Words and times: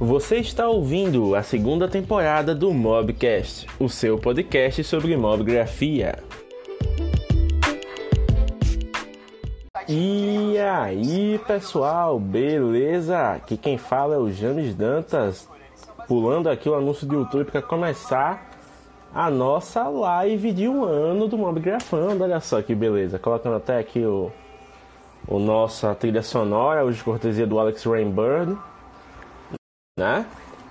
Você 0.00 0.36
está 0.36 0.68
ouvindo 0.68 1.34
a 1.34 1.42
segunda 1.42 1.88
temporada 1.88 2.54
do 2.54 2.72
Mobcast, 2.72 3.66
o 3.80 3.88
seu 3.88 4.16
podcast 4.16 4.84
sobre 4.84 5.16
mobgrafia. 5.16 6.20
E 9.88 10.56
aí, 10.56 11.40
pessoal, 11.44 12.16
beleza? 12.20 13.32
Aqui 13.32 13.56
quem 13.56 13.76
fala 13.76 14.14
é 14.14 14.18
o 14.18 14.30
James 14.30 14.72
Dantas, 14.72 15.48
pulando 16.06 16.48
aqui 16.48 16.68
o 16.68 16.76
anúncio 16.76 17.04
do 17.04 17.16
YouTube 17.16 17.50
para 17.50 17.60
começar 17.60 18.52
a 19.12 19.28
nossa 19.28 19.88
live 19.88 20.52
de 20.52 20.68
um 20.68 20.84
ano 20.84 21.26
do 21.26 21.36
Mobgrafando. 21.36 22.22
Olha 22.22 22.38
só 22.38 22.62
que 22.62 22.72
beleza, 22.72 23.18
colocando 23.18 23.56
até 23.56 23.80
aqui 23.80 24.04
o, 24.04 24.30
o 25.26 25.40
nossa 25.40 25.92
trilha 25.96 26.22
sonora, 26.22 26.84
hoje 26.84 27.02
cortesia 27.02 27.48
do 27.48 27.58
Alex 27.58 27.82
Rainbird 27.82 28.56
né? 29.98 30.24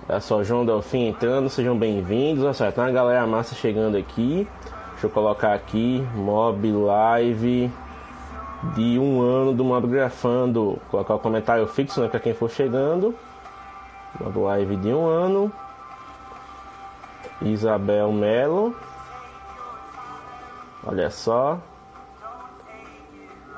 Olha 0.08 0.20
só, 0.20 0.42
João 0.42 0.64
Delfim 0.64 1.08
entrando, 1.08 1.50
sejam 1.50 1.76
bem-vindos. 1.76 2.42
Olha 2.42 2.54
só, 2.54 2.72
tem 2.72 2.82
uma 2.82 2.90
galera 2.90 3.26
massa 3.26 3.54
chegando 3.54 3.96
aqui. 3.96 4.48
Deixa 4.92 5.06
eu 5.06 5.10
colocar 5.10 5.52
aqui, 5.52 6.02
Mob 6.14 6.72
Live 6.72 7.70
de 8.74 8.98
um 8.98 9.20
ano 9.20 9.52
do 9.52 9.62
Mob 9.62 9.86
Grafando. 9.86 10.78
Colocar 10.90 11.14
o 11.14 11.18
comentário 11.18 11.66
fixo, 11.68 12.00
né, 12.00 12.08
para 12.08 12.18
quem 12.18 12.32
for 12.32 12.50
chegando. 12.50 13.14
Mob 14.18 14.38
Live 14.38 14.76
de 14.76 14.88
um 14.88 15.06
ano. 15.06 15.52
Isabel 17.42 18.10
Melo. 18.10 18.74
Olha 20.86 21.10
só. 21.10 21.58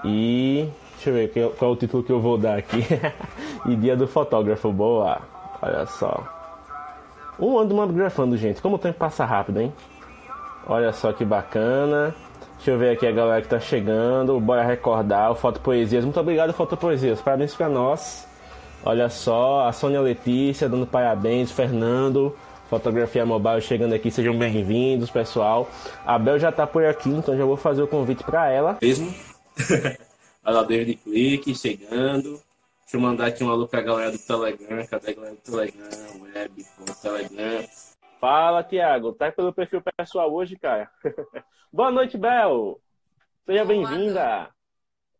E 0.05 0.69
deixa 0.95 1.11
eu 1.11 1.14
ver 1.14 1.55
qual 1.56 1.70
é 1.70 1.75
o 1.75 1.77
título 1.77 2.02
que 2.02 2.11
eu 2.11 2.20
vou 2.20 2.37
dar 2.37 2.59
aqui. 2.59 2.84
e 3.66 3.77
dia 3.77 3.97
do 3.97 4.09
fotógrafo, 4.09 4.73
boa. 4.73 5.30
Olha 5.62 5.86
só. 5.86 6.25
Um 7.39 7.58
ano 7.58 7.69
do 7.69 7.75
Mobgrafando, 7.75 8.36
gente. 8.36 8.61
Como 8.61 8.77
o 8.77 8.78
tempo 8.78 8.98
passa 8.98 9.25
rápido, 9.25 9.61
hein? 9.61 9.72
Olha 10.67 10.92
só 10.92 11.12
que 11.12 11.25
bacana. 11.25 12.14
Deixa 12.56 12.72
eu 12.72 12.78
ver 12.78 12.91
aqui 12.91 13.06
a 13.06 13.12
galera 13.12 13.41
que 13.41 13.48
tá 13.48 13.58
chegando. 13.58 14.39
Bora 14.39 14.62
recordar 14.62 15.30
o 15.30 15.34
Foto 15.34 15.61
Poesias. 15.61 16.05
Muito 16.05 16.20
obrigado, 16.20 16.52
Foto 16.52 16.77
Poesias. 16.77 17.20
Parabéns 17.20 17.55
para 17.55 17.69
nós. 17.69 18.28
Olha 18.84 19.08
só, 19.08 19.67
a 19.67 19.72
Sônia 19.72 20.00
Letícia 20.00 20.69
dando 20.69 20.86
parabéns. 20.86 21.50
Fernando, 21.50 22.36
Fotografia 22.69 23.24
Mobile 23.24 23.61
chegando 23.62 23.95
aqui. 23.95 24.11
Sejam 24.11 24.36
bem-vindos, 24.36 25.11
pessoal. 25.11 25.69
A 26.05 26.19
Bel 26.19 26.39
já 26.39 26.52
tá 26.52 26.67
por 26.67 26.84
aqui, 26.84 27.08
então 27.08 27.36
já 27.36 27.45
vou 27.45 27.56
fazer 27.56 27.83
o 27.83 27.89
convite 27.89 28.22
para 28.24 28.50
ela. 28.50 28.78
Mesmo. 28.80 29.12
Olha 30.45 30.56
lá, 30.56 30.62
David 30.62 30.97
Clique 30.97 31.55
chegando. 31.55 32.41
Deixa 32.91 32.96
eu 32.96 33.08
mandar 33.08 33.27
aqui 33.28 33.44
um 33.44 33.50
alô 33.52 33.69
pra 33.69 33.83
galera 33.83 34.10
do 34.10 34.19
Telegram. 34.19 34.84
Cadê 34.84 35.12
a 35.12 35.14
galera 35.14 35.34
do 35.36 35.42
Telegram? 35.42 36.22
Web, 36.22 36.64
Telegram. 37.00 37.69
Fala, 38.20 38.64
Tiago. 38.64 39.12
Tá 39.12 39.30
pelo 39.30 39.55
perfil 39.55 39.80
pessoal 39.96 40.34
hoje, 40.34 40.58
cara? 40.58 40.91
Boa 41.72 41.92
noite, 41.92 42.18
Bel. 42.18 42.80
Seja 43.46 43.64
bem-vinda. 43.64 44.50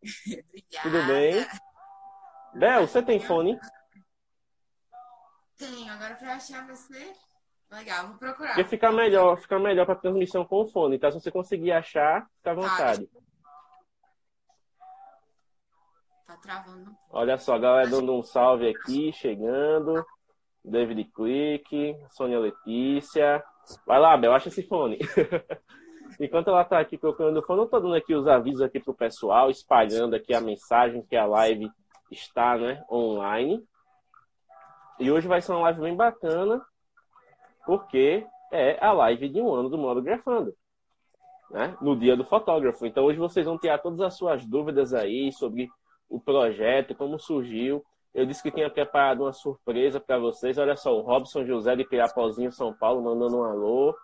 Tudo 0.83 1.07
bem? 1.07 1.47
Bel, 2.55 2.85
você 2.85 3.01
tem 3.01 3.21
fone? 3.21 3.57
Tenho. 5.57 5.93
Agora 5.93 6.15
pra 6.15 6.33
achar 6.33 6.67
você... 6.67 7.13
Legal, 7.71 8.07
vou 8.09 8.17
procurar. 8.17 8.49
Porque 8.49 8.65
fica 8.65 8.91
melhor, 8.91 9.39
fica 9.39 9.57
melhor 9.57 9.85
pra 9.85 9.95
transmissão 9.95 10.43
com 10.43 10.63
o 10.63 10.67
fone, 10.67 10.99
tá? 10.99 11.09
Se 11.09 11.21
você 11.21 11.31
conseguir 11.31 11.71
achar, 11.71 12.27
fica 12.35 12.51
à 12.51 12.53
vontade. 12.53 13.07
Tá. 13.07 13.21
Tá 16.30 16.30
travando. 16.41 16.91
Olha 17.09 17.37
só, 17.37 17.55
a 17.55 17.59
galera 17.59 17.89
dando 17.89 18.13
um 18.13 18.23
salve 18.23 18.69
aqui, 18.69 19.11
chegando. 19.13 20.05
David 20.63 21.05
Quick, 21.05 21.95
Sônia 22.11 22.39
Letícia. 22.39 23.43
Vai 23.85 23.99
lá, 23.99 24.15
Bel, 24.17 24.33
acha 24.33 24.49
esse 24.49 24.63
fone. 24.63 24.99
Enquanto 26.19 26.49
ela 26.49 26.63
tá 26.63 26.79
aqui 26.79 26.97
procurando 26.97 27.37
o 27.37 27.43
fone, 27.43 27.61
eu 27.61 27.67
tô 27.67 27.79
dando 27.79 27.95
aqui 27.95 28.13
os 28.13 28.27
avisos 28.27 28.61
aqui 28.61 28.79
pro 28.79 28.93
pessoal, 28.93 29.49
espalhando 29.49 30.15
aqui 30.15 30.33
a 30.33 30.41
mensagem 30.41 31.01
que 31.03 31.15
a 31.15 31.25
live 31.25 31.69
está, 32.11 32.57
né, 32.57 32.83
online. 32.91 33.63
E 34.99 35.09
hoje 35.09 35.27
vai 35.27 35.41
ser 35.41 35.53
uma 35.53 35.61
live 35.61 35.81
bem 35.81 35.95
bacana, 35.95 36.61
porque 37.65 38.25
é 38.51 38.77
a 38.85 38.91
live 38.91 39.29
de 39.29 39.41
um 39.41 39.53
ano 39.53 39.69
do 39.69 39.77
Modo 39.77 40.01
Grafando. 40.01 40.53
Né? 41.49 41.75
No 41.81 41.97
dia 41.97 42.15
do 42.15 42.23
fotógrafo. 42.23 42.85
Então 42.85 43.05
hoje 43.05 43.17
vocês 43.17 43.45
vão 43.45 43.57
ter 43.57 43.75
todas 43.81 43.99
as 44.01 44.15
suas 44.15 44.45
dúvidas 44.45 44.93
aí 44.93 45.31
sobre 45.31 45.69
o 46.11 46.19
projeto, 46.19 46.93
como 46.93 47.17
surgiu. 47.17 47.83
Eu 48.13 48.25
disse 48.25 48.43
que 48.43 48.51
tinha 48.51 48.69
preparado 48.69 49.21
uma 49.21 49.31
surpresa 49.31 49.99
para 49.99 50.19
vocês. 50.19 50.57
Olha 50.57 50.75
só, 50.75 50.93
o 50.95 51.01
Robson 51.01 51.45
José 51.45 51.75
de 51.75 51.85
Pirapozinho, 51.85 52.51
São 52.51 52.73
Paulo, 52.73 53.01
mandando 53.01 53.37
um 53.37 53.43
alô. 53.43 53.95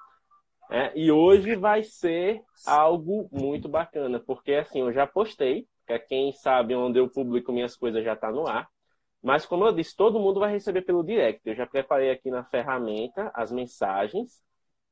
É, 0.70 0.92
e 0.98 1.12
hoje 1.12 1.56
vai 1.56 1.84
ser 1.84 2.42
algo 2.66 3.30
muito 3.32 3.70
bacana, 3.70 4.20
porque 4.20 4.54
assim, 4.54 4.80
eu 4.80 4.92
já 4.92 5.08
postei, 5.08 5.66
é 5.88 5.98
quem 5.98 6.34
sabe 6.34 6.76
onde 6.76 7.00
eu 7.00 7.10
publico 7.10 7.54
minhas 7.54 7.76
coisas 7.76 8.04
já 8.04 8.14
está 8.14 8.32
no 8.32 8.48
ar. 8.48 8.68
Mas 9.22 9.46
como 9.46 9.66
eu 9.66 9.74
disse, 9.74 9.96
todo 9.96 10.20
mundo 10.20 10.40
vai 10.40 10.52
receber 10.52 10.84
pelo 10.84 11.04
direct. 11.04 11.42
Eu 11.46 11.56
já 11.56 11.66
preparei 11.66 12.12
aqui 12.12 12.30
na 12.30 12.44
ferramenta 12.46 13.32
as 13.34 13.52
mensagens. 13.52 14.42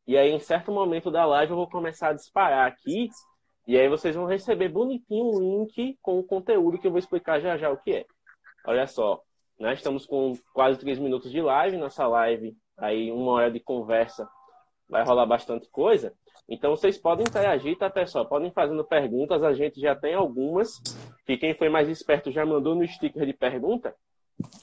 E 0.07 0.17
aí, 0.17 0.31
em 0.31 0.39
certo 0.39 0.71
momento 0.71 1.09
da 1.11 1.25
live, 1.25 1.51
eu 1.51 1.57
vou 1.57 1.69
começar 1.69 2.09
a 2.09 2.13
disparar 2.13 2.67
aqui 2.67 3.09
e 3.67 3.77
aí 3.77 3.89
vocês 3.89 4.15
vão 4.15 4.25
receber 4.25 4.69
bonitinho 4.69 5.25
um 5.25 5.39
link 5.39 5.97
com 6.01 6.19
o 6.19 6.23
conteúdo 6.23 6.77
que 6.77 6.85
eu 6.85 6.91
vou 6.91 6.99
explicar 6.99 7.39
já 7.39 7.57
já 7.57 7.69
o 7.71 7.77
que 7.77 7.93
é. 7.93 8.05
Olha 8.67 8.85
só, 8.85 9.21
né? 9.59 9.73
estamos 9.73 10.05
com 10.05 10.33
quase 10.53 10.79
três 10.79 10.99
minutos 10.99 11.31
de 11.31 11.41
live. 11.41 11.77
Nossa 11.77 12.07
live, 12.07 12.55
aí 12.77 13.11
uma 13.11 13.31
hora 13.31 13.51
de 13.51 13.59
conversa, 13.59 14.27
vai 14.89 15.03
rolar 15.03 15.25
bastante 15.25 15.69
coisa. 15.69 16.13
Então 16.47 16.75
vocês 16.75 16.97
podem 16.97 17.25
interagir, 17.27 17.77
tá, 17.77 17.89
pessoal? 17.89 18.25
Podem 18.27 18.51
fazendo 18.51 18.83
perguntas, 18.83 19.41
a 19.43 19.53
gente 19.53 19.79
já 19.79 19.95
tem 19.95 20.13
algumas. 20.13 20.79
Que 21.25 21.37
quem 21.37 21.55
foi 21.55 21.69
mais 21.69 21.89
esperto 21.89 22.31
já 22.31 22.45
mandou 22.45 22.75
no 22.75 22.87
sticker 22.87 23.25
de 23.25 23.33
pergunta. 23.33 23.95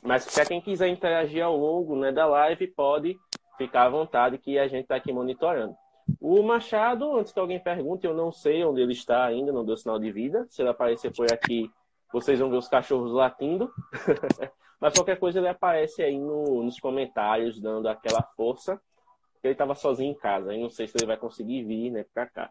Mas 0.03 0.33
para 0.33 0.47
quem 0.47 0.61
quiser 0.61 0.89
interagir 0.89 1.43
ao 1.43 1.57
longo 1.57 1.97
né, 1.97 2.13
da 2.13 2.27
live, 2.27 2.69
pode 2.69 3.17
ficar 3.59 3.85
à 3.85 3.89
vontade 3.89 4.39
que 4.39 4.59
a 4.59 4.69
gente 4.69 4.83
está 4.83 4.95
aqui 4.95 5.13
monitorando. 5.13 5.75
O 6.21 6.43
Machado, 6.43 7.17
antes 7.17 7.33
que 7.33 7.39
alguém 7.41 7.61
pergunte, 7.61 8.07
eu 8.07 8.15
não 8.15 8.33
sei 8.33 8.65
onde 8.65 8.81
ele 8.81 8.93
está 8.93 9.25
ainda, 9.25 9.53
não 9.53 9.65
deu 9.65 9.77
sinal 9.77 9.99
de 9.99 10.11
vida. 10.11 10.47
Se 10.49 10.63
ele 10.63 10.69
aparecer 10.69 11.13
por 11.13 11.33
aqui, 11.33 11.71
vocês 12.13 12.39
vão 12.39 12.51
ver 12.51 12.57
os 12.57 12.69
cachorros 12.69 13.13
latindo. 13.13 13.73
Mas 14.81 14.95
qualquer 14.95 15.17
coisa 15.19 15.39
ele 15.39 15.49
aparece 15.49 16.03
aí 16.03 16.19
no, 16.19 16.65
nos 16.65 16.79
comentários, 16.81 17.61
dando 17.61 17.89
aquela 17.89 18.23
força. 18.37 18.81
Ele 19.43 19.53
estava 19.53 19.75
sozinho 19.75 20.11
em 20.11 20.19
casa, 20.19 20.51
aí 20.51 20.61
não 20.61 20.71
sei 20.71 20.87
se 20.87 20.97
ele 20.97 21.07
vai 21.07 21.17
conseguir 21.17 21.65
vir, 21.65 21.91
né, 21.91 22.05
pra 22.13 22.27
cá. 22.27 22.51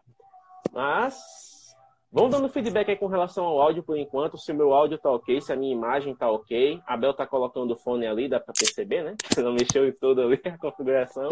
Mas 0.72 1.74
vamos 2.10 2.30
dando 2.30 2.48
feedback 2.48 2.90
aí 2.90 2.96
com 2.96 3.06
relação 3.06 3.44
ao 3.44 3.60
áudio 3.60 3.82
por 3.82 3.96
enquanto, 3.96 4.38
se 4.38 4.50
o 4.52 4.54
meu 4.54 4.72
áudio 4.72 4.98
tá 4.98 5.10
ok, 5.10 5.40
se 5.40 5.52
a 5.52 5.56
minha 5.56 5.72
imagem 5.72 6.14
tá 6.14 6.30
ok. 6.30 6.80
A 6.86 6.96
Bel 6.96 7.14
tá 7.14 7.26
colocando 7.26 7.72
o 7.72 7.78
fone 7.78 8.06
ali, 8.06 8.28
dá 8.28 8.40
para 8.40 8.54
perceber, 8.58 9.02
né? 9.04 9.14
Não 9.36 9.52
mexeu 9.52 9.86
em 9.86 9.92
tudo 9.92 10.22
ali 10.22 10.40
a 10.44 10.58
configuração. 10.58 11.30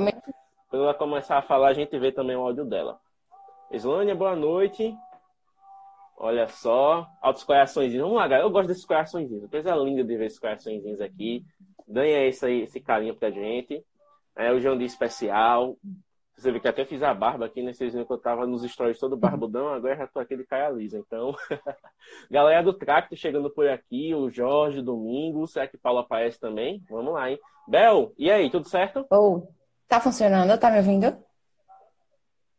Quando 0.70 0.84
ela 0.84 0.94
começar 0.94 1.36
a 1.36 1.42
falar, 1.42 1.68
a 1.68 1.74
gente 1.74 1.98
vê 1.98 2.12
também 2.12 2.36
o 2.36 2.42
áudio 2.42 2.64
dela. 2.64 3.00
Islânia, 3.72 4.14
boa 4.14 4.36
noite. 4.36 4.96
Olha 6.16 6.46
só, 6.46 7.08
altos 7.20 7.42
corações. 7.42 7.92
Vamos 7.92 8.14
lá. 8.14 8.28
Eu 8.38 8.50
gosto 8.50 8.68
desses 8.68 8.84
corações. 8.84 9.28
Coisa 9.50 9.74
linda 9.74 10.04
de 10.04 10.16
ver 10.16 10.26
esses 10.26 10.38
corações 10.38 11.00
aqui. 11.00 11.44
Ganha 11.88 12.24
esse, 12.24 12.48
esse 12.60 12.80
carinho 12.80 13.16
pra 13.16 13.32
gente. 13.32 13.84
É 14.36 14.52
o 14.52 14.60
João 14.60 14.78
de 14.78 14.84
especial. 14.84 15.76
Você 16.36 16.52
vê 16.52 16.60
que 16.60 16.68
até 16.68 16.84
fiz 16.84 17.02
a 17.02 17.12
barba 17.12 17.46
aqui, 17.46 17.62
né? 17.62 17.72
Vocês 17.72 17.92
viram 17.92 18.06
que 18.06 18.12
eu 18.12 18.18
tava 18.18 18.46
nos 18.46 18.62
stories 18.62 18.98
todo 18.98 19.16
barbudão, 19.16 19.68
agora 19.68 19.96
já 19.96 20.06
tô 20.06 20.20
aqui 20.20 20.36
de 20.36 20.44
caia 20.44 20.70
lisa. 20.70 20.98
Então, 20.98 21.34
galera 22.30 22.62
do 22.62 22.72
Tracto 22.72 23.14
chegando 23.14 23.50
por 23.50 23.68
aqui, 23.68 24.14
o 24.14 24.30
Jorge, 24.30 24.78
o 24.78 24.82
Domingos, 24.82 25.52
será 25.52 25.66
que 25.66 25.76
Paulo 25.76 25.98
aparece 25.98 26.40
também? 26.40 26.82
Vamos 26.88 27.12
lá, 27.12 27.30
hein? 27.30 27.38
Bel, 27.68 28.14
e 28.16 28.30
aí, 28.30 28.48
tudo 28.48 28.66
certo? 28.66 29.04
Oh, 29.10 29.42
Tá 29.90 30.00
funcionando? 30.00 30.56
Tá 30.56 30.70
me 30.70 30.78
ouvindo? 30.78 31.18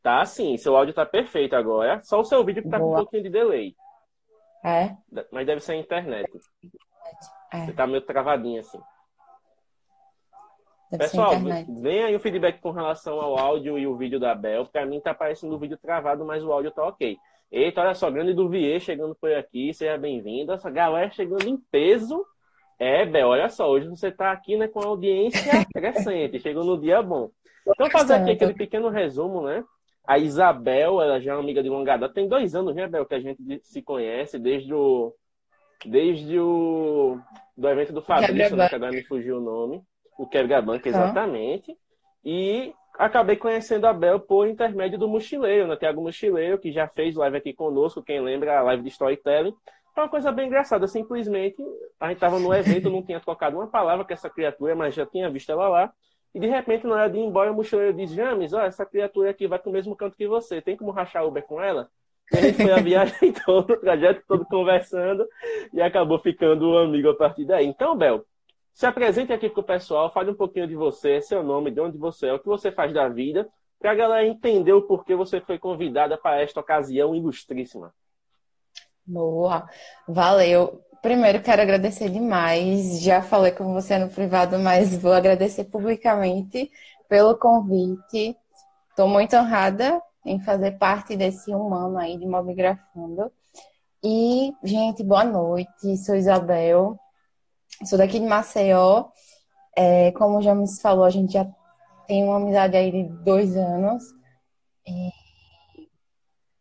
Tá 0.04 0.25
sim, 0.25 0.57
seu 0.57 0.75
áudio 0.75 0.94
tá 0.94 1.06
perfeito 1.06 1.56
agora. 1.56 2.04
Só 2.04 2.19
o 2.19 2.25
seu 2.25 2.44
vídeo 2.44 2.62
que 2.62 2.69
tá 2.69 2.78
Boa. 2.78 2.89
com 2.89 2.94
um 2.95 3.04
pouquinho 3.04 3.24
de 3.24 3.30
delay. 3.30 3.74
É? 4.66 4.98
Mas 5.31 5.48
deve 5.48 5.62
ser 5.62 5.72
a 5.72 5.78
internet. 5.78 6.30
É. 7.54 7.66
Você 7.66 7.72
tá 7.72 7.88
meio 7.88 8.01
travadinho 8.01 8.60
assim. 8.60 8.81
Deve 10.92 11.04
Pessoal, 11.06 11.31
vem 11.81 12.04
aí 12.04 12.13
o 12.13 12.19
feedback 12.19 12.60
com 12.60 12.72
relação 12.72 13.22
ao 13.22 13.39
áudio 13.39 13.80
e 13.80 13.88
o 13.88 13.95
vídeo 13.95 14.19
da 14.19 14.36
Bel. 14.36 14.66
Pra 14.66 14.86
mim 14.86 15.00
tá 15.00 15.13
parecendo 15.13 15.56
o 15.56 15.60
vídeo 15.60 15.77
travado, 15.77 16.25
mas 16.25 16.44
o 16.44 16.51
áudio 16.51 16.72
tá 16.72 16.86
ok. 16.86 17.18
Eita, 17.50 17.80
olha 17.80 17.94
só, 17.94 18.12
grande 18.12 18.34
do 18.34 18.50
Vier 18.50 18.81
chegando 18.81 19.16
por 19.16 19.31
aqui, 19.31 19.74
seja 19.74 19.98
bem-vindo. 19.98 20.51
Essa 20.51 20.69
galera 20.69 21.10
chegando 21.12 21.48
em 21.48 21.56
peso 21.56 22.25
é, 22.81 23.06
Bel, 23.06 23.28
olha 23.28 23.48
só, 23.48 23.69
hoje 23.69 23.88
você 23.88 24.07
está 24.07 24.31
aqui 24.31 24.57
né, 24.57 24.68
com 24.68 24.80
a 24.80 24.88
audiência 24.88 25.39
crescente, 25.72 26.39
chegou 26.39 26.63
no 26.63 26.81
dia 26.81 27.00
bom. 27.04 27.30
Então, 27.68 27.88
fazer 27.92 28.16
aqui 28.16 28.31
aquele 28.31 28.56
pequeno 28.56 28.89
resumo, 28.89 29.44
né? 29.44 29.63
A 30.04 30.18
Isabel, 30.18 31.00
ela 31.00 31.22
já 31.22 31.36
é 31.36 31.39
amiga 31.39 31.62
de 31.62 31.69
longa 31.69 31.95
data, 31.95 32.12
tem 32.12 32.28
dois 32.28 32.56
anos, 32.56 32.75
né, 32.75 32.88
Bel, 32.88 33.06
que 33.06 33.13
a 33.13 33.19
gente 33.19 33.60
se 33.62 33.83
conhece 33.83 34.39
desde 34.39 34.74
o, 34.74 35.13
desde 35.86 36.39
o 36.39 37.19
do 37.56 37.69
evento 37.69 37.94
do 37.94 38.01
Fabrício, 38.01 38.56
né, 38.56 38.68
que 38.68 38.74
agora 38.74 38.92
me 38.92 39.04
fugiu 39.04 39.38
o 39.38 39.42
nome. 39.42 39.84
o 40.18 40.25
quebra-banca 40.25 40.89
exatamente. 40.89 41.77
E 42.25 42.74
acabei 42.98 43.36
conhecendo 43.36 43.86
a 43.86 43.94
Bel 43.94 44.19
por 44.19 44.48
intermédio 44.48 44.98
do 44.98 45.07
Mochileiro, 45.07 45.68
né? 45.68 45.75
Tiago 45.75 46.01
Mochileiro, 46.01 46.57
que 46.57 46.72
já 46.72 46.88
fez 46.88 47.16
live 47.16 47.38
aqui 47.38 47.54
conosco, 47.54 48.01
quem 48.01 48.19
lembra 48.19 48.57
a 48.57 48.63
live 48.63 48.81
de 48.81 48.89
storytelling. 48.89 49.54
Foi 49.94 50.04
uma 50.04 50.10
coisa 50.10 50.32
bem 50.32 50.48
engraçada, 50.48 50.88
simplesmente 50.88 51.62
a 52.00 52.08
gente 52.08 52.18
estava 52.18 52.40
no 52.40 52.54
evento, 52.56 52.90
não 52.90 53.04
tinha 53.04 53.20
tocado 53.20 53.58
uma 53.58 53.68
palavra 53.68 54.06
com 54.06 54.14
essa 54.14 54.30
criatura, 54.30 54.76
mas 54.76 54.96
já 54.96 55.06
tinha 55.06 55.30
visto 55.30 55.52
ela 55.52 55.68
lá. 55.68 55.94
E 56.34 56.40
de 56.40 56.48
repente, 56.48 56.88
na 56.88 56.96
hora 56.96 57.10
de 57.10 57.18
ir 57.18 57.22
embora, 57.22 57.52
o 57.52 57.56
mochileiro 57.56 57.94
diz: 57.94 58.12
James, 58.12 58.54
ó, 58.54 58.62
essa 58.62 58.86
criatura 58.86 59.30
aqui 59.30 59.48
vai 59.48 59.60
pro 59.60 59.72
mesmo 59.72 59.96
canto 59.96 60.16
que 60.16 60.28
você, 60.28 60.62
tem 60.62 60.78
como 60.78 60.92
rachar 60.92 61.26
Uber 61.26 61.44
com 61.44 61.62
ela? 61.62 61.90
E 62.32 62.38
a 62.38 62.42
gente 62.42 62.56
foi 62.56 62.72
a 62.72 62.78
viagem 62.82 63.34
toda, 63.46 63.74
o 63.74 63.80
trajeto 63.80 64.24
todo 64.28 64.46
conversando 64.46 65.28
e 65.74 65.82
acabou 65.82 66.20
ficando 66.20 66.78
amigo 66.78 67.10
a 67.10 67.16
partir 67.16 67.46
daí. 67.46 67.66
Então, 67.66 67.98
Bel, 67.98 68.26
se 68.74 68.86
apresente 68.86 69.34
aqui 69.34 69.50
pro 69.50 69.62
pessoal, 69.62 70.12
fale 70.14 70.32
um 70.32 70.36
pouquinho 70.36 70.68
de 70.68 70.76
você, 70.76 71.22
seu 71.22 71.44
nome, 71.44 71.72
de 71.72 71.82
onde 71.82 71.98
você 71.98 72.28
é, 72.28 72.34
o 72.34 72.40
que 72.40 72.48
você 72.48 72.72
faz 72.72 72.94
da 72.94 73.10
vida, 73.10 73.50
para 73.78 73.92
a 73.92 73.96
galera 73.96 74.26
entender 74.26 74.72
o 74.72 74.84
porquê 74.84 75.16
você 75.16 75.42
foi 75.42 75.60
convidada 75.60 76.18
para 76.18 76.40
esta 76.42 76.60
ocasião 76.62 77.14
ilustríssima. 77.14 77.94
Boa, 79.12 79.68
valeu. 80.08 80.81
Primeiro, 81.02 81.42
quero 81.42 81.62
agradecer 81.62 82.10
demais. 82.10 83.02
Já 83.02 83.22
falei 83.22 83.52
com 83.52 83.74
você 83.74 83.98
no 83.98 84.10
privado, 84.10 84.58
mas 84.58 84.96
vou 84.96 85.12
agradecer 85.12 85.66
publicamente 85.66 86.72
pelo 87.10 87.38
convite. 87.38 88.38
Estou 88.90 89.10
muito 89.10 89.36
honrada 89.36 90.02
em 90.25 90.40
fazer 90.40 90.78
parte 90.78 91.18
desse 91.18 91.54
humano 91.54 91.98
aí 91.98 92.18
de 92.18 92.25
Mobigrafando. 92.25 93.30
E, 94.02 94.54
gente, 94.63 95.04
boa 95.04 95.25
noite. 95.25 95.98
Sou 95.98 96.16
Isabel, 96.16 96.98
sou 97.84 97.98
daqui 97.98 98.18
de 98.18 98.25
Maceió. 98.25 99.10
É, 99.75 100.13
como 100.13 100.42
já 100.42 100.56
me 100.56 100.66
falou, 100.80 101.04
a 101.04 101.10
gente 101.10 101.34
já 101.34 101.46
tem 102.08 102.24
uma 102.24 102.38
amizade 102.38 102.78
aí 102.78 102.92
de 102.92 103.04
dois 103.24 103.58
anos. 103.58 104.04
E 104.88 105.10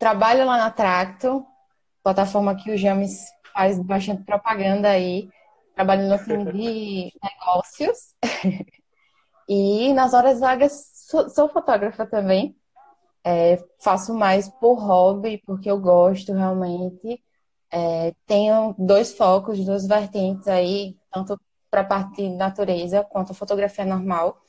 trabalho 0.00 0.46
lá 0.46 0.56
na 0.56 0.70
Tracto, 0.70 1.46
plataforma 2.02 2.54
que 2.54 2.70
o 2.70 2.76
James 2.76 3.26
faz 3.52 3.78
bastante 3.78 4.24
propaganda 4.24 4.88
aí, 4.88 5.28
trabalho 5.74 6.08
no 6.08 6.18
time 6.18 6.44
de 6.52 7.12
negócios. 7.22 8.14
e 9.48 9.92
nas 9.92 10.14
horas 10.14 10.40
vagas 10.40 10.90
sou, 11.08 11.28
sou 11.28 11.48
fotógrafa 11.48 12.06
também. 12.06 12.56
É, 13.22 13.62
faço 13.78 14.14
mais 14.14 14.48
por 14.48 14.74
hobby, 14.74 15.42
porque 15.44 15.70
eu 15.70 15.78
gosto 15.78 16.32
realmente. 16.32 17.22
É, 17.70 18.14
tenho 18.26 18.74
dois 18.78 19.14
focos, 19.14 19.64
duas 19.64 19.86
vertentes 19.86 20.48
aí, 20.48 20.96
tanto 21.12 21.38
para 21.70 21.82
a 21.82 21.84
parte 21.84 22.16
de 22.16 22.30
natureza 22.30 23.04
quanto 23.04 23.32
a 23.32 23.34
fotografia 23.34 23.84
normal. 23.84 24.40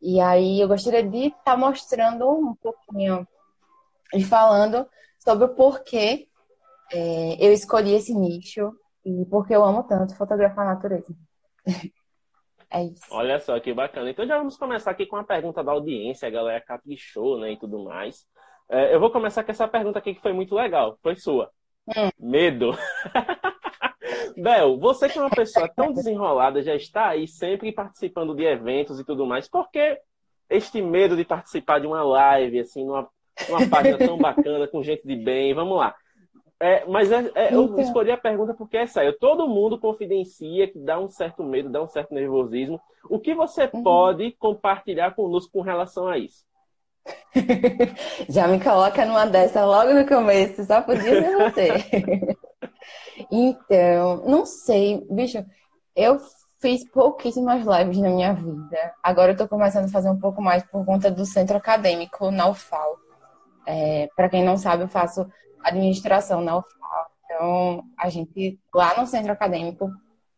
E 0.00 0.20
aí 0.20 0.60
eu 0.60 0.68
gostaria 0.68 1.02
de 1.02 1.26
estar 1.26 1.42
tá 1.44 1.56
mostrando 1.56 2.28
um 2.30 2.54
pouquinho 2.54 3.26
e 4.14 4.24
falando 4.24 4.88
sobre 5.18 5.44
o 5.44 5.54
porquê 5.54 6.28
é, 6.92 7.46
eu 7.46 7.52
escolhi 7.52 7.94
esse 7.94 8.14
nicho 8.14 8.72
e 9.04 9.24
porque 9.26 9.54
eu 9.54 9.64
amo 9.64 9.82
tanto 9.84 10.16
fotografar 10.16 10.66
a 10.66 10.74
natureza. 10.74 11.14
É 12.70 12.84
isso. 12.84 13.02
Olha 13.10 13.40
só 13.40 13.58
que 13.58 13.72
bacana. 13.72 14.10
Então 14.10 14.26
já 14.26 14.36
vamos 14.36 14.58
começar 14.58 14.90
aqui 14.90 15.06
com 15.06 15.16
a 15.16 15.24
pergunta 15.24 15.64
da 15.64 15.72
audiência, 15.72 16.28
a 16.28 16.30
galera 16.30 16.60
caprichou, 16.60 17.40
né, 17.40 17.52
e 17.52 17.58
tudo 17.58 17.82
mais. 17.82 18.26
É, 18.68 18.94
eu 18.94 19.00
vou 19.00 19.10
começar 19.10 19.42
com 19.42 19.50
essa 19.50 19.66
pergunta 19.66 19.98
aqui 19.98 20.14
que 20.14 20.20
foi 20.20 20.34
muito 20.34 20.54
legal. 20.54 20.98
Foi 21.02 21.16
sua. 21.16 21.50
Hum. 21.88 22.10
Medo. 22.18 22.76
Bel, 24.36 24.78
você 24.78 25.08
que 25.08 25.18
é 25.18 25.22
uma 25.22 25.30
pessoa 25.30 25.68
tão 25.74 25.92
desenrolada, 25.92 26.62
já 26.62 26.74
está 26.74 27.08
aí 27.08 27.26
sempre 27.26 27.72
participando 27.72 28.34
de 28.34 28.44
eventos 28.44 29.00
e 29.00 29.04
tudo 29.04 29.26
mais. 29.26 29.48
Por 29.48 29.70
que 29.70 29.98
este 30.50 30.82
medo 30.82 31.16
de 31.16 31.24
participar 31.24 31.78
de 31.78 31.86
uma 31.86 32.02
live, 32.02 32.60
assim, 32.60 32.84
numa, 32.84 33.08
numa 33.48 33.68
página 33.68 33.98
tão 33.98 34.18
bacana, 34.18 34.68
com 34.68 34.82
gente 34.82 35.06
de 35.06 35.16
bem? 35.16 35.54
Vamos 35.54 35.78
lá. 35.78 35.94
É, 36.60 36.84
mas 36.86 37.12
é, 37.12 37.30
é, 37.36 37.54
eu 37.54 37.64
então. 37.64 37.78
escolhi 37.78 38.10
a 38.10 38.16
pergunta 38.16 38.52
porque 38.52 38.76
é 38.76 38.86
sério. 38.86 39.16
Todo 39.18 39.48
mundo 39.48 39.78
confidencia 39.78 40.66
que 40.66 40.78
dá 40.78 40.98
um 40.98 41.08
certo 41.08 41.44
medo, 41.44 41.68
dá 41.68 41.82
um 41.82 41.86
certo 41.86 42.12
nervosismo. 42.12 42.80
O 43.08 43.20
que 43.20 43.34
você 43.34 43.70
uhum. 43.72 43.82
pode 43.82 44.32
compartilhar 44.32 45.14
conosco 45.14 45.52
com 45.52 45.60
relação 45.60 46.08
a 46.08 46.18
isso? 46.18 46.44
Já 48.28 48.48
me 48.48 48.60
coloca 48.60 49.04
numa 49.04 49.24
dessa 49.24 49.64
logo 49.64 49.94
no 49.94 50.06
começo, 50.06 50.64
só 50.64 50.82
podia 50.82 51.22
ser 51.22 51.36
você. 51.36 52.36
então, 53.30 54.24
não 54.26 54.44
sei, 54.44 55.06
bicho, 55.08 55.44
eu 55.94 56.18
fiz 56.60 56.88
pouquíssimas 56.90 57.64
lives 57.64 57.98
na 57.98 58.10
minha 58.10 58.34
vida. 58.34 58.94
Agora 59.02 59.32
eu 59.32 59.36
tô 59.36 59.46
começando 59.46 59.84
a 59.84 59.92
fazer 59.92 60.10
um 60.10 60.18
pouco 60.18 60.42
mais 60.42 60.64
por 60.64 60.84
conta 60.84 61.08
do 61.10 61.24
centro 61.24 61.56
acadêmico 61.56 62.30
na 62.32 62.48
UFAL. 62.48 62.96
É, 63.64 64.08
para 64.16 64.28
quem 64.28 64.44
não 64.44 64.56
sabe, 64.56 64.82
eu 64.82 64.88
faço 64.88 65.26
administração 65.62 66.40
na 66.40 66.58
UFAL. 66.58 67.10
Então, 67.24 67.84
a 67.98 68.08
gente, 68.08 68.58
lá 68.74 68.98
no 68.98 69.06
centro 69.06 69.32
acadêmico, 69.32 69.90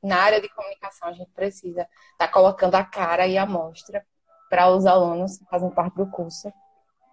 na 0.03 0.17
área 0.17 0.41
de 0.41 0.49
comunicação, 0.49 1.09
a 1.09 1.13
gente 1.13 1.31
precisa 1.33 1.83
estar 1.83 2.27
tá 2.27 2.29
colocando 2.29 2.75
a 2.75 2.85
cara 2.85 3.27
e 3.27 3.39
a 3.39 3.47
mostra 3.47 4.05
para 4.49 4.69
os 4.69 4.87
alunos 4.87 5.39
que 5.39 5.45
fazem 5.47 5.71
parte 5.71 5.95
do 5.95 6.11
curso. 6.11 6.53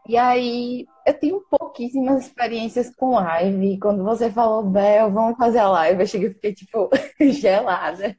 E 0.07 0.17
aí, 0.17 0.85
eu 1.05 1.13
tenho 1.19 1.41
pouquíssimas 1.49 2.25
experiências 2.25 2.95
com 2.95 3.15
live. 3.15 3.77
Quando 3.79 4.03
você 4.03 4.31
falou, 4.31 4.63
Bel, 4.63 5.11
vamos 5.11 5.37
fazer 5.37 5.59
a 5.59 5.69
live, 5.69 6.01
eu 6.01 6.07
cheguei 6.07 6.29
e 6.29 6.33
fiquei, 6.33 6.53
tipo, 6.53 6.89
gelada. 7.19 8.15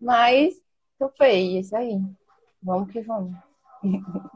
Mas, 0.00 0.54
topei, 0.98 1.58
isso 1.58 1.76
aí. 1.76 1.98
Vamos 2.62 2.90
que 2.92 3.00
vamos. 3.00 3.36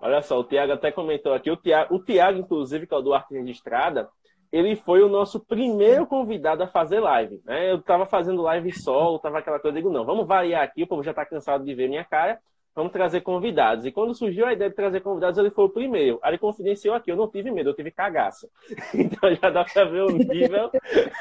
Olha 0.03 0.21
só, 0.23 0.41
o 0.41 0.45
Tiago 0.45 0.73
até 0.73 0.91
comentou 0.91 1.33
aqui. 1.33 1.51
O 1.51 1.57
Tiago, 1.57 1.95
o 1.95 2.39
inclusive, 2.39 2.87
que 2.87 2.95
é 2.95 2.97
o 2.97 3.01
do 3.01 3.15
Arte 3.15 3.35
Registrada, 3.35 4.09
ele 4.53 4.77
foi 4.77 5.03
o 5.03 5.09
nosso 5.09 5.41
primeiro 5.41 6.07
convidado 6.07 6.63
a 6.63 6.69
fazer 6.69 7.01
live. 7.01 7.41
Né? 7.45 7.71
Eu 7.71 7.77
estava 7.77 8.07
fazendo 8.07 8.43
live 8.43 8.73
solo, 8.73 9.19
tava 9.19 9.39
aquela 9.39 9.59
coisa, 9.59 9.77
eu 9.77 9.83
digo, 9.83 9.93
não, 9.93 10.05
vamos 10.05 10.27
variar 10.27 10.63
aqui, 10.63 10.83
o 10.83 10.87
povo 10.87 11.03
já 11.03 11.11
está 11.11 11.25
cansado 11.25 11.65
de 11.65 11.75
ver 11.75 11.89
minha 11.89 12.05
cara, 12.05 12.39
vamos 12.75 12.93
trazer 12.93 13.23
convidados. 13.23 13.87
E 13.87 13.91
quando 13.91 14.15
surgiu 14.15 14.47
a 14.47 14.53
ideia 14.53 14.69
de 14.69 14.77
trazer 14.77 15.01
convidados, 15.01 15.39
ele 15.39 15.51
foi 15.51 15.65
o 15.65 15.71
primeiro. 15.71 16.19
Aí 16.23 16.33
ele 16.33 16.39
confidenciou 16.39 16.95
aqui, 16.95 17.11
eu 17.11 17.17
não 17.17 17.29
tive 17.29 17.51
medo, 17.51 17.71
eu 17.71 17.75
tive 17.75 17.91
cagaço. 17.91 18.49
Então 18.95 19.35
já 19.35 19.51
dá 19.51 19.65
para 19.65 19.85
ver 19.87 20.03
o 20.03 20.13
nível 20.13 20.71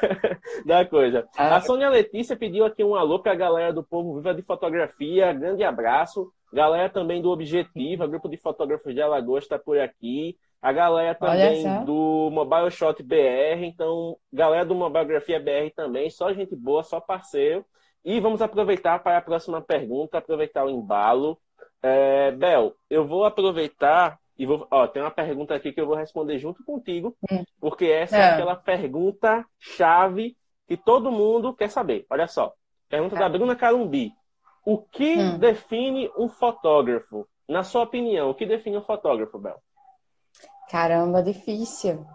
da 0.66 0.86
coisa. 0.86 1.28
Ah. 1.38 1.56
A 1.56 1.62
Sônia 1.62 1.90
Letícia 1.90 2.36
pediu 2.36 2.66
aqui 2.66 2.84
um 2.84 2.96
alô 2.96 3.20
para 3.20 3.32
a 3.32 3.36
galera 3.36 3.72
do 3.72 3.84
Povo 3.84 4.16
Viva 4.16 4.34
de 4.34 4.42
Fotografia, 4.42 5.32
grande 5.32 5.64
abraço. 5.64 6.30
Galera 6.54 6.90
também 6.90 7.22
do 7.22 7.30
Objetiva, 7.30 8.08
grupo 8.08 8.30
de 8.30 8.38
fotógrafos 8.38 8.94
de 8.94 9.02
Alagoas 9.02 9.44
está 9.44 9.58
por 9.58 9.80
aqui. 9.80 10.38
A 10.62 10.72
galera 10.72 11.14
também 11.14 11.64
do 11.86 12.30
Mobile 12.32 12.72
Shot 12.72 13.02
BR, 13.04 13.64
então, 13.64 14.18
galera 14.34 14.66
do 14.66 14.74
Mobilegrafia 14.74 15.40
BR 15.40 15.72
também, 15.76 16.10
só 16.10 16.34
gente 16.34 16.56
boa, 16.56 16.84
só 16.84 17.00
parceiro. 17.00 17.64
E 18.04 18.20
vamos 18.20 18.42
aproveitar 18.42 19.00
para 19.04 19.18
a 19.18 19.22
próxima 19.22 19.62
pergunta, 19.62 20.18
aproveitar 20.18 20.66
o 20.66 20.70
embalo. 20.70 21.40
É, 21.82 22.32
Bel, 22.32 22.76
eu 22.90 23.06
vou 23.06 23.26
aproveitar 23.26 24.20
e 24.38 24.46
vou. 24.46 24.68
Ó, 24.70 24.88
tem 24.88 25.02
uma 25.02 25.12
pergunta 25.12 25.56
aqui 25.56 25.72
que 25.72 25.80
eu 25.80 25.88
vou 25.88 25.96
responder 25.96 26.38
junto 26.38 26.64
contigo, 26.64 27.16
hum. 27.32 27.44
porque 27.60 27.86
essa 27.86 28.18
é. 28.18 28.20
é 28.20 28.30
aquela 28.32 28.56
pergunta 28.56 29.46
chave 29.60 30.36
que 30.68 30.78
todo 30.78 31.12
mundo 31.12 31.54
quer 31.54 31.70
saber. 31.70 32.06
Olha 32.10 32.28
só. 32.28 32.54
Pergunta 32.90 33.16
é. 33.16 33.20
da 33.20 33.30
Bruna 33.30 33.56
Carumbi. 33.56 34.12
O 34.66 34.80
que 34.80 35.16
hum. 35.16 35.38
define 35.38 36.10
um 36.18 36.28
fotógrafo? 36.28 37.28
Na 37.48 37.64
sua 37.64 37.84
opinião, 37.84 38.30
o 38.30 38.34
que 38.34 38.46
define 38.46 38.78
um 38.78 38.82
fotógrafo, 38.82 39.38
Bel? 39.38 39.62
Caramba, 40.70 41.22
difícil. 41.22 42.06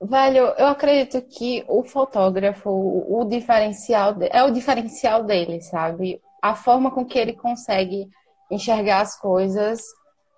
Velho, 0.00 0.46
eu 0.58 0.66
acredito 0.66 1.22
que 1.22 1.64
o 1.68 1.84
fotógrafo, 1.84 2.68
o 2.70 3.24
diferencial 3.24 4.16
é 4.20 4.42
o 4.42 4.50
diferencial 4.50 5.22
dele, 5.22 5.60
sabe? 5.60 6.20
A 6.42 6.56
forma 6.56 6.90
com 6.90 7.04
que 7.04 7.16
ele 7.16 7.34
consegue 7.34 8.08
enxergar 8.50 9.00
as 9.00 9.16
coisas 9.16 9.80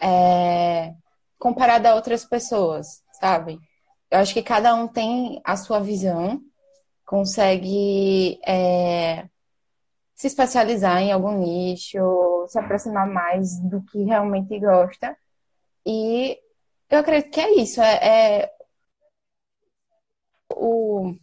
é, 0.01 0.93
comparada 1.39 1.91
a 1.91 1.95
outras 1.95 2.27
pessoas, 2.27 3.03
sabe? 3.19 3.59
Eu 4.11 4.19
acho 4.19 4.35
que 4.35 4.43
cada 4.43 4.75
um 4.75 4.87
tem 4.87 5.41
a 5.43 5.57
sua 5.57 5.81
visão, 5.81 6.41
consegue 7.07 8.39
é, 8.47 9.27
se 10.15 10.27
especializar 10.27 11.01
em 11.01 11.11
algum 11.11 11.39
nicho, 11.39 12.47
se 12.49 12.59
aproximar 12.59 13.09
mais 13.09 13.59
do 13.61 13.83
que 13.83 14.05
realmente 14.05 14.59
gosta. 14.61 15.17
E 15.87 16.39
eu 16.95 17.01
acredito 17.01 17.33
que 17.33 17.41
é 17.41 17.55
isso. 17.57 17.81
É, 17.81 18.43
é 18.43 18.51
o, 20.55 21.15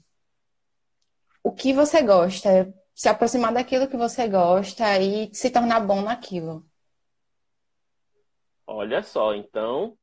o 1.44 1.52
que 1.52 1.74
você 1.74 2.02
gosta. 2.02 2.74
Se 2.94 3.10
aproximar 3.10 3.54
daquilo 3.54 3.88
que 3.88 3.98
você 3.98 4.28
gosta 4.28 5.00
e 5.00 5.34
se 5.34 5.50
tornar 5.50 5.80
bom 5.80 6.02
naquilo. 6.02 6.64
Olha 8.68 9.02
só, 9.02 9.34
então 9.34 9.98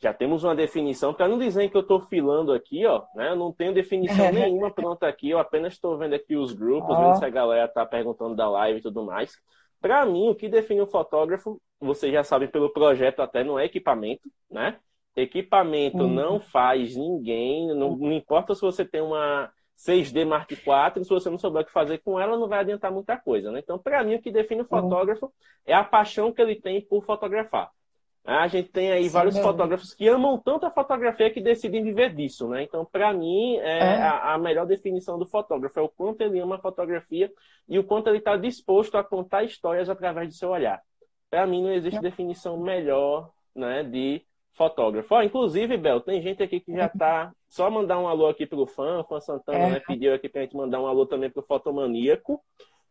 já 0.00 0.14
temos 0.14 0.44
uma 0.44 0.54
definição, 0.54 1.12
para 1.12 1.26
não 1.26 1.38
dizer 1.38 1.68
que 1.68 1.76
eu 1.76 1.80
estou 1.80 2.00
filando 2.02 2.52
aqui, 2.52 2.86
ó, 2.86 3.04
né? 3.14 3.30
Eu 3.30 3.36
não 3.36 3.52
tenho 3.52 3.74
definição 3.74 4.30
nenhuma 4.32 4.70
pronta 4.70 5.08
aqui, 5.08 5.30
eu 5.30 5.38
apenas 5.38 5.72
estou 5.72 5.98
vendo 5.98 6.14
aqui 6.14 6.36
os 6.36 6.52
grupos, 6.52 6.96
oh. 6.96 7.00
vendo 7.00 7.18
se 7.18 7.24
a 7.24 7.30
galera 7.30 7.66
está 7.66 7.84
perguntando 7.84 8.36
da 8.36 8.48
live 8.48 8.78
e 8.78 8.82
tudo 8.82 9.04
mais. 9.04 9.36
Para 9.80 10.06
mim, 10.06 10.28
o 10.28 10.34
que 10.34 10.48
define 10.48 10.80
o 10.80 10.86
fotógrafo, 10.86 11.60
você 11.80 12.10
já 12.12 12.22
sabe 12.22 12.46
pelo 12.46 12.72
projeto 12.72 13.20
até, 13.20 13.42
não 13.42 13.58
é 13.58 13.64
equipamento, 13.64 14.30
né? 14.48 14.78
Equipamento 15.18 15.98
uhum. 15.98 16.08
não 16.08 16.40
faz 16.40 16.94
ninguém, 16.96 17.68
não, 17.74 17.96
não, 17.96 18.12
importa 18.12 18.54
se 18.54 18.60
você 18.60 18.84
tem 18.84 19.00
uma 19.00 19.50
6D 19.76 20.24
Mark 20.24 20.50
IV, 20.50 21.04
se 21.04 21.10
você 21.10 21.28
não 21.28 21.38
souber 21.38 21.62
o 21.62 21.64
que 21.64 21.72
fazer 21.72 21.98
com 21.98 22.20
ela, 22.20 22.38
não 22.38 22.48
vai 22.48 22.60
adiantar 22.60 22.92
muita 22.92 23.16
coisa, 23.16 23.50
né? 23.50 23.58
Então, 23.58 23.78
para 23.78 24.04
mim, 24.04 24.14
o 24.14 24.22
que 24.22 24.30
define 24.30 24.60
o 24.60 24.64
uhum. 24.64 24.68
fotógrafo 24.68 25.26
uhum. 25.26 25.32
é 25.66 25.74
a 25.74 25.82
paixão 25.82 26.32
que 26.32 26.40
ele 26.40 26.54
tem 26.54 26.80
por 26.80 27.04
fotografar. 27.04 27.70
A 28.24 28.46
gente 28.46 28.68
tem 28.68 28.92
aí 28.92 29.04
Sim, 29.04 29.08
vários 29.08 29.34
mesmo. 29.34 29.50
fotógrafos 29.50 29.94
que 29.94 30.06
amam 30.06 30.38
tanto 30.38 30.66
a 30.66 30.70
fotografia 30.70 31.30
que 31.30 31.40
decidem 31.40 31.82
viver 31.82 32.14
disso, 32.14 32.46
né? 32.46 32.62
Então, 32.62 32.84
para 32.84 33.10
mim, 33.12 33.56
é, 33.56 33.78
é. 33.78 34.02
A, 34.02 34.34
a, 34.34 34.38
melhor 34.38 34.66
definição 34.66 35.18
do 35.18 35.24
fotógrafo 35.24 35.80
é 35.80 35.82
o 35.82 35.88
quanto 35.88 36.20
ele 36.20 36.38
ama 36.38 36.56
a 36.56 36.60
fotografia 36.60 37.32
e 37.66 37.78
o 37.78 37.84
quanto 37.84 38.08
ele 38.08 38.18
está 38.18 38.36
disposto 38.36 38.98
a 38.98 39.04
contar 39.04 39.44
histórias 39.44 39.88
através 39.88 40.28
do 40.28 40.34
seu 40.34 40.50
olhar. 40.50 40.82
Para 41.30 41.46
mim, 41.46 41.62
não 41.62 41.72
existe 41.72 41.98
é. 41.98 42.02
definição 42.02 42.58
melhor 42.58 43.30
né, 43.54 43.82
de 43.82 44.22
fotógrafo. 44.58 45.14
Ó, 45.14 45.22
inclusive, 45.22 45.76
Bel, 45.76 46.00
tem 46.00 46.20
gente 46.20 46.42
aqui 46.42 46.60
que 46.60 46.74
já 46.74 46.86
está 46.86 47.32
Só 47.48 47.70
mandar 47.70 47.98
um 47.98 48.06
alô 48.06 48.26
aqui 48.26 48.44
pro 48.44 48.66
fã. 48.66 49.00
O 49.00 49.04
fã 49.04 49.20
Santana 49.20 49.58
é. 49.58 49.70
né, 49.70 49.80
pediu 49.86 50.12
aqui 50.12 50.28
para 50.28 50.42
a 50.42 50.44
gente 50.44 50.56
mandar 50.56 50.82
um 50.82 50.86
alô 50.86 51.06
também 51.06 51.30
pro 51.30 51.42
Fotomaníaco. 51.42 52.42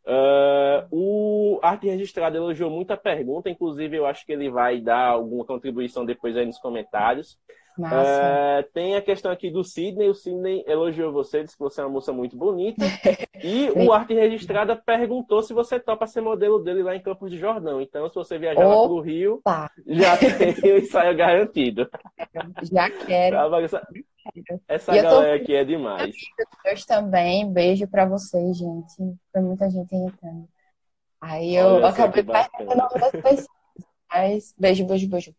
Uh, 0.08 0.88
o 0.90 1.60
Arte 1.62 1.88
Registrado 1.88 2.38
elogiou 2.38 2.72
muito 2.72 2.92
a 2.92 2.98
pergunta, 2.98 3.50
inclusive 3.50 3.98
eu 3.98 4.06
acho 4.06 4.26
que 4.26 4.32
ele 4.32 4.50
vai 4.50 4.80
dar 4.80 5.10
alguma 5.10 5.44
contribuição 5.44 6.06
depois 6.06 6.38
aí 6.38 6.46
nos 6.46 6.58
comentários. 6.58 7.38
Uh, 7.80 8.64
tem 8.74 8.96
a 8.96 9.02
questão 9.02 9.32
aqui 9.32 9.52
do 9.52 9.64
Sidney. 9.64 10.10
O 10.10 10.16
Sidney 10.16 10.64
elogiou 10.68 11.12
você, 11.12 11.44
disse 11.44 11.56
que 11.56 11.64
você 11.64 11.82
é 11.82 11.84
uma 11.84 11.92
moça 11.92 12.12
muito 12.12 12.36
bonita. 12.36 12.86
E 13.44 13.70
o 13.70 13.94
Arte 13.94 14.16
Registrada 14.16 14.76
perguntou 14.76 15.44
se 15.44 15.54
você 15.54 15.80
topa 15.80 16.08
ser 16.08 16.22
modelo 16.22 16.58
dele 16.58 16.82
lá 16.82 16.96
em 16.96 17.00
Campos 17.00 17.30
de 17.30 17.38
Jordão. 17.38 17.80
Então, 17.80 18.10
se 18.10 18.16
você 18.16 18.40
viajar 18.40 18.66
Opa. 18.66 18.82
lá 18.82 18.88
pro 18.88 19.00
Rio, 19.00 19.42
já 19.86 20.18
tem 20.18 20.74
o 20.74 20.78
ensaio 20.80 21.16
garantido. 21.16 21.88
Já 22.64 22.90
quero. 22.90 23.38
Essa, 23.64 23.88
essa 24.68 24.92
galera 24.92 25.36
aqui 25.36 25.54
é 25.54 25.64
demais. 25.64 26.16
Deus 26.64 26.84
também. 26.84 27.54
Beijo 27.54 27.88
pra 27.88 28.08
vocês, 28.08 28.58
gente. 28.58 28.96
Foi 29.32 29.42
muita 29.42 29.70
gente 29.70 29.96
entrando. 29.96 30.48
Aí 31.22 31.56
eu 31.56 31.68
Olha 31.76 31.90
acabei 31.90 32.24
perdendo 32.24 32.72
o 32.72 32.76
nome 32.76 33.00
das 33.00 33.12
pessoas. 33.12 33.48
Mas 34.10 34.56
beijo, 34.58 34.86
beijo, 34.86 35.08
beijo. 35.08 35.36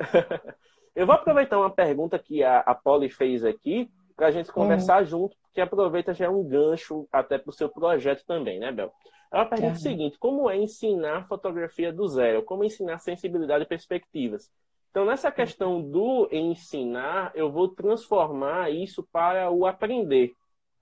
Eu 0.96 1.04
vou 1.04 1.14
aproveitar 1.14 1.58
uma 1.58 1.70
pergunta 1.70 2.18
que 2.18 2.42
a, 2.42 2.60
a 2.60 2.74
Polly 2.74 3.10
fez 3.10 3.44
aqui 3.44 3.90
para 4.16 4.28
a 4.28 4.30
gente 4.30 4.50
conversar 4.50 5.02
uhum. 5.02 5.06
junto, 5.06 5.36
que 5.52 5.60
aproveita 5.60 6.14
já 6.14 6.24
é 6.24 6.28
um 6.28 6.42
gancho 6.42 7.06
até 7.12 7.36
para 7.36 7.50
o 7.50 7.52
seu 7.52 7.68
projeto 7.68 8.24
também, 8.26 8.58
né, 8.58 8.72
Bel? 8.72 8.90
Ela 9.30 9.44
pergunta 9.44 9.72
uhum. 9.72 9.78
o 9.78 9.82
seguinte: 9.82 10.18
como 10.18 10.48
é 10.48 10.56
ensinar 10.56 11.28
fotografia 11.28 11.92
do 11.92 12.08
zero? 12.08 12.42
Como 12.42 12.64
ensinar 12.64 12.98
sensibilidade 12.98 13.64
e 13.64 13.68
perspectivas? 13.68 14.50
Então, 14.90 15.04
nessa 15.04 15.30
questão 15.30 15.82
do 15.82 16.26
ensinar, 16.32 17.30
eu 17.34 17.52
vou 17.52 17.68
transformar 17.68 18.70
isso 18.70 19.06
para 19.12 19.50
o 19.50 19.66
aprender. 19.66 20.32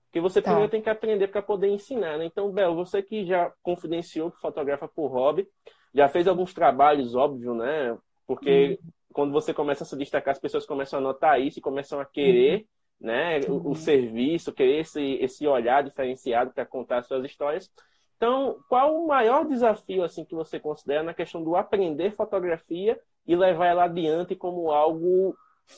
Porque 0.05 0.21
você 0.21 0.41
tá. 0.41 0.51
primeiro 0.51 0.71
tem 0.71 0.81
que 0.81 0.89
aprender 0.89 1.27
para 1.27 1.41
poder 1.41 1.67
ensinar, 1.67 2.17
né? 2.17 2.23
Então, 2.25 2.49
Bel, 2.49 2.73
você 2.73 3.03
que 3.03 3.25
já 3.25 3.51
confidenciou 3.61 4.31
que 4.31 4.39
fotografa 4.39 4.87
por 4.87 5.07
hobby, 5.07 5.45
já 5.93 6.07
fez 6.07 6.25
alguns 6.25 6.53
trabalhos, 6.53 7.15
óbvio, 7.15 7.53
né? 7.53 7.97
Porque 8.27 8.79
uhum 8.81 8.89
quando 9.15 9.31
você 9.31 9.53
começa 9.53 9.85
a 9.85 9.87
se 9.87 9.95
destacar, 9.95 10.33
as 10.33 10.39
pessoas 10.39 10.65
começam 10.65 10.99
a 10.99 11.01
notar 11.01 11.39
isso 11.39 11.57
e 11.57 11.61
começam 11.61 12.01
a 12.01 12.05
querer 12.05 12.67
uhum. 12.99 13.07
né, 13.07 13.39
o, 13.47 13.53
o, 13.53 13.67
uhum. 13.69 13.73
serviço, 13.73 14.51
querer 14.51 14.81
esse, 14.81 15.01
esse 15.21 15.47
olhar 15.47 15.85
diferenciado 15.85 16.51
para 16.51 16.65
contar 16.65 17.01
suas 17.03 17.23
histórias. 17.23 17.71
Então, 18.17 18.57
qual 18.67 18.93
o 18.93 19.07
maior 19.07 19.47
desafio 19.47 20.03
assim 20.03 20.25
que 20.25 20.35
você 20.35 20.59
considera 20.59 21.01
na 21.01 21.13
questão 21.13 21.41
do 21.41 21.55
aprender 21.55 22.13
fotografia 22.13 22.99
e 23.25 23.37
levar 23.37 23.67
ela 23.67 23.85
adiante 23.85 24.35
como 24.35 24.69
algo 24.69 25.33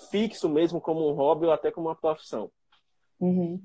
fixo 0.10 0.50
mesmo, 0.50 0.82
como 0.82 1.08
um 1.08 1.14
hobby 1.14 1.46
ou 1.46 1.52
até 1.52 1.70
como 1.70 1.90
uma 1.90 1.96
profissão? 1.96 2.50
Uhum. 3.20 3.62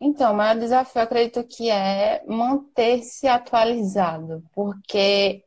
Então, 0.00 0.32
o 0.32 0.36
maior 0.36 0.58
desafio, 0.58 1.02
acredito 1.02 1.44
que 1.44 1.70
é 1.70 2.24
manter-se 2.26 3.28
atualizado, 3.28 4.42
porque, 4.52 5.44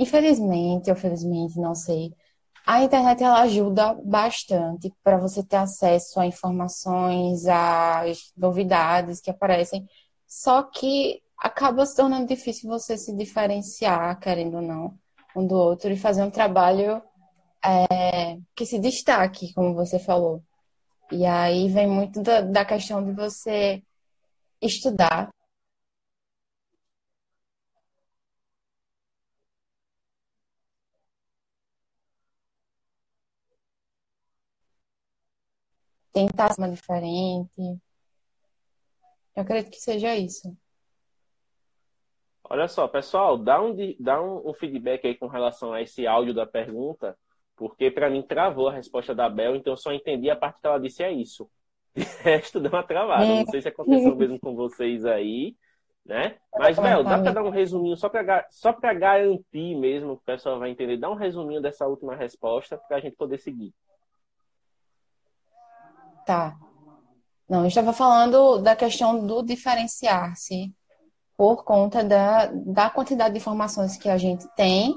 infelizmente, 0.00 0.88
ou 0.90 0.96
felizmente, 0.96 1.60
não 1.60 1.74
sei, 1.74 2.14
a 2.66 2.82
internet 2.82 3.22
ela 3.22 3.42
ajuda 3.42 3.94
bastante 4.02 4.90
para 5.04 5.18
você 5.18 5.42
ter 5.42 5.56
acesso 5.56 6.18
a 6.18 6.26
informações, 6.26 7.46
às 7.46 8.32
novidades 8.34 9.20
que 9.20 9.30
aparecem, 9.30 9.86
só 10.26 10.62
que 10.62 11.20
acaba 11.36 11.84
se 11.84 11.96
tornando 11.96 12.26
difícil 12.26 12.70
você 12.70 12.96
se 12.96 13.14
diferenciar, 13.14 14.18
querendo 14.18 14.56
ou 14.56 14.62
não, 14.62 14.94
um 15.36 15.46
do 15.46 15.54
outro 15.54 15.90
e 15.90 15.98
fazer 15.98 16.22
um 16.22 16.30
trabalho 16.30 17.02
é, 17.62 18.38
que 18.54 18.64
se 18.64 18.78
destaque, 18.78 19.52
como 19.52 19.74
você 19.74 19.98
falou. 19.98 20.42
E 21.12 21.26
aí 21.26 21.68
vem 21.68 21.86
muito 21.86 22.22
da, 22.22 22.40
da 22.40 22.64
questão 22.64 23.04
de 23.04 23.12
você 23.12 23.82
estudar 24.62 25.28
tentar 36.12 36.54
uma 36.58 36.68
diferente. 36.68 37.50
Eu 39.36 39.42
acredito 39.42 39.70
que 39.70 39.80
seja 39.80 40.14
isso. 40.16 40.56
Olha 42.44 42.66
só, 42.66 42.88
pessoal, 42.88 43.38
dá 43.38 43.62
um, 43.62 43.76
dá 43.98 44.20
um, 44.20 44.52
feedback 44.52 45.06
aí 45.06 45.14
com 45.14 45.28
relação 45.28 45.72
a 45.72 45.82
esse 45.82 46.04
áudio 46.04 46.34
da 46.34 46.44
pergunta, 46.44 47.16
porque 47.54 47.92
para 47.92 48.10
mim 48.10 48.22
travou 48.22 48.68
a 48.68 48.72
resposta 48.72 49.14
da 49.14 49.28
Bel, 49.28 49.54
então 49.54 49.72
eu 49.72 49.76
só 49.76 49.92
entendi 49.92 50.28
a 50.28 50.34
parte 50.34 50.60
que 50.60 50.66
ela 50.66 50.80
disse 50.80 51.02
é 51.02 51.12
isso. 51.12 51.48
De 51.94 52.02
resto 52.22 52.58
deu 52.58 52.70
uma 52.70 52.82
travada. 52.82 53.24
Não 53.24 53.46
sei 53.46 53.62
se 53.62 53.68
aconteceu 53.68 54.16
mesmo 54.16 54.38
com 54.40 54.56
vocês 54.56 55.04
aí, 55.04 55.56
né? 56.04 56.38
Mas, 56.58 56.76
Bel, 56.76 57.04
dá 57.04 57.20
para 57.20 57.32
dar 57.32 57.44
um 57.44 57.50
resuminho 57.50 57.96
só 57.96 58.08
para 58.08 58.46
só 58.50 58.72
garantir 58.72 59.76
mesmo 59.76 60.16
que 60.16 60.22
o 60.22 60.26
pessoal 60.26 60.58
vai 60.58 60.70
entender. 60.70 60.96
Dá 60.96 61.08
um 61.08 61.14
resuminho 61.14 61.60
dessa 61.60 61.86
última 61.86 62.16
resposta 62.16 62.76
para 62.76 62.96
a 62.96 63.00
gente 63.00 63.16
poder 63.16 63.38
seguir. 63.38 63.72
Tá. 66.30 66.56
Não, 67.48 67.62
eu 67.62 67.66
estava 67.66 67.92
falando 67.92 68.58
da 68.58 68.76
questão 68.76 69.26
do 69.26 69.42
diferenciar-se 69.42 70.72
por 71.36 71.64
conta 71.64 72.04
da, 72.04 72.46
da 72.46 72.88
quantidade 72.88 73.34
de 73.34 73.40
informações 73.40 73.96
que 73.96 74.08
a 74.08 74.16
gente 74.16 74.46
tem, 74.54 74.94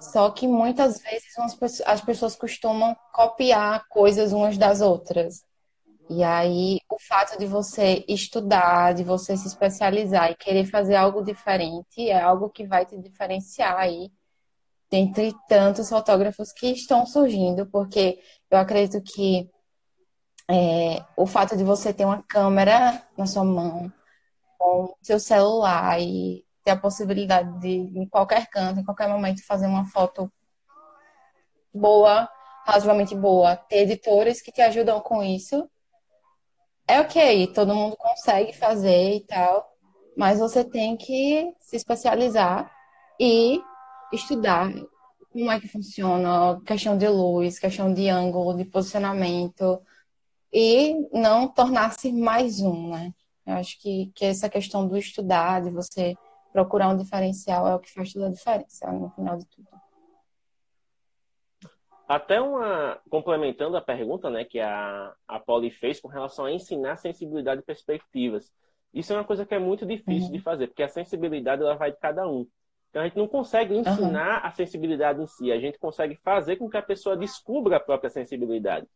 só 0.00 0.28
que 0.28 0.48
muitas 0.48 1.00
vezes 1.00 1.28
as 1.86 2.00
pessoas 2.00 2.34
costumam 2.34 2.96
copiar 3.14 3.86
coisas 3.88 4.32
umas 4.32 4.58
das 4.58 4.80
outras. 4.80 5.44
E 6.10 6.24
aí, 6.24 6.80
o 6.90 6.98
fato 6.98 7.38
de 7.38 7.46
você 7.46 8.04
estudar, 8.08 8.92
de 8.92 9.04
você 9.04 9.36
se 9.36 9.46
especializar 9.46 10.32
e 10.32 10.36
querer 10.36 10.66
fazer 10.66 10.96
algo 10.96 11.22
diferente 11.22 12.10
é 12.10 12.20
algo 12.20 12.50
que 12.50 12.66
vai 12.66 12.84
te 12.84 12.98
diferenciar 12.98 13.76
aí 13.76 14.10
dentre 14.90 15.32
tantos 15.48 15.88
fotógrafos 15.88 16.50
que 16.50 16.72
estão 16.72 17.06
surgindo, 17.06 17.66
porque 17.66 18.18
eu 18.50 18.58
acredito 18.58 19.00
que 19.00 19.48
é, 20.48 21.04
o 21.16 21.26
fato 21.26 21.56
de 21.56 21.64
você 21.64 21.92
ter 21.92 22.04
uma 22.04 22.22
câmera 22.22 23.02
na 23.16 23.26
sua 23.26 23.44
mão, 23.44 23.92
com 24.58 24.94
seu 25.02 25.18
celular 25.18 26.00
e 26.00 26.44
ter 26.64 26.72
a 26.72 26.76
possibilidade 26.76 27.58
de, 27.60 27.68
em 27.68 28.08
qualquer 28.08 28.46
canto, 28.48 28.80
em 28.80 28.84
qualquer 28.84 29.08
momento, 29.08 29.44
fazer 29.44 29.66
uma 29.66 29.84
foto 29.86 30.30
boa, 31.72 32.28
razoavelmente 32.64 33.14
boa, 33.14 33.56
ter 33.56 33.82
editores 33.82 34.40
que 34.40 34.52
te 34.52 34.60
ajudam 34.60 35.00
com 35.00 35.22
isso, 35.22 35.68
é 36.88 37.00
ok, 37.00 37.48
todo 37.48 37.74
mundo 37.74 37.96
consegue 37.96 38.52
fazer 38.52 39.16
e 39.16 39.20
tal, 39.20 39.68
mas 40.16 40.38
você 40.38 40.64
tem 40.64 40.96
que 40.96 41.52
se 41.58 41.76
especializar 41.76 42.70
e 43.18 43.60
estudar 44.12 44.72
como 45.30 45.50
é 45.50 45.60
que 45.60 45.68
funciona, 45.68 46.60
questão 46.64 46.96
de 46.96 47.08
luz, 47.08 47.58
questão 47.58 47.92
de 47.92 48.08
ângulo, 48.08 48.56
de 48.56 48.64
posicionamento, 48.64 49.80
e 50.58 51.06
não 51.12 51.46
tornar-se 51.46 52.10
mais 52.10 52.62
um, 52.62 52.88
né? 52.88 53.12
Eu 53.46 53.56
acho 53.56 53.78
que, 53.78 54.10
que 54.14 54.24
essa 54.24 54.48
questão 54.48 54.88
do 54.88 54.96
estudar, 54.96 55.60
de 55.60 55.68
você 55.68 56.16
procurar 56.50 56.88
um 56.88 56.96
diferencial, 56.96 57.68
é 57.68 57.74
o 57.74 57.78
que 57.78 57.92
faz 57.92 58.10
toda 58.10 58.28
a 58.28 58.30
diferença 58.30 58.90
no 58.90 59.10
final 59.10 59.36
de 59.36 59.44
tudo. 59.48 59.68
Até 62.08 62.40
uma. 62.40 62.98
Complementando 63.10 63.76
a 63.76 63.82
pergunta 63.82 64.30
né, 64.30 64.46
que 64.46 64.58
a, 64.58 65.12
a 65.28 65.38
Polly 65.38 65.70
fez 65.70 66.00
com 66.00 66.08
relação 66.08 66.46
a 66.46 66.52
ensinar 66.52 66.96
sensibilidade 66.96 67.60
e 67.60 67.64
perspectivas. 67.64 68.50
Isso 68.94 69.12
é 69.12 69.16
uma 69.16 69.24
coisa 69.24 69.44
que 69.44 69.54
é 69.54 69.58
muito 69.58 69.84
difícil 69.84 70.28
uhum. 70.28 70.36
de 70.36 70.40
fazer, 70.40 70.68
porque 70.68 70.82
a 70.82 70.88
sensibilidade 70.88 71.60
ela 71.60 71.74
vai 71.74 71.92
de 71.92 71.98
cada 71.98 72.26
um. 72.26 72.46
Então 72.88 73.02
a 73.02 73.04
gente 73.04 73.18
não 73.18 73.28
consegue 73.28 73.76
ensinar 73.76 74.40
uhum. 74.40 74.48
a 74.48 74.50
sensibilidade 74.52 75.20
em 75.20 75.26
si, 75.26 75.52
a 75.52 75.60
gente 75.60 75.78
consegue 75.78 76.16
fazer 76.24 76.56
com 76.56 76.70
que 76.70 76.78
a 76.78 76.82
pessoa 76.82 77.14
descubra 77.14 77.76
a 77.76 77.80
própria 77.80 78.08
sensibilidade. 78.08 78.86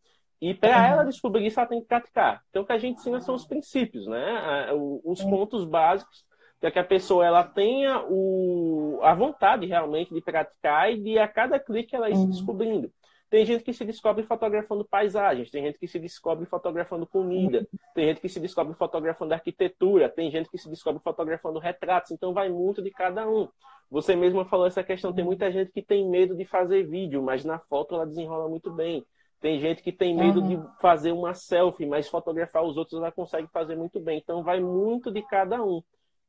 E 0.40 0.54
para 0.54 0.78
uhum. 0.78 0.85
ela 0.85 1.04
descobrir 1.04 1.47
isso, 1.47 1.61
ela 1.61 1.68
tem 1.68 1.80
que 1.80 1.87
praticar. 1.87 2.42
Então, 2.49 2.62
o 2.62 2.66
que 2.66 2.73
a 2.73 2.78
gente 2.78 2.99
ensina 2.99 3.20
são 3.20 3.35
os 3.35 3.44
princípios, 3.44 4.06
né? 4.06 4.73
Os 5.04 5.23
pontos 5.23 5.64
básicos 5.64 6.25
para 6.61 6.70
que 6.70 6.78
a 6.78 6.85
pessoa 6.85 7.25
ela 7.25 7.42
tenha 7.42 8.04
o, 8.06 9.00
a 9.02 9.14
vontade 9.14 9.66
realmente 9.66 10.12
de 10.12 10.20
praticar 10.20 10.92
e 10.92 11.00
de 11.00 11.18
a 11.18 11.26
cada 11.26 11.59
clique 11.59 11.97
ela 11.97 12.11
ir 12.11 12.16
se 12.16 12.23
uhum. 12.23 12.30
descobrindo. 12.30 12.92
Tem 13.30 13.47
gente 13.47 13.62
que 13.62 13.73
se 13.73 13.85
descobre 13.85 14.25
fotografando 14.25 14.85
paisagens, 14.85 15.50
tem 15.50 15.62
gente 15.62 15.78
que 15.78 15.87
se 15.87 16.00
descobre 16.00 16.44
fotografando 16.47 17.06
comida, 17.06 17.66
tem 17.94 18.06
gente 18.06 18.20
que 18.20 18.28
se 18.28 18.40
descobre 18.40 18.75
fotografando 18.75 19.32
arquitetura, 19.32 20.09
tem 20.09 20.30
gente 20.32 20.50
que 20.50 20.59
se 20.59 20.68
descobre 20.68 21.00
fotografando 21.00 21.61
retratos, 21.61 22.11
então 22.11 22.35
vai 22.35 22.49
muito 22.49 22.82
de 22.82 22.90
cada 22.90 23.28
um. 23.28 23.49
Você 23.88 24.16
mesma 24.16 24.44
falou 24.44 24.66
essa 24.66 24.82
questão, 24.82 25.12
tem 25.12 25.25
muita 25.25 25.50
gente 25.50 25.70
que 25.70 25.80
tem 25.80 26.09
medo 26.09 26.37
de 26.37 26.44
fazer 26.44 26.82
vídeo, 26.82 27.23
mas 27.23 27.44
na 27.44 27.59
foto 27.61 27.94
ela 27.94 28.06
desenrola 28.06 28.49
muito 28.49 28.70
bem. 28.73 29.06
Tem 29.40 29.59
gente 29.59 29.82
que 29.82 29.90
tem 29.90 30.14
medo 30.14 30.40
uhum. 30.40 30.49
de 30.49 30.80
fazer 30.80 31.12
uma 31.12 31.32
selfie, 31.32 31.87
mas 31.87 32.09
fotografar 32.09 32.62
os 32.62 32.76
outros 32.76 33.00
ela 33.00 33.11
consegue 33.11 33.49
fazer 33.49 33.76
muito 33.76 33.99
bem. 33.99 34.18
Então 34.18 34.42
vai 34.42 34.61
muito 34.61 35.11
de 35.11 35.23
cada 35.23 35.62
um 35.62 35.82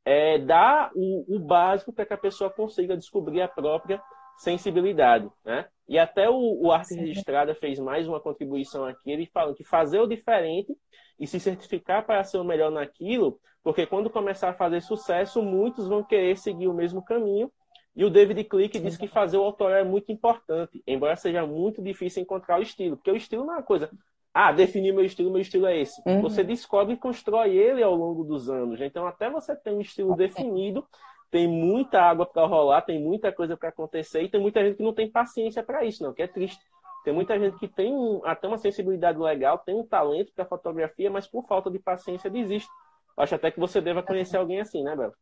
é, 0.06 0.40
dar 0.40 0.92
o, 0.96 1.36
o 1.36 1.40
básico 1.40 1.92
para 1.92 2.06
que 2.06 2.14
a 2.14 2.18
pessoa 2.18 2.50
consiga 2.50 2.96
descobrir 2.96 3.42
a 3.42 3.48
própria 3.48 4.02
sensibilidade, 4.38 5.30
né? 5.46 5.68
E 5.88 6.00
até 6.00 6.30
o, 6.30 6.60
o 6.62 6.72
Arte 6.72 6.96
Registrada 6.96 7.54
fez 7.54 7.78
mais 7.78 8.08
uma 8.08 8.20
contribuição 8.20 8.86
aqui, 8.86 9.12
ele 9.12 9.30
falando 9.32 9.56
que 9.56 9.64
fazer 9.64 10.00
o 10.00 10.08
diferente 10.08 10.74
e 11.20 11.28
se 11.28 11.40
certificar 11.40 12.06
para 12.06 12.24
ser 12.24 12.38
o 12.38 12.44
melhor 12.44 12.72
naquilo, 12.72 13.40
porque 13.62 13.86
quando 13.86 14.10
começar 14.10 14.50
a 14.50 14.54
fazer 14.54 14.82
sucesso, 14.82 15.44
muitos 15.44 15.88
vão 15.88 16.04
querer 16.04 16.38
seguir 16.38 16.68
o 16.68 16.74
mesmo 16.74 17.04
caminho. 17.04 17.52
E 17.96 18.06
o 18.06 18.10
David 18.10 18.44
Click 18.46 18.80
diz 18.80 18.98
que 18.98 19.08
fazer 19.08 19.38
o 19.38 19.44
autor 19.44 19.72
é 19.72 19.84
muito 19.84 20.12
importante, 20.12 20.82
embora 20.88 21.16
seja 21.16 21.46
muito 21.46 21.82
difícil 21.82 22.24
encontrar 22.24 22.60
o 22.60 22.64
estilo, 22.64 22.96
porque 22.96 23.12
o 23.12 23.16
estilo 23.16 23.44
não 23.44 23.54
é 23.54 23.58
uma 23.58 23.64
coisa, 23.64 23.90
ah, 24.34 24.52
definir 24.52 24.94
meu 24.94 25.04
estilo, 25.04 25.30
meu 25.30 25.42
estilo 25.42 25.66
é 25.66 25.78
esse. 25.78 26.02
Uhum. 26.06 26.22
Você 26.22 26.44
descobre 26.44 26.94
e 26.94 26.98
constrói 26.98 27.58
ele 27.58 27.84
ao 27.84 27.94
longo 27.94 28.24
dos 28.24 28.50
anos. 28.50 28.80
Então, 28.80 29.06
até 29.06 29.30
você 29.30 29.54
ter 29.56 29.72
um 29.72 29.82
estilo 29.82 30.16
definido, 30.16 30.88
tem 31.30 31.48
muita 31.48 32.02
água 32.02 32.26
para 32.26 32.46
rolar, 32.46 32.82
tem 32.82 33.00
muita 33.00 33.32
coisa 33.32 33.58
para 33.58 33.70
acontecer 33.70 34.22
e 34.22 34.30
tem 34.30 34.40
muita 34.40 34.64
gente 34.64 34.78
que 34.78 34.84
não 34.84 34.94
tem 34.94 35.12
paciência 35.12 35.62
para 35.62 35.84
isso, 35.84 36.04
não, 36.04 36.14
que 36.14 36.22
é 36.22 36.28
triste. 36.28 36.62
Tem 37.04 37.14
muita 37.14 37.38
gente 37.38 37.58
que 37.58 37.68
tem 37.68 37.92
um, 37.92 38.22
até 38.24 38.48
uma 38.48 38.58
sensibilidade 38.58 39.18
legal, 39.18 39.58
tem 39.58 39.76
um 39.76 39.86
talento 39.86 40.32
para 40.34 40.46
fotografia, 40.46 41.10
mas 41.10 41.28
por 41.28 41.46
falta 41.48 41.70
de 41.70 41.80
paciência 41.80 42.30
desiste. 42.30 42.70
Acho 43.18 43.36
até 43.36 43.52
que 43.52 43.60
você 43.60 43.82
deva 43.82 44.04
conhecer 44.04 44.38
alguém 44.38 44.62
assim, 44.62 44.84
né, 44.84 44.96
Bel? 44.96 45.14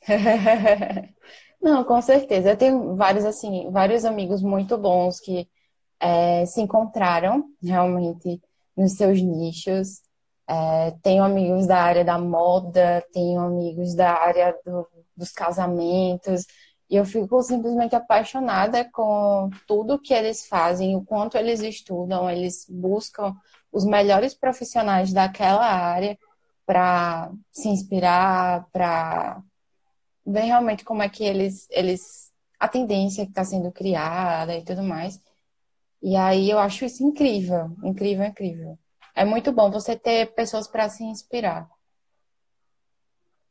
não, 1.62 1.84
com 1.84 2.00
certeza. 2.02 2.50
Eu 2.50 2.56
tenho 2.56 2.96
vários 2.96 3.24
assim, 3.24 3.70
vários 3.70 4.04
amigos 4.04 4.42
muito 4.42 4.76
bons 4.76 5.20
que 5.20 5.48
é, 6.00 6.44
se 6.46 6.60
encontraram 6.60 7.44
realmente 7.62 8.40
nos 8.76 8.92
seus 8.94 9.20
nichos. 9.22 10.02
É, 10.48 10.90
tenho 11.02 11.22
amigos 11.24 11.66
da 11.66 11.78
área 11.78 12.04
da 12.04 12.18
moda, 12.18 13.04
tenho 13.12 13.40
amigos 13.40 13.94
da 13.94 14.12
área 14.12 14.54
do, 14.66 14.86
dos 15.16 15.30
casamentos, 15.30 16.44
e 16.90 16.96
eu 16.96 17.06
fico 17.06 17.42
simplesmente 17.42 17.94
apaixonada 17.96 18.84
com 18.92 19.48
tudo 19.66 19.98
que 19.98 20.12
eles 20.12 20.46
fazem, 20.46 20.94
o 20.96 21.02
quanto 21.02 21.38
eles 21.38 21.60
estudam, 21.60 22.28
eles 22.28 22.66
buscam 22.68 23.34
os 23.72 23.86
melhores 23.86 24.34
profissionais 24.34 25.12
daquela 25.12 25.64
área 25.64 26.18
para 26.66 27.32
se 27.50 27.68
inspirar, 27.68 28.66
para 28.72 29.42
ver 30.26 30.42
realmente 30.42 30.84
como 30.84 31.02
é 31.02 31.08
que 31.08 31.24
eles, 31.24 31.68
eles 31.70 32.32
a 32.58 32.68
tendência 32.68 33.24
que 33.24 33.30
está 33.30 33.44
sendo 33.44 33.72
criada 33.72 34.56
e 34.56 34.64
tudo 34.64 34.82
mais. 34.82 35.20
E 36.02 36.16
aí 36.16 36.50
eu 36.50 36.58
acho 36.58 36.84
isso 36.84 37.04
incrível, 37.04 37.70
incrível, 37.82 38.24
incrível. 38.24 38.78
É 39.14 39.24
muito 39.24 39.52
bom 39.52 39.70
você 39.70 39.96
ter 39.96 40.34
pessoas 40.34 40.66
para 40.66 40.88
se 40.88 41.04
inspirar. 41.04 41.68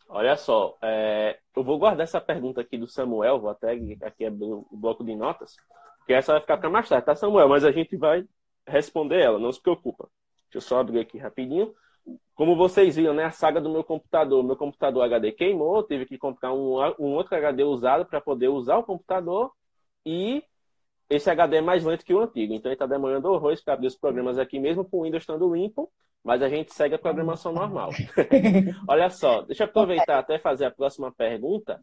Olha 0.10 0.36
só, 0.36 0.78
é, 0.82 1.40
eu 1.56 1.64
vou 1.64 1.80
guardar 1.80 2.04
essa 2.04 2.20
pergunta 2.20 2.60
aqui 2.60 2.78
do 2.78 2.88
Samuel, 2.88 3.40
vou 3.40 3.50
até 3.50 3.72
aqui 4.02 4.26
abrir 4.26 4.52
o 4.52 4.68
bloco 4.72 5.06
de 5.06 5.16
notas, 5.16 5.56
porque 6.00 6.14
essa 6.14 6.34
vai 6.34 6.42
ficar 6.42 6.58
para 6.58 6.70
mais 6.70 6.90
tarde, 6.90 7.06
tá, 7.06 7.16
Samuel? 7.16 7.48
Mas 7.48 7.64
a 7.64 7.72
gente 7.72 7.96
vai 7.96 8.26
responder 8.68 9.22
ela, 9.22 9.40
não 9.40 9.52
se 9.52 9.62
preocupa. 9.62 10.10
Deixa 10.52 10.58
eu 10.58 10.62
só 10.62 10.80
abrir 10.80 11.00
aqui 11.00 11.18
rapidinho. 11.18 11.74
Como 12.34 12.56
vocês 12.56 12.96
viram, 12.96 13.14
né, 13.14 13.26
a 13.26 13.32
saga 13.32 13.62
do 13.62 13.70
meu 13.70 13.84
computador, 13.84 14.44
meu 14.44 14.56
computador 14.56 15.04
HD 15.04 15.32
queimou, 15.32 15.84
tive 15.84 16.06
que 16.06 16.18
comprar 16.18 16.54
um, 16.54 16.78
um 17.00 17.14
outro 17.14 17.36
HD 17.36 17.64
usado 17.64 18.06
para 18.06 18.20
poder 18.20 18.48
usar 18.48 18.78
o 18.78 18.84
computador 18.84 19.52
e 20.06 20.44
esse 21.10 21.30
HD 21.30 21.58
é 21.58 21.62
mais 21.62 21.84
lento 21.84 22.06
que 22.06 22.14
o 22.14 22.22
antigo, 22.22 22.54
então 22.54 22.70
ele 22.70 22.76
está 22.76 22.86
demorando 22.86 23.30
horrores 23.30 23.62
para 23.62 23.74
abrir 23.74 23.88
os 23.88 23.98
programas 23.98 24.40
aqui, 24.40 24.60
mesmo 24.60 24.86
com 24.86 25.00
o 25.00 25.04
Windows 25.04 25.24
estando 25.24 25.54
limpo, 25.54 25.92
mas 26.24 26.42
a 26.42 26.48
gente 26.50 26.74
segue 26.74 26.96
a 26.96 27.00
programação 27.00 27.52
normal. 27.52 27.90
Olha 28.88 29.10
só, 29.10 29.42
deixa 29.42 29.64
eu 29.64 29.68
aproveitar 29.68 30.20
até 30.20 30.40
fazer 30.40 30.66
a 30.66 30.72
próxima 30.72 31.12
pergunta. 31.12 31.82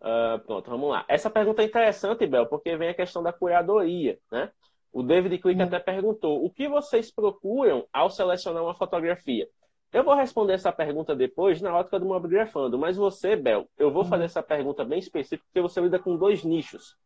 Uh, 0.00 0.38
pronto, 0.46 0.70
vamos 0.70 0.90
lá. 0.90 1.04
Essa 1.08 1.30
pergunta 1.30 1.62
é 1.62 1.66
interessante, 1.66 2.26
Bel, 2.26 2.46
porque 2.46 2.76
vem 2.76 2.88
a 2.88 2.94
questão 2.94 3.22
da 3.22 3.32
curadoria, 3.32 4.18
né? 4.30 4.50
O 4.94 5.02
David 5.02 5.38
Click 5.38 5.60
hum. 5.60 5.64
até 5.64 5.80
perguntou: 5.80 6.44
o 6.44 6.48
que 6.48 6.68
vocês 6.68 7.10
procuram 7.10 7.84
ao 7.92 8.08
selecionar 8.08 8.62
uma 8.62 8.74
fotografia? 8.74 9.48
Eu 9.92 10.04
vou 10.04 10.14
responder 10.14 10.54
essa 10.54 10.72
pergunta 10.72 11.14
depois 11.14 11.60
na 11.60 11.76
ótica 11.76 11.98
do 11.98 12.06
Mobigrafando, 12.06 12.78
mas 12.78 12.96
você, 12.96 13.36
Bel, 13.36 13.66
eu 13.76 13.90
vou 13.90 14.04
fazer 14.04 14.24
essa 14.24 14.42
pergunta 14.42 14.84
bem 14.84 14.98
específica 15.00 15.44
porque 15.46 15.60
você 15.60 15.80
lida 15.80 15.98
com 15.98 16.16
dois 16.16 16.44
nichos. 16.44 16.96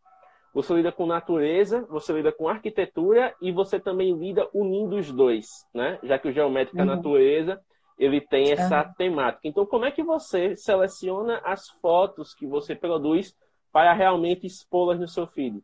Você 0.55 0.74
lida 0.74 0.90
com 0.90 1.07
natureza, 1.07 1.87
você 1.90 2.12
lida 2.12 2.33
com 2.33 2.48
arquitetura 2.48 3.35
e 3.40 3.53
você 3.53 3.79
também 3.79 4.14
lida 4.14 4.48
unindo 4.55 4.96
os 4.96 5.11
dois, 5.12 5.46
né? 5.74 5.98
Já 6.03 6.18
que 6.18 6.29
o 6.29 6.33
geométrica 6.33 6.81
uhum. 6.81 6.87
natureza 6.87 7.61
ele 7.98 8.20
tem 8.20 8.53
essa 8.53 8.83
uhum. 8.83 8.92
temática. 8.96 9.48
Então, 9.48 9.66
como 9.66 9.85
é 9.85 9.90
que 9.90 10.03
você 10.03 10.57
seleciona 10.57 11.40
as 11.44 11.68
fotos 11.83 12.35
que 12.35 12.46
você 12.46 12.74
produz 12.74 13.35
para 13.72 13.92
realmente 13.92 14.46
expô-las 14.46 14.98
no 14.98 15.09
seu 15.09 15.27
feed? 15.27 15.61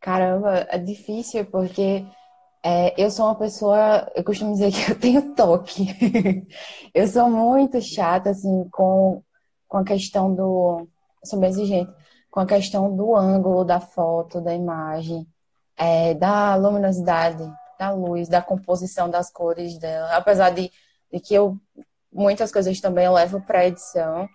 Caramba, 0.00 0.66
é 0.70 0.78
difícil 0.78 1.44
porque 1.46 2.04
é, 2.62 2.94
eu 3.02 3.10
sou 3.10 3.26
uma 3.26 3.34
pessoa, 3.34 4.10
eu 4.14 4.24
costumo 4.24 4.52
dizer 4.52 4.72
que 4.72 4.80
eu 4.90 4.98
tenho 4.98 5.34
toque. 5.34 5.86
eu 6.94 7.06
sou 7.06 7.30
muito 7.30 7.80
chata, 7.80 8.30
assim, 8.30 8.68
com, 8.70 9.22
com 9.68 9.78
a 9.78 9.84
questão 9.84 10.34
do. 10.34 10.88
Sou 11.24 11.38
bem 11.38 11.50
exigente 11.50 11.92
com 12.30 12.40
a 12.40 12.46
questão 12.46 12.94
do 12.94 13.16
ângulo 13.16 13.64
da 13.64 13.80
foto, 13.80 14.40
da 14.40 14.54
imagem, 14.54 15.26
é, 15.76 16.14
da 16.14 16.54
luminosidade 16.54 17.42
da 17.78 17.90
luz, 17.90 18.28
da 18.28 18.42
composição 18.42 19.08
das 19.08 19.30
cores 19.32 19.78
dela. 19.78 20.14
Apesar 20.14 20.50
de, 20.50 20.70
de 21.10 21.18
que 21.18 21.34
eu 21.34 21.58
muitas 22.12 22.52
coisas 22.52 22.80
também 22.80 23.06
eu 23.06 23.12
levo 23.12 23.40
para 23.40 23.66
edição. 23.66 24.28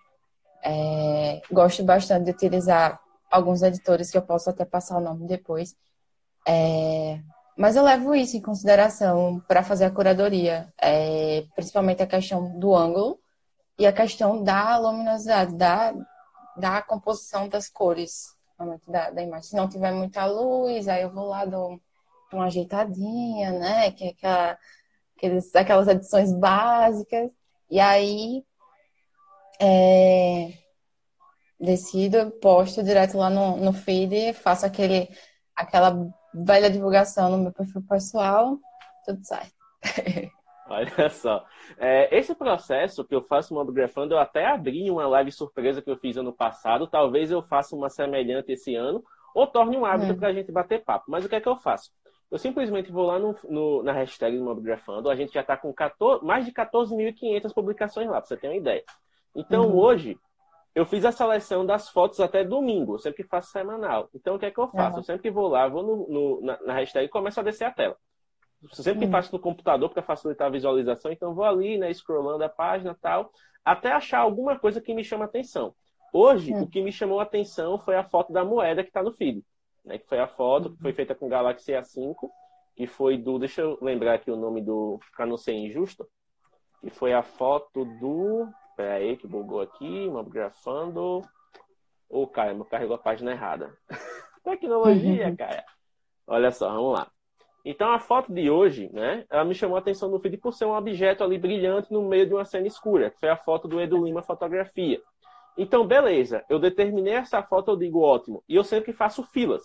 É, 0.63 1.41
gosto 1.51 1.83
bastante 1.83 2.25
de 2.25 2.31
utilizar 2.31 2.99
alguns 3.29 3.61
editores 3.61 4.11
que 4.11 4.17
eu 4.17 4.21
posso 4.21 4.49
até 4.49 4.65
passar 4.65 4.97
o 4.97 5.01
nome 5.01 5.27
depois. 5.27 5.75
É, 6.47 7.19
mas 7.57 7.75
eu 7.75 7.83
levo 7.83 8.13
isso 8.13 8.37
em 8.37 8.41
consideração 8.41 9.41
para 9.47 9.63
fazer 9.63 9.85
a 9.85 9.91
curadoria, 9.91 10.73
é, 10.81 11.45
principalmente 11.55 12.03
a 12.03 12.07
questão 12.07 12.59
do 12.59 12.75
ângulo 12.75 13.19
e 13.79 13.85
a 13.85 13.93
questão 13.93 14.43
da 14.43 14.77
luminosidade, 14.77 15.55
da, 15.55 15.93
da 16.57 16.81
composição 16.81 17.47
das 17.47 17.69
cores 17.69 18.35
da, 18.87 19.09
da 19.09 19.21
imagem. 19.21 19.49
Se 19.49 19.55
não 19.55 19.67
tiver 19.67 19.91
muita 19.91 20.25
luz, 20.25 20.87
aí 20.87 21.01
eu 21.01 21.11
vou 21.11 21.27
lá, 21.27 21.45
dou 21.45 21.79
uma 22.31 22.45
ajeitadinha, 22.45 23.51
né? 23.51 23.91
Que 23.91 24.05
é 24.05 24.09
aquela, 24.09 24.57
aqueles, 25.17 25.55
aquelas 25.55 25.87
edições 25.87 26.31
básicas. 26.33 27.29
E 27.69 27.79
aí 27.79 28.43
é, 29.59 30.53
decido, 31.59 32.31
posto 32.41 32.83
direto 32.83 33.17
lá 33.17 33.29
no, 33.29 33.57
no 33.57 33.73
feed, 33.73 34.33
faço 34.33 34.65
aquele, 34.65 35.09
aquela 35.55 35.95
velha 36.33 36.69
divulgação 36.69 37.31
no 37.31 37.37
meu 37.37 37.51
perfil 37.51 37.81
pessoal, 37.87 38.57
tudo 39.05 39.23
certo. 39.23 39.53
Olha 40.67 41.09
só. 41.09 41.45
É, 41.77 42.15
esse 42.17 42.33
processo 42.33 43.05
que 43.05 43.13
eu 43.13 43.21
faço 43.21 43.53
mobigrafando, 43.53 44.15
eu 44.15 44.19
até 44.19 44.47
abri 44.47 44.89
uma 44.89 45.07
live 45.07 45.31
surpresa 45.31 45.81
que 45.81 45.89
eu 45.89 45.97
fiz 45.97 46.17
ano 46.17 46.33
passado. 46.33 46.87
Talvez 46.87 47.29
eu 47.29 47.41
faça 47.43 47.75
uma 47.75 47.89
semelhante 47.89 48.51
esse 48.51 48.75
ano, 48.75 49.03
ou 49.33 49.45
torne 49.45 49.77
um 49.77 49.85
hábito 49.85 50.13
hum. 50.13 50.17
para 50.17 50.29
a 50.29 50.33
gente 50.33 50.51
bater 50.51 50.83
papo. 50.83 51.05
Mas 51.07 51.23
o 51.23 51.29
que 51.29 51.35
é 51.35 51.41
que 51.41 51.47
eu 51.47 51.55
faço? 51.55 51.91
Eu 52.31 52.39
simplesmente 52.39 52.91
vou 52.91 53.05
lá 53.05 53.19
no, 53.19 53.35
no, 53.47 53.83
na 53.83 53.91
hashtag 53.91 54.37
do 54.37 54.43
Mobigrafando. 54.43 55.09
A 55.09 55.15
gente 55.15 55.33
já 55.33 55.41
está 55.41 55.55
com 55.55 55.71
14, 55.71 56.25
mais 56.25 56.45
de 56.45 56.51
14.500 56.51 57.53
publicações 57.53 58.07
lá, 58.09 58.19
para 58.19 58.25
você 58.25 58.35
ter 58.35 58.47
uma 58.47 58.55
ideia. 58.55 58.83
Então, 59.35 59.67
uhum. 59.67 59.77
hoje, 59.77 60.17
eu 60.75 60.85
fiz 60.85 61.05
a 61.05 61.11
seleção 61.11 61.65
das 61.65 61.89
fotos 61.89 62.19
até 62.19 62.43
domingo. 62.43 62.95
Eu 62.95 62.99
sempre 62.99 63.23
faço 63.23 63.49
semanal. 63.49 64.09
Então, 64.13 64.35
o 64.35 64.39
que 64.39 64.45
é 64.45 64.51
que 64.51 64.59
eu 64.59 64.67
faço? 64.67 64.95
Uhum. 64.95 64.99
Eu 64.99 65.03
sempre 65.03 65.31
vou 65.31 65.47
lá, 65.47 65.67
vou 65.67 65.81
no, 65.81 66.07
no, 66.07 66.41
na, 66.41 66.59
na 66.61 66.73
hashtag 66.73 67.05
e 67.05 67.09
começo 67.09 67.39
a 67.39 67.43
descer 67.43 67.65
a 67.65 67.71
tela 67.71 67.97
sempre 68.73 69.05
hum. 69.05 69.11
faço 69.11 69.31
no 69.31 69.39
computador 69.39 69.89
para 69.89 70.01
facilitar 70.01 70.47
a 70.47 70.51
visualização, 70.51 71.11
então 71.11 71.33
vou 71.33 71.43
ali, 71.43 71.77
né, 71.77 71.91
scrollando 71.93 72.43
a 72.43 72.49
página 72.49 72.97
tal, 72.99 73.31
até 73.63 73.91
achar 73.91 74.19
alguma 74.19 74.57
coisa 74.57 74.81
que 74.81 74.93
me 74.93 75.03
chama 75.03 75.25
atenção. 75.25 75.75
Hoje, 76.13 76.53
hum. 76.53 76.63
o 76.63 76.67
que 76.67 76.81
me 76.81 76.91
chamou 76.91 77.19
a 77.19 77.23
atenção 77.23 77.77
foi 77.77 77.95
a 77.95 78.03
foto 78.03 78.31
da 78.31 78.43
moeda 78.43 78.83
que 78.83 78.89
está 78.89 79.03
no 79.03 79.11
feed, 79.11 79.43
né, 79.83 79.97
que 79.97 80.07
foi 80.07 80.19
a 80.19 80.27
foto 80.27 80.71
que 80.71 80.81
foi 80.81 80.91
uhum. 80.91 80.95
feita 80.95 81.15
com 81.15 81.27
Galaxy 81.27 81.71
A5, 81.71 82.15
que 82.75 82.87
foi 82.87 83.17
do, 83.17 83.39
deixa 83.39 83.61
eu 83.61 83.77
lembrar 83.81 84.15
aqui 84.15 84.31
o 84.31 84.35
nome 84.35 84.61
do, 84.61 84.99
para 85.15 85.25
não 85.25 85.37
ser 85.37 85.53
injusto, 85.53 86.07
que 86.81 86.89
foi 86.89 87.13
a 87.13 87.23
foto 87.23 87.85
do, 87.99 88.47
Pera 88.75 88.95
aí 88.95 89.17
que 89.17 89.27
bugou 89.27 89.61
aqui, 89.61 90.09
mobgrafando. 90.09 91.21
Ô, 92.09 92.23
oh, 92.23 92.27
caramba, 92.27 92.65
carregou 92.65 92.95
a 92.95 92.99
página 92.99 93.31
errada. 93.31 93.75
Tecnologia, 94.43 95.33
cara. 95.37 95.63
Olha 96.27 96.51
só, 96.51 96.69
vamos 96.71 96.93
lá. 96.93 97.07
Então 97.63 97.91
a 97.91 97.99
foto 97.99 98.31
de 98.31 98.49
hoje, 98.49 98.91
né, 98.93 99.25
ela 99.27 99.43
me 99.43 99.55
chamou 99.55 99.75
a 99.75 99.79
atenção 99.79 100.07
no 100.09 100.19
vídeo 100.19 100.39
por 100.39 100.53
ser 100.53 100.65
um 100.65 100.75
objeto 100.75 101.23
ali 101.23 101.37
brilhante 101.37 101.91
no 101.91 102.07
meio 102.07 102.27
de 102.27 102.33
uma 102.33 102.45
cena 102.45 102.67
escura, 102.67 103.09
que 103.09 103.19
foi 103.19 103.29
a 103.29 103.37
foto 103.37 103.67
do 103.67 103.81
Edu 103.81 104.05
Lima 104.05 104.21
Fotografia. 104.21 105.01
Então, 105.57 105.87
beleza, 105.87 106.43
eu 106.47 106.59
determinei 106.59 107.13
essa 107.13 107.41
foto, 107.41 107.71
eu 107.71 107.77
digo 107.77 108.01
ótimo. 108.01 108.43
E 108.47 108.55
eu 108.55 108.63
sempre 108.63 108.93
faço 108.93 109.23
filas, 109.23 109.63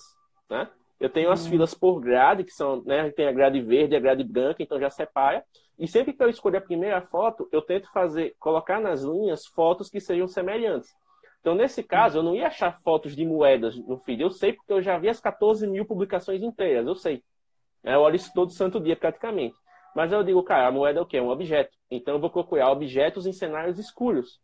né? 0.49 0.69
Eu 0.99 1.11
tenho 1.11 1.31
as 1.31 1.45
uhum. 1.45 1.51
filas 1.51 1.75
por 1.75 2.01
grade, 2.01 2.45
que 2.45 2.53
são, 2.53 2.83
né, 2.85 3.11
tem 3.11 3.27
a 3.27 3.33
grade 3.33 3.61
verde 3.61 3.95
e 3.95 3.97
a 3.97 4.01
grade 4.01 4.23
branca, 4.23 4.63
então 4.63 4.79
já 4.79 4.89
separa. 4.89 5.45
E 5.81 5.89
sempre 5.89 6.13
que 6.13 6.23
eu 6.23 6.29
escolho 6.29 6.59
a 6.59 6.61
primeira 6.61 7.01
foto, 7.01 7.49
eu 7.51 7.63
tento 7.63 7.91
fazer, 7.91 8.37
colocar 8.39 8.79
nas 8.79 9.03
linhas 9.03 9.47
fotos 9.47 9.89
que 9.89 9.99
sejam 9.99 10.29
semelhantes. 10.29 10.91
Então, 11.41 11.55
nesse 11.55 11.83
caso, 11.83 12.19
eu 12.19 12.23
não 12.23 12.37
ia 12.37 12.49
achar 12.49 12.79
fotos 12.83 13.17
de 13.17 13.25
moedas 13.25 13.75
no 13.79 13.97
feed. 13.97 14.21
Eu 14.21 14.31
sei 14.31 14.53
porque 14.53 14.71
eu 14.71 14.83
já 14.83 14.99
vi 14.99 15.09
as 15.09 15.19
14 15.19 15.67
mil 15.67 15.87
publicações 15.87 16.43
inteiras, 16.43 16.87
eu 16.87 16.95
sei. 16.95 17.25
É, 17.83 17.95
eu 17.95 18.01
olho 18.01 18.15
isso 18.15 18.31
todo 18.35 18.53
santo 18.53 18.79
dia, 18.79 18.95
praticamente. 18.95 19.57
Mas 19.97 20.13
eu 20.13 20.23
digo, 20.23 20.43
cara, 20.43 20.69
a 20.69 20.71
moeda 20.71 20.99
é 20.99 21.03
o 21.03 21.07
quê? 21.07 21.17
É 21.17 21.23
um 21.23 21.31
objeto. 21.31 21.75
Então 21.91 22.13
eu 22.13 22.21
vou 22.21 22.29
procurar 22.29 22.71
objetos 22.71 23.27
em 23.27 23.33
cenários 23.33 23.79
escuros. 23.79 24.39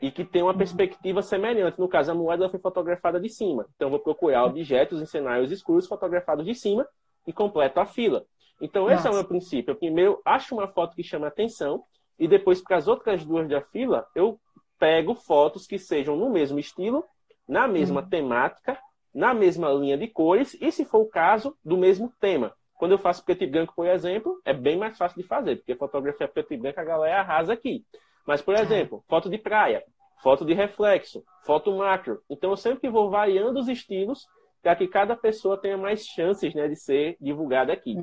E 0.00 0.10
que 0.10 0.24
tem 0.24 0.42
uma 0.42 0.56
perspectiva 0.56 1.20
semelhante. 1.20 1.78
No 1.78 1.86
caso, 1.86 2.10
a 2.10 2.14
moeda 2.14 2.48
foi 2.48 2.58
fotografada 2.58 3.20
de 3.20 3.28
cima. 3.28 3.66
Então 3.76 3.88
eu 3.88 3.90
vou 3.90 4.00
procurar 4.00 4.46
objetos 4.46 5.02
em 5.02 5.06
cenários 5.06 5.52
escuros 5.52 5.86
fotografados 5.86 6.46
de 6.46 6.54
cima 6.54 6.88
e 7.26 7.32
completo 7.32 7.78
a 7.78 7.84
fila. 7.84 8.24
Então 8.60 8.86
esse 8.90 9.04
Nossa. 9.04 9.08
é 9.08 9.10
o 9.10 9.14
meu 9.14 9.24
princípio. 9.24 9.72
Eu 9.72 9.76
primeiro 9.76 10.20
acho 10.24 10.54
uma 10.54 10.68
foto 10.68 10.94
que 10.94 11.02
chama 11.02 11.26
atenção 11.26 11.84
e 12.18 12.28
depois 12.28 12.60
para 12.60 12.76
as 12.76 12.88
outras 12.88 13.24
duas 13.24 13.48
da 13.48 13.60
fila 13.60 14.06
eu 14.14 14.38
pego 14.78 15.14
fotos 15.14 15.66
que 15.66 15.78
sejam 15.78 16.16
no 16.16 16.30
mesmo 16.30 16.58
estilo, 16.58 17.04
na 17.46 17.68
mesma 17.68 18.00
hum. 18.00 18.08
temática, 18.08 18.78
na 19.14 19.34
mesma 19.34 19.70
linha 19.70 19.96
de 19.96 20.08
cores 20.08 20.56
e, 20.60 20.72
se 20.72 20.84
for 20.84 21.00
o 21.00 21.08
caso, 21.08 21.56
do 21.64 21.76
mesmo 21.76 22.12
tema. 22.20 22.52
Quando 22.74 22.92
eu 22.92 22.98
faço 22.98 23.24
preto 23.24 23.44
e 23.44 23.46
branco, 23.46 23.74
por 23.76 23.86
exemplo, 23.86 24.40
é 24.44 24.52
bem 24.52 24.76
mais 24.76 24.98
fácil 24.98 25.22
de 25.22 25.28
fazer, 25.28 25.56
porque 25.56 25.76
fotografia 25.76 26.26
preto 26.26 26.52
e 26.52 26.56
branco 26.56 26.80
a 26.80 26.84
galera 26.84 27.20
arrasa 27.20 27.52
aqui. 27.52 27.84
Mas, 28.26 28.42
por 28.42 28.54
exemplo, 28.54 29.04
foto 29.08 29.30
de 29.30 29.38
praia, 29.38 29.84
foto 30.20 30.44
de 30.44 30.52
reflexo, 30.52 31.22
foto 31.44 31.70
macro. 31.76 32.20
Então, 32.28 32.50
eu 32.50 32.56
sempre 32.56 32.88
vou 32.88 33.08
variando 33.08 33.60
os 33.60 33.68
estilos 33.68 34.26
para 34.60 34.74
que 34.74 34.88
cada 34.88 35.14
pessoa 35.14 35.56
tenha 35.56 35.76
mais 35.76 36.04
chances 36.04 36.54
né, 36.54 36.66
de 36.66 36.76
ser 36.76 37.16
divulgada 37.20 37.72
aqui. 37.72 37.96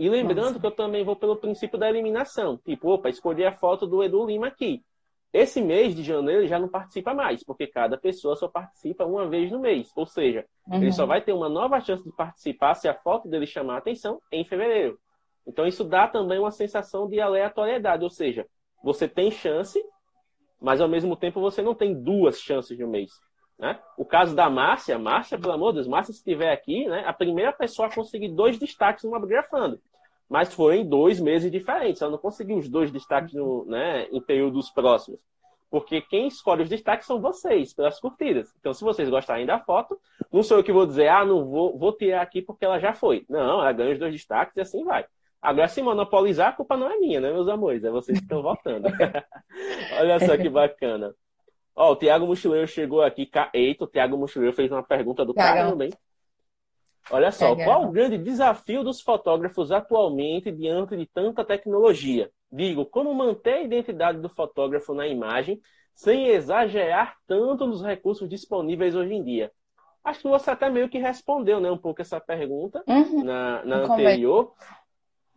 E 0.00 0.08
lembrando 0.08 0.44
Nossa. 0.44 0.60
que 0.60 0.64
eu 0.64 0.70
também 0.70 1.04
vou 1.04 1.14
pelo 1.14 1.36
princípio 1.36 1.78
da 1.78 1.86
eliminação. 1.86 2.56
Tipo, 2.56 2.88
opa, 2.88 3.10
escolhi 3.10 3.44
a 3.44 3.52
foto 3.52 3.86
do 3.86 4.02
Edu 4.02 4.24
Lima 4.24 4.46
aqui. 4.46 4.82
Esse 5.30 5.60
mês 5.60 5.94
de 5.94 6.02
janeiro 6.02 6.40
ele 6.40 6.48
já 6.48 6.58
não 6.58 6.70
participa 6.70 7.12
mais, 7.12 7.44
porque 7.44 7.66
cada 7.66 7.98
pessoa 7.98 8.34
só 8.34 8.48
participa 8.48 9.04
uma 9.04 9.28
vez 9.28 9.52
no 9.52 9.60
mês. 9.60 9.92
Ou 9.94 10.06
seja, 10.06 10.46
uhum. 10.66 10.76
ele 10.80 10.90
só 10.90 11.04
vai 11.04 11.20
ter 11.20 11.34
uma 11.34 11.50
nova 11.50 11.78
chance 11.82 12.02
de 12.02 12.10
participar 12.16 12.76
se 12.76 12.88
a 12.88 12.94
foto 12.94 13.28
dele 13.28 13.44
chamar 13.44 13.74
a 13.74 13.76
atenção 13.76 14.22
em 14.32 14.42
fevereiro. 14.42 14.98
Então 15.46 15.66
isso 15.66 15.84
dá 15.84 16.08
também 16.08 16.38
uma 16.38 16.50
sensação 16.50 17.06
de 17.06 17.20
aleatoriedade, 17.20 18.02
ou 18.02 18.10
seja, 18.10 18.46
você 18.82 19.06
tem 19.06 19.30
chance, 19.30 19.78
mas 20.58 20.80
ao 20.80 20.88
mesmo 20.88 21.14
tempo 21.14 21.42
você 21.42 21.60
não 21.60 21.74
tem 21.74 21.94
duas 21.94 22.40
chances 22.40 22.78
no 22.78 22.88
mês. 22.88 23.10
Né? 23.58 23.78
O 23.98 24.04
caso 24.06 24.34
da 24.34 24.48
Márcia, 24.48 24.98
Márcia, 24.98 25.38
pelo 25.38 25.52
amor 25.52 25.72
de 25.72 25.74
Deus, 25.74 25.88
Márcia, 25.88 26.14
se 26.14 26.20
estiver 26.20 26.50
aqui, 26.50 26.88
né, 26.88 27.04
a 27.06 27.12
primeira 27.12 27.52
pessoa 27.52 27.88
a 27.88 27.94
conseguir 27.94 28.30
dois 28.30 28.58
destaques 28.58 29.04
no 29.04 29.14
Abgrafando 29.14 29.78
mas 30.30 30.54
foram 30.54 30.76
em 30.76 30.88
dois 30.88 31.18
meses 31.18 31.50
diferentes. 31.50 32.00
Ela 32.00 32.12
não 32.12 32.18
conseguiu 32.18 32.56
os 32.56 32.68
dois 32.68 32.92
destaques 32.92 33.34
no, 33.34 33.64
né, 33.66 34.06
em 34.12 34.20
períodos 34.20 34.70
próximos. 34.70 35.18
Porque 35.68 36.00
quem 36.00 36.28
escolhe 36.28 36.62
os 36.62 36.68
destaques 36.68 37.06
são 37.06 37.20
vocês, 37.20 37.74
pelas 37.74 37.98
curtidas. 37.98 38.54
Então, 38.60 38.72
se 38.72 38.84
vocês 38.84 39.08
gostarem 39.08 39.44
da 39.44 39.58
foto, 39.58 39.98
não 40.32 40.42
sou 40.42 40.58
eu 40.58 40.64
que 40.64 40.72
vou 40.72 40.86
dizer, 40.86 41.08
ah, 41.08 41.24
não 41.24 41.44
vou, 41.44 41.76
vou 41.76 41.92
tirar 41.92 42.22
aqui 42.22 42.40
porque 42.40 42.64
ela 42.64 42.78
já 42.78 42.92
foi. 42.92 43.24
Não, 43.28 43.60
ela 43.60 43.72
ganha 43.72 43.92
os 43.92 43.98
dois 43.98 44.12
destaques 44.12 44.56
e 44.56 44.60
assim 44.60 44.84
vai. 44.84 45.04
Agora, 45.42 45.68
se 45.68 45.82
monopolizar, 45.82 46.48
a 46.48 46.52
culpa 46.52 46.76
não 46.76 46.88
é 46.88 46.96
minha, 46.98 47.20
né, 47.20 47.32
meus 47.32 47.48
amores? 47.48 47.82
É 47.82 47.90
vocês 47.90 48.18
que 48.18 48.24
estão 48.24 48.42
votando. 48.42 48.86
Olha 49.98 50.20
só 50.20 50.36
que 50.36 50.48
bacana. 50.48 51.12
Ó, 51.74 51.92
o 51.92 51.96
Tiago 51.96 52.26
Mochileiro 52.26 52.68
chegou 52.68 53.02
aqui. 53.02 53.28
Eita, 53.52 53.84
o 53.84 53.88
Tiago 53.88 54.16
Mochileiro 54.16 54.54
fez 54.54 54.70
uma 54.70 54.82
pergunta 54.82 55.24
do 55.24 55.34
caramba, 55.34 55.86
hein? 55.86 55.92
Olha 57.10 57.32
só, 57.32 57.50
Legal. 57.50 57.66
qual 57.66 57.88
o 57.88 57.92
grande 57.92 58.18
desafio 58.18 58.84
dos 58.84 59.00
fotógrafos 59.00 59.72
atualmente 59.72 60.50
diante 60.50 60.96
de 60.96 61.06
tanta 61.06 61.44
tecnologia? 61.44 62.30
Digo, 62.50 62.84
como 62.84 63.14
manter 63.14 63.54
a 63.54 63.62
identidade 63.62 64.18
do 64.18 64.28
fotógrafo 64.28 64.94
na 64.94 65.06
imagem 65.06 65.60
sem 65.94 66.28
exagerar 66.28 67.16
tanto 67.26 67.66
nos 67.66 67.82
recursos 67.82 68.28
disponíveis 68.28 68.94
hoje 68.94 69.14
em 69.14 69.22
dia? 69.22 69.52
Acho 70.02 70.22
que 70.22 70.28
você 70.28 70.50
até 70.50 70.70
meio 70.70 70.88
que 70.88 70.98
respondeu 70.98 71.60
né, 71.60 71.70
um 71.70 71.78
pouco 71.78 72.00
essa 72.00 72.20
pergunta 72.20 72.82
uhum. 72.86 73.22
na, 73.22 73.64
na 73.64 73.76
anterior, 73.76 74.54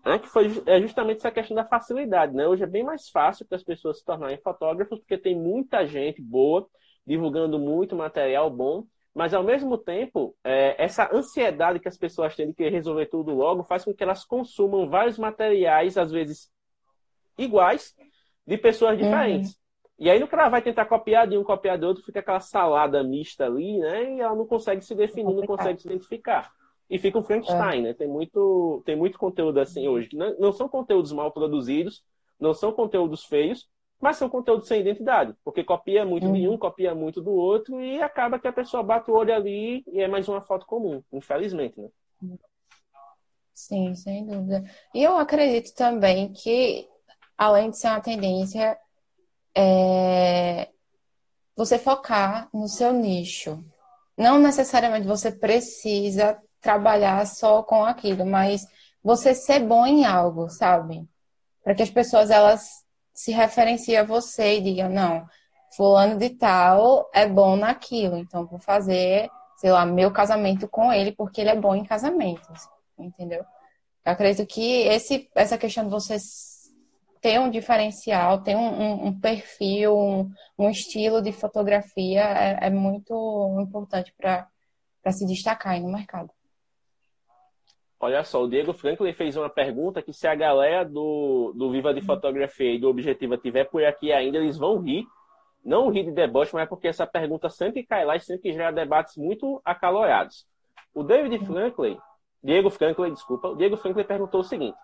né, 0.06 0.20
que 0.20 0.28
foi 0.28 0.50
é 0.66 0.80
justamente 0.82 1.18
essa 1.18 1.32
questão 1.32 1.56
da 1.56 1.66
facilidade. 1.66 2.34
Né? 2.34 2.48
Hoje 2.48 2.64
é 2.64 2.68
bem 2.68 2.84
mais 2.84 3.10
fácil 3.10 3.46
para 3.46 3.58
as 3.58 3.64
pessoas 3.64 4.00
se 4.00 4.06
tornarem 4.06 4.38
fotógrafos, 4.38 5.00
porque 5.00 5.18
tem 5.18 5.36
muita 5.36 5.86
gente 5.86 6.22
boa 6.22 6.68
divulgando 7.06 7.60
muito 7.60 7.96
material 7.96 8.50
bom 8.50 8.86
mas, 9.14 9.34
ao 9.34 9.44
mesmo 9.44 9.78
tempo, 9.78 10.36
é, 10.44 10.82
essa 10.84 11.14
ansiedade 11.14 11.80
que 11.80 11.88
as 11.88 11.98
pessoas 11.98 12.36
têm 12.36 12.48
de 12.48 12.54
querer 12.54 12.72
resolver 12.72 13.06
tudo 13.06 13.32
logo 13.32 13.64
faz 13.64 13.86
com 13.86 13.94
que 13.94 14.04
elas 14.04 14.26
consumam 14.26 14.90
vários 14.90 15.20
materiais, 15.20 15.98
às 15.98 16.12
vezes 16.12 16.52
iguais, 17.38 17.96
de 18.46 18.58
pessoas 18.58 18.98
diferentes. 18.98 19.52
Uhum. 19.52 19.64
E 20.00 20.10
aí, 20.10 20.20
no 20.20 20.28
que 20.28 20.34
ela 20.34 20.50
vai 20.50 20.62
tentar 20.62 20.86
copiar 20.86 21.28
de 21.28 21.38
um, 21.38 21.44
copiar 21.44 21.78
de 21.78 21.86
outro, 21.86 22.04
fica 22.04 22.20
aquela 22.20 22.40
salada 22.40 23.04
mista 23.04 23.46
ali, 23.46 23.78
né? 23.78 24.16
E 24.16 24.20
ela 24.20 24.36
não 24.36 24.48
consegue 24.48 24.82
se 24.82 24.96
definir, 24.96 25.34
não 25.34 25.46
consegue 25.46 25.80
se 25.80 25.88
identificar. 25.88 26.52
E 26.90 26.98
fica 26.98 27.18
um 27.18 27.24
Frankenstein, 27.24 27.80
é. 27.80 27.82
né? 27.82 27.94
Tem 27.94 28.08
muito, 28.08 28.82
tem 28.86 28.96
muito 28.96 29.18
conteúdo 29.20 29.60
assim 29.60 29.88
hoje, 29.88 30.10
que 30.10 30.18
não, 30.18 30.36
não 30.40 30.52
são 30.52 30.68
conteúdos 30.68 31.12
mal 31.12 31.32
produzidos, 31.32 32.04
não 32.40 32.54
são 32.54 32.72
conteúdos 32.72 33.24
feios, 33.24 33.70
mas 34.04 34.18
são 34.18 34.28
conteúdos 34.28 34.68
sem 34.68 34.82
identidade, 34.82 35.34
porque 35.46 35.64
copia 35.64 36.06
muito 36.06 36.28
uhum. 36.28 36.34
de 36.34 36.46
um, 36.46 36.58
copia 36.58 36.94
muito 36.94 37.22
do 37.22 37.32
outro 37.32 37.80
e 37.80 38.02
acaba 38.02 38.38
que 38.38 38.50
a 38.50 38.52
pessoa 38.52 38.84
bate 38.84 39.10
o 39.10 39.14
olho 39.14 39.34
ali 39.34 39.82
e 39.88 40.02
é 40.02 40.10
mais 40.10 40.28
uma 40.28 40.42
foto 40.42 40.66
comum, 40.66 41.02
infelizmente, 41.10 41.80
né? 41.80 41.88
Sim, 43.54 43.96
sem 43.96 44.26
dúvida. 44.26 44.62
E 44.94 45.02
eu 45.02 45.16
acredito 45.16 45.74
também 45.74 46.34
que, 46.34 46.86
além 47.38 47.70
de 47.70 47.80
ser 47.80 47.88
uma 47.88 48.02
tendência, 48.02 48.78
é 49.56 50.68
você 51.56 51.80
focar 51.80 52.50
no 52.54 52.68
seu 52.68 52.92
nicho. 52.92 53.64
Não 54.18 54.38
necessariamente 54.38 55.08
você 55.08 55.32
precisa 55.32 56.38
trabalhar 56.60 57.26
só 57.26 57.64
com 57.64 57.86
aquilo, 57.86 58.26
mas 58.26 58.66
você 59.02 59.34
ser 59.34 59.62
bom 59.62 59.86
em 59.86 60.04
algo, 60.04 60.50
sabe? 60.50 61.08
Para 61.64 61.74
que 61.74 61.84
as 61.84 61.90
pessoas 61.90 62.30
elas 62.30 62.83
se 63.14 63.32
referencia 63.32 64.02
a 64.02 64.06
você 64.06 64.58
e 64.58 64.62
diga, 64.62 64.90
não, 64.90 65.26
fulano 65.76 66.18
de 66.18 66.32
tal 66.32 67.10
é 67.14 67.28
bom 67.28 67.56
naquilo, 67.56 68.18
então 68.18 68.46
vou 68.46 68.60
fazer, 68.60 69.30
sei 69.58 69.72
lá, 69.72 69.86
meu 69.86 70.12
casamento 70.12 70.68
com 70.68 70.92
ele 70.92 71.12
porque 71.12 71.42
ele 71.42 71.50
é 71.50 71.56
bom 71.56 71.76
em 71.76 71.86
casamentos, 71.86 72.68
entendeu? 72.98 73.46
Eu 74.06 74.12
acredito 74.12 74.46
que 74.48 74.82
esse, 74.88 75.30
essa 75.36 75.58
questão 75.58 75.86
de 75.86 75.90
você 75.90 76.18
ter 77.22 77.40
um 77.40 77.50
diferencial, 77.50 78.44
ter 78.44 78.56
um, 78.56 78.82
um, 78.82 79.08
um 79.08 79.20
perfil, 79.20 79.98
um, 79.98 80.30
um, 80.60 80.70
estilo 80.70 81.22
de 81.22 81.32
fotografia 81.32 82.22
é, 82.22 82.68
é 82.68 82.70
muito 82.70 83.58
importante 83.62 84.14
para 84.18 84.46
se 85.12 85.26
destacar 85.26 85.80
no 85.80 85.90
mercado. 85.90 86.30
Olha 88.04 88.22
só, 88.22 88.44
o 88.44 88.50
Diego 88.50 88.74
Franklin 88.74 89.14
fez 89.14 89.38
uma 89.38 89.50
pergunta 89.50 90.02
que 90.02 90.12
se 90.12 90.28
a 90.28 90.36
galera 90.36 90.84
do, 90.84 91.54
do 91.56 91.72
Viva 91.72 91.94
de 91.94 92.02
Fotografia 92.02 92.74
e 92.74 92.78
do 92.78 92.90
Objetiva 92.90 93.38
tiver 93.38 93.64
por 93.64 93.82
aqui 93.82 94.12
ainda, 94.12 94.40
eles 94.40 94.58
vão 94.58 94.78
rir. 94.82 95.08
Não 95.64 95.88
rir 95.90 96.04
de 96.04 96.12
deboche, 96.12 96.54
mas 96.54 96.64
é 96.64 96.66
porque 96.66 96.90
essa 96.90 97.08
pergunta 97.08 97.50
sempre 97.50 97.82
cai 97.82 98.04
lá 98.04 98.18
e 98.18 98.20
sempre 98.20 98.52
gera 98.52 98.72
debates 98.72 99.16
muito 99.16 99.62
acalorados. 99.64 100.46
O 100.94 101.02
David 101.02 101.46
Franklin, 101.46 101.98
Diego 102.44 102.70
Franklin, 102.70 103.14
desculpa, 103.14 103.48
o 103.48 103.56
Diego 103.56 103.78
Franklin 103.78 104.04
perguntou 104.04 104.42
o 104.42 104.44
seguinte. 104.44 104.78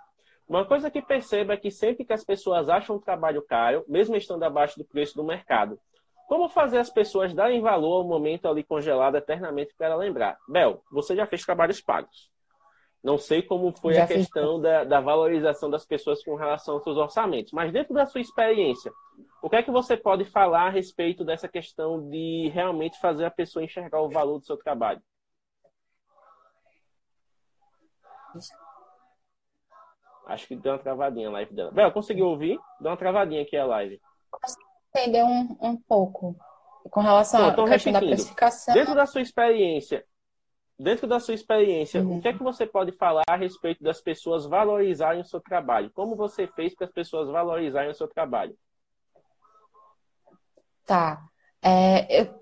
Uma 0.47 0.63
coisa 0.63 0.89
que 0.89 1.01
perceba 1.01 1.55
é 1.55 1.58
que 1.58 1.69
sempre 1.69 2.05
que 2.05 2.13
as 2.13 2.23
pessoas 2.23 2.69
acham 2.69 2.95
um 2.95 3.01
trabalho 3.01 3.41
caro, 3.41 3.84
mesmo 3.86 4.15
estando 4.15 4.43
abaixo 4.43 4.79
do 4.79 4.86
preço 4.86 5.17
do 5.17 5.25
mercado, 5.25 5.77
como 6.25 6.47
fazer 6.47 6.77
as 6.77 6.89
pessoas 6.89 7.34
darem 7.34 7.60
valor 7.60 7.97
ao 7.97 8.08
momento 8.08 8.47
ali 8.47 8.63
congelado 8.63 9.17
eternamente 9.17 9.75
para 9.77 9.93
lembrar? 9.97 10.38
Bel, 10.47 10.82
você 10.89 11.17
já 11.17 11.25
fez 11.25 11.43
trabalhos 11.43 11.82
pagos. 11.82 12.29
Não 13.03 13.17
sei 13.17 13.41
como 13.41 13.71
foi 13.71 13.93
Já 13.93 14.03
a 14.03 14.07
questão 14.07 14.59
da, 14.59 14.83
da, 14.83 14.99
valorização 14.99 15.69
das 15.69 15.85
pessoas 15.85 16.23
com 16.23 16.35
relação 16.35 16.75
aos 16.75 16.83
seus 16.83 16.97
orçamentos, 16.97 17.53
mas 17.53 17.71
dentro 17.71 17.93
da 17.93 18.05
sua 18.05 18.19
experiência, 18.19 18.91
o 19.41 19.49
que 19.49 19.55
é 19.55 19.63
que 19.63 19.71
você 19.71 19.95
pode 19.95 20.25
falar 20.25 20.67
a 20.67 20.69
respeito 20.69 21.23
dessa 21.23 21.47
questão 21.47 22.09
de 22.09 22.49
realmente 22.53 22.99
fazer 22.99 23.23
a 23.23 23.31
pessoa 23.31 23.63
enxergar 23.63 24.01
o 24.01 24.09
valor 24.09 24.39
do 24.39 24.45
seu 24.45 24.57
trabalho? 24.57 25.01
Acho 30.27 30.47
que 30.47 30.55
deu 30.55 30.73
uma 30.73 30.79
travadinha 30.79 31.29
a 31.29 31.31
live 31.31 31.53
dela. 31.53 31.71
Bel, 31.71 31.91
conseguiu 31.91 32.27
ouvir? 32.27 32.59
Deu 32.79 32.91
uma 32.91 32.97
travadinha 32.97 33.41
aqui 33.41 33.55
a 33.55 33.65
live. 33.65 33.99
entender 34.93 35.23
um, 35.23 35.57
um 35.62 35.77
pouco 35.77 36.35
com 36.91 37.01
relação 37.01 37.39
Pronto, 37.39 37.53
então, 37.53 37.65
à 37.65 37.69
questão 37.69 37.93
da 37.93 37.99
repetindo. 37.99 38.17
precificação. 38.17 38.73
Dentro 38.73 38.93
da 38.93 39.05
sua 39.05 39.21
experiência, 39.21 40.05
dentro 40.80 41.06
da 41.06 41.20
sua 41.20 41.34
experiência, 41.34 42.02
Uhum. 42.02 42.18
o 42.18 42.22
que 42.22 42.30
é 42.30 42.34
que 42.34 42.42
você 42.42 42.65
pode 42.65 42.94
falar 42.94 43.24
a 43.28 43.36
respeito 43.36 43.84
das 43.84 44.00
pessoas 44.00 44.46
valorizarem 44.46 45.22
o 45.22 45.26
seu 45.26 45.42
trabalho? 45.42 45.92
Como 45.94 46.15
você 46.15 46.48
fez 46.48 46.74
para 46.74 46.88
as 46.88 46.94
pessoas 46.94 47.28
valorizarem 47.28 47.92
o 47.92 47.94
seu 47.94 48.08
trabalho? 48.08 48.58
Tá. 50.86 51.22
É, 51.62 52.22
eu 52.22 52.42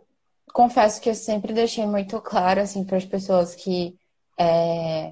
confesso 0.54 1.02
que 1.02 1.10
eu 1.10 1.16
sempre 1.16 1.52
deixei 1.52 1.86
muito 1.86 2.22
claro, 2.22 2.62
assim, 2.62 2.84
para 2.86 2.98
as 2.98 3.06
pessoas 3.06 3.56
que, 3.56 3.98
é, 4.40 5.12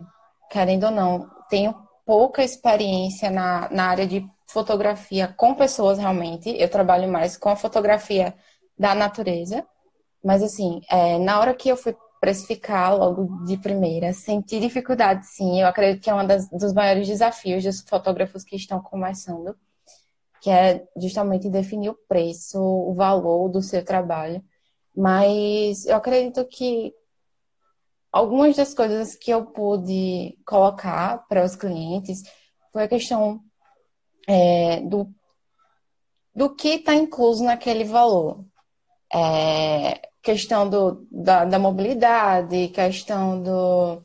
querendo 0.52 0.86
ou 0.86 0.92
não, 0.92 1.30
tenho 1.50 1.74
pouca 2.06 2.44
experiência 2.44 3.32
na, 3.32 3.68
na 3.72 3.88
área 3.88 4.06
de 4.06 4.24
fotografia 4.48 5.28
com 5.36 5.56
pessoas 5.56 5.98
realmente. 5.98 6.50
Eu 6.50 6.70
trabalho 6.70 7.12
mais 7.12 7.36
com 7.36 7.50
a 7.50 7.56
fotografia 7.56 8.36
da 8.78 8.94
natureza. 8.94 9.66
Mas, 10.24 10.42
assim, 10.44 10.82
é, 10.90 11.18
na 11.18 11.40
hora 11.40 11.54
que 11.54 11.70
eu 11.70 11.78
fui 11.78 11.96
precificar 12.26 12.98
logo 12.98 13.46
de 13.46 13.56
primeira, 13.58 14.12
senti 14.12 14.60
dificuldade, 14.60 15.28
sim. 15.28 15.62
Eu 15.62 15.68
acredito 15.68 16.04
que 16.04 16.10
é 16.10 16.16
um 16.16 16.26
dos 16.26 16.74
maiores 16.74 17.08
desafios 17.08 17.64
dos 17.64 17.82
fotógrafos 17.82 18.44
que 18.44 18.56
estão 18.56 18.82
começando 18.82 19.56
que 20.46 20.52
é 20.52 20.88
justamente 20.96 21.50
definir 21.50 21.90
o 21.90 21.98
preço, 22.08 22.60
o 22.62 22.94
valor 22.94 23.50
do 23.50 23.64
seu 23.64 23.84
trabalho. 23.84 24.44
Mas 24.96 25.88
eu 25.88 25.96
acredito 25.96 26.46
que 26.46 26.94
algumas 28.12 28.56
das 28.56 28.72
coisas 28.72 29.16
que 29.16 29.32
eu 29.32 29.48
pude 29.48 30.38
colocar 30.46 31.26
para 31.28 31.44
os 31.44 31.56
clientes 31.56 32.22
foi 32.72 32.84
a 32.84 32.88
questão 32.88 33.42
é, 34.28 34.82
do, 34.82 35.10
do 36.36 36.56
que 36.56 36.76
está 36.76 36.94
incluso 36.94 37.44
naquele 37.44 37.84
valor. 37.84 38.46
É, 39.12 40.00
questão 40.26 40.68
do, 40.68 41.08
da, 41.12 41.46
da 41.46 41.60
mobilidade, 41.60 42.70
questão 42.70 43.42
do, 43.44 44.04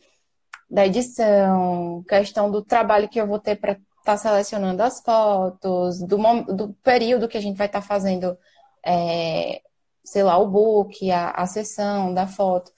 da 0.71 0.87
edição, 0.87 2.05
questão 2.07 2.51
do 2.51 2.63
trabalho 2.63 3.09
que 3.09 3.19
eu 3.19 3.27
vou 3.27 3.39
ter 3.39 3.57
para 3.57 3.73
estar 3.73 3.83
tá 4.05 4.17
selecionando 4.19 4.83
as 4.83 5.01
fotos, 5.01 5.99
do, 6.01 6.19
do, 6.55 6.75
período 6.83 7.27
que 7.27 7.39
a 7.39 7.41
gente 7.41 7.57
vai 7.57 7.67
estar 7.69 7.81
tá 7.81 7.87
fazendo, 7.87 8.37
é, 8.85 9.63
sei 10.05 10.23
lá, 10.23 10.37
o 10.37 10.47
book, 10.47 11.11
a, 11.11 11.31
a 11.31 11.47
sessão 11.47 12.13
da 12.13 12.27
foto. 12.27 12.71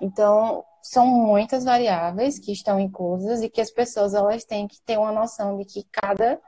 Então, 0.00 0.64
são 0.82 1.06
muitas 1.06 1.64
variáveis 1.64 2.36
que 2.38 2.50
estão 2.50 2.80
inclusas 2.80 3.42
e 3.42 3.48
que 3.48 3.60
as 3.60 3.70
pessoas 3.70 4.12
elas 4.12 4.44
têm 4.44 4.66
que 4.66 4.80
ter 4.82 4.98
uma 4.98 5.12
noção 5.12 5.56
de 5.56 5.64
que 5.64 5.84
cada, 5.92 6.40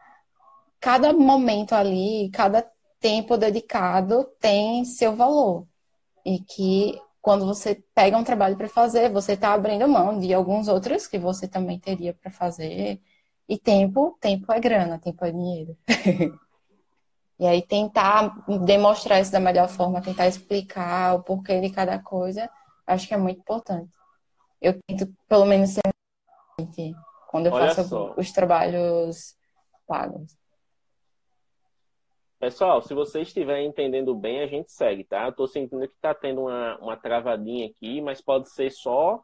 cada 0.81 1.13
momento 1.13 1.75
ali, 1.75 2.29
cada 2.33 2.69
tempo 2.99 3.37
dedicado 3.37 4.25
tem 4.41 4.85
seu 4.85 5.15
valor. 5.15 5.70
E 6.25 6.41
que 6.41 7.01
quando 7.21 7.47
você 7.47 7.83
pega 7.95 8.17
um 8.17 8.25
trabalho 8.25 8.57
para 8.57 8.69
fazer, 8.69 9.11
você 9.11 9.33
está 9.33 9.53
abrindo 9.53 9.89
mão 9.89 10.19
de 10.19 10.33
alguns 10.33 10.69
outros 10.69 11.07
que 11.07 11.19
você 11.19 11.47
também 11.47 11.79
teria 11.79 12.15
para 12.15 12.31
fazer 12.31 13.01
e 13.49 13.59
tempo, 13.59 14.17
tempo 14.21 14.53
é 14.53 14.61
grana, 14.61 14.99
tempo 14.99 15.25
é 15.25 15.33
dinheiro. 15.33 15.77
e 17.39 17.47
aí 17.47 17.63
tentar 17.63 18.45
demonstrar 18.65 19.21
isso 19.21 19.33
da 19.33 19.41
melhor 19.41 19.69
forma, 19.69 20.01
tentar 20.01 20.29
explicar 20.29 21.15
o 21.15 21.23
porquê 21.23 21.61
de 21.61 21.71
cada 21.71 21.99
coisa, 21.99 22.49
acho 22.87 23.09
que 23.09 23.15
é 23.15 23.19
muito 23.19 23.41
importante. 23.41 23.91
Eu 24.61 24.79
tento, 24.87 25.13
pelo 25.29 25.45
menos, 25.47 25.71
ser 25.71 25.81
quando 27.29 27.47
eu 27.47 27.53
Olha 27.53 27.75
faço 27.75 27.89
só. 27.89 28.15
os 28.17 28.31
trabalhos 28.33 29.37
pagos. 29.87 30.40
Pessoal, 32.41 32.81
se 32.81 32.95
vocês 32.95 33.29
estiverem 33.29 33.69
entendendo 33.69 34.15
bem, 34.15 34.41
a 34.41 34.47
gente 34.47 34.73
segue, 34.73 35.05
tá? 35.05 35.27
Eu 35.27 35.33
tô 35.33 35.47
sentindo 35.47 35.87
que 35.87 35.95
tá 36.01 36.15
tendo 36.15 36.41
uma, 36.41 36.79
uma 36.79 36.97
travadinha 36.97 37.69
aqui, 37.69 38.01
mas 38.01 38.23
pode 38.23 38.49
ser 38.49 38.71
só 38.71 39.23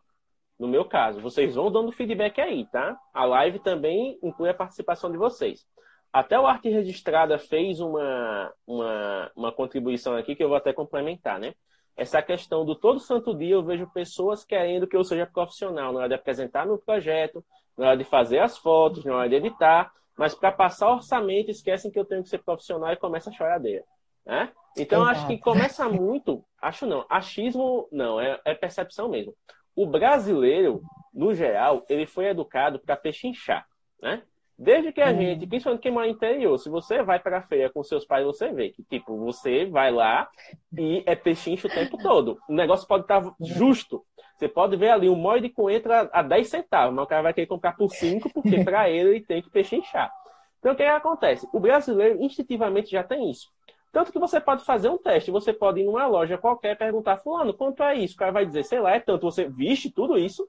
no 0.58 0.68
meu 0.68 0.84
caso. 0.84 1.22
Vocês 1.22 1.54
vão 1.54 1.72
dando 1.72 1.90
feedback 1.90 2.38
aí, 2.42 2.66
tá? 2.66 2.94
A 3.14 3.24
live 3.24 3.58
também 3.60 4.18
inclui 4.22 4.50
a 4.50 4.54
participação 4.54 5.10
de 5.10 5.16
vocês. 5.16 5.66
Até 6.12 6.38
o 6.38 6.46
Arte 6.46 6.68
Registrada 6.68 7.38
fez 7.38 7.80
uma, 7.80 8.52
uma, 8.66 9.32
uma 9.34 9.52
contribuição 9.52 10.14
aqui 10.14 10.36
que 10.36 10.44
eu 10.44 10.48
vou 10.48 10.56
até 10.58 10.74
complementar, 10.74 11.40
né? 11.40 11.54
Essa 11.96 12.20
questão 12.20 12.66
do 12.66 12.74
todo 12.74 13.00
santo 13.00 13.34
dia 13.34 13.54
eu 13.54 13.64
vejo 13.64 13.90
pessoas 13.94 14.44
querendo 14.44 14.86
que 14.86 14.94
eu 14.94 15.02
seja 15.02 15.24
profissional 15.24 15.90
na 15.90 16.00
hora 16.00 16.08
de 16.08 16.14
apresentar 16.16 16.66
meu 16.66 16.76
projeto, 16.76 17.42
na 17.78 17.88
hora 17.88 17.96
de 17.96 18.04
fazer 18.04 18.40
as 18.40 18.58
fotos, 18.58 19.06
na 19.06 19.16
hora 19.16 19.28
de 19.30 19.36
editar, 19.36 19.90
mas 20.16 20.34
para 20.34 20.50
passar 20.50 20.90
orçamento 20.90 21.50
esquecem 21.50 21.90
que 21.90 21.98
eu 21.98 22.04
tenho 22.04 22.22
que 22.22 22.28
ser 22.28 22.38
profissional 22.38 22.92
e 22.92 22.96
começa 22.96 23.30
a 23.30 23.32
choradeira, 23.32 23.84
né? 24.24 24.52
Então 24.76 25.02
Exato. 25.02 25.18
acho 25.18 25.26
que 25.28 25.38
começa 25.38 25.88
muito, 25.88 26.44
acho 26.60 26.86
não, 26.86 27.04
achismo 27.08 27.88
não, 27.90 28.20
é, 28.20 28.40
é 28.44 28.54
percepção 28.54 29.08
mesmo. 29.08 29.34
O 29.74 29.86
brasileiro, 29.86 30.82
no 31.12 31.34
geral, 31.34 31.84
ele 31.88 32.06
foi 32.06 32.26
educado 32.26 32.78
para 32.78 32.96
pechinchar, 32.96 33.66
né? 34.00 34.22
Desde 34.58 34.92
que 34.92 35.00
a 35.02 35.12
Uhum. 35.12 35.18
gente, 35.18 35.46
principalmente 35.46 35.82
quem 35.82 35.92
mora 35.92 36.06
no 36.06 36.12
interior, 36.12 36.56
se 36.58 36.68
você 36.70 37.02
vai 37.02 37.18
para 37.20 37.38
a 37.38 37.42
feira 37.42 37.70
com 37.70 37.82
seus 37.82 38.06
pais, 38.06 38.24
você 38.24 38.50
vê 38.52 38.70
que, 38.70 38.82
tipo, 38.84 39.16
você 39.18 39.66
vai 39.66 39.92
lá 39.92 40.28
e 40.76 41.02
é 41.06 41.14
pechincho 41.14 41.68
o 41.68 41.70
tempo 41.70 41.98
todo. 41.98 42.38
O 42.48 42.54
negócio 42.54 42.86
pode 42.86 43.04
estar 43.04 43.22
justo. 43.40 44.04
Você 44.36 44.48
pode 44.48 44.76
ver 44.76 44.90
ali 44.90 45.08
um 45.10 45.16
molho 45.16 45.42
de 45.42 45.50
coentro 45.50 45.92
a 45.92 46.08
a 46.12 46.22
10 46.22 46.48
centavos, 46.48 46.94
mas 46.94 47.04
o 47.04 47.08
cara 47.08 47.22
vai 47.22 47.34
querer 47.34 47.46
comprar 47.46 47.72
por 47.76 47.90
5, 47.90 48.30
porque 48.30 48.58
para 48.60 48.88
ele 48.90 49.10
ele 49.10 49.20
tem 49.20 49.42
que 49.42 49.50
pechinchar. 49.50 50.10
Então, 50.58 50.72
o 50.72 50.76
que, 50.76 50.82
que 50.82 50.88
acontece? 50.88 51.48
O 51.52 51.60
brasileiro 51.60 52.22
instintivamente 52.22 52.90
já 52.90 53.02
tem 53.04 53.30
isso. 53.30 53.48
Tanto 53.92 54.12
que 54.12 54.18
você 54.18 54.40
pode 54.40 54.64
fazer 54.64 54.88
um 54.90 54.98
teste, 54.98 55.30
você 55.30 55.52
pode 55.52 55.80
ir 55.80 55.84
numa 55.84 56.06
loja 56.06 56.36
qualquer 56.36 56.76
perguntar, 56.76 57.16
fulano, 57.18 57.54
quanto 57.54 57.82
é 57.82 57.94
isso? 57.94 58.14
O 58.14 58.18
cara 58.18 58.32
vai 58.32 58.44
dizer, 58.44 58.64
sei 58.64 58.80
lá, 58.80 58.92
é 58.94 59.00
tanto. 59.00 59.22
Você 59.30 59.48
viste 59.48 59.90
tudo 59.90 60.18
isso, 60.18 60.46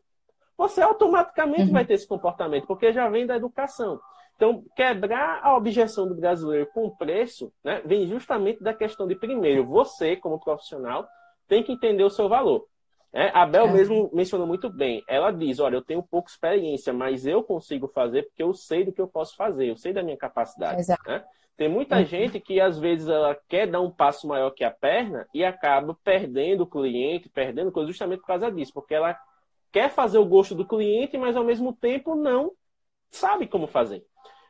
você 0.58 0.82
automaticamente 0.82 1.68
Uhum. 1.68 1.74
vai 1.74 1.86
ter 1.86 1.94
esse 1.94 2.08
comportamento, 2.08 2.66
porque 2.68 2.92
já 2.92 3.08
vem 3.10 3.26
da 3.26 3.36
educação. 3.36 4.00
Então, 4.36 4.64
quebrar 4.76 5.40
a 5.44 5.56
objeção 5.56 6.08
do 6.08 6.16
brasileiro 6.16 6.68
com 6.74 6.86
o 6.86 6.96
preço, 6.96 7.52
né, 7.64 7.82
vem 7.86 8.08
justamente 8.08 8.62
da 8.64 8.74
questão 8.74 9.08
de, 9.08 9.16
primeiro, 9.16 9.66
você, 9.66 10.16
como 10.16 10.40
profissional, 10.40 11.08
tem 11.48 11.64
que 11.64 11.72
entender 11.72 12.04
o 12.04 12.10
seu 12.10 12.28
valor. 12.30 12.66
né? 13.14 13.32
a 13.34 13.46
Bel 13.46 13.68
É. 13.68 13.72
mesmo 13.72 14.10
mencionou 14.14 14.46
muito 14.46 14.70
bem. 14.70 15.02
Ela 15.08 15.32
diz: 15.32 15.60
Olha, 15.60 15.76
eu 15.78 15.82
tenho 15.84 16.04
pouca 16.04 16.30
experiência, 16.30 16.92
mas 16.94 17.26
eu 17.26 17.42
consigo 17.42 17.88
fazer 17.88 18.24
porque 18.24 18.44
eu 18.44 18.54
sei 18.54 18.84
do 18.84 18.92
que 18.92 19.02
eu 19.02 19.08
posso 19.08 19.36
fazer, 19.36 19.70
eu 19.70 19.78
sei 19.78 19.94
da 19.94 20.04
minha 20.04 20.18
capacidade. 20.18 20.82
Né? 21.08 21.24
Tem 21.56 21.68
muita 21.70 21.98
Uhum. 21.98 22.06
gente 22.06 22.40
que 22.40 22.60
às 22.62 22.78
vezes 22.78 23.08
ela 23.08 23.36
quer 23.48 23.66
dar 23.66 23.82
um 23.82 23.90
passo 23.90 24.28
maior 24.28 24.52
que 24.52 24.64
a 24.64 24.70
perna 24.70 25.26
e 25.34 25.44
acaba 25.44 25.98
perdendo 26.04 26.62
o 26.62 26.68
cliente, 26.68 27.30
perdendo 27.30 27.72
coisa 27.72 27.88
justamente 27.88 28.20
por 28.20 28.28
causa 28.28 28.52
disso, 28.52 28.74
porque 28.74 28.94
ela 28.94 29.18
quer 29.72 29.90
fazer 29.90 30.18
o 30.18 30.26
gosto 30.26 30.56
do 30.56 30.66
cliente, 30.68 31.18
mas 31.18 31.36
ao 31.36 31.44
mesmo 31.44 31.74
tempo 31.74 32.16
não 32.16 32.52
sabe 33.12 33.48
como 33.48 33.68
fazer. 33.68 34.04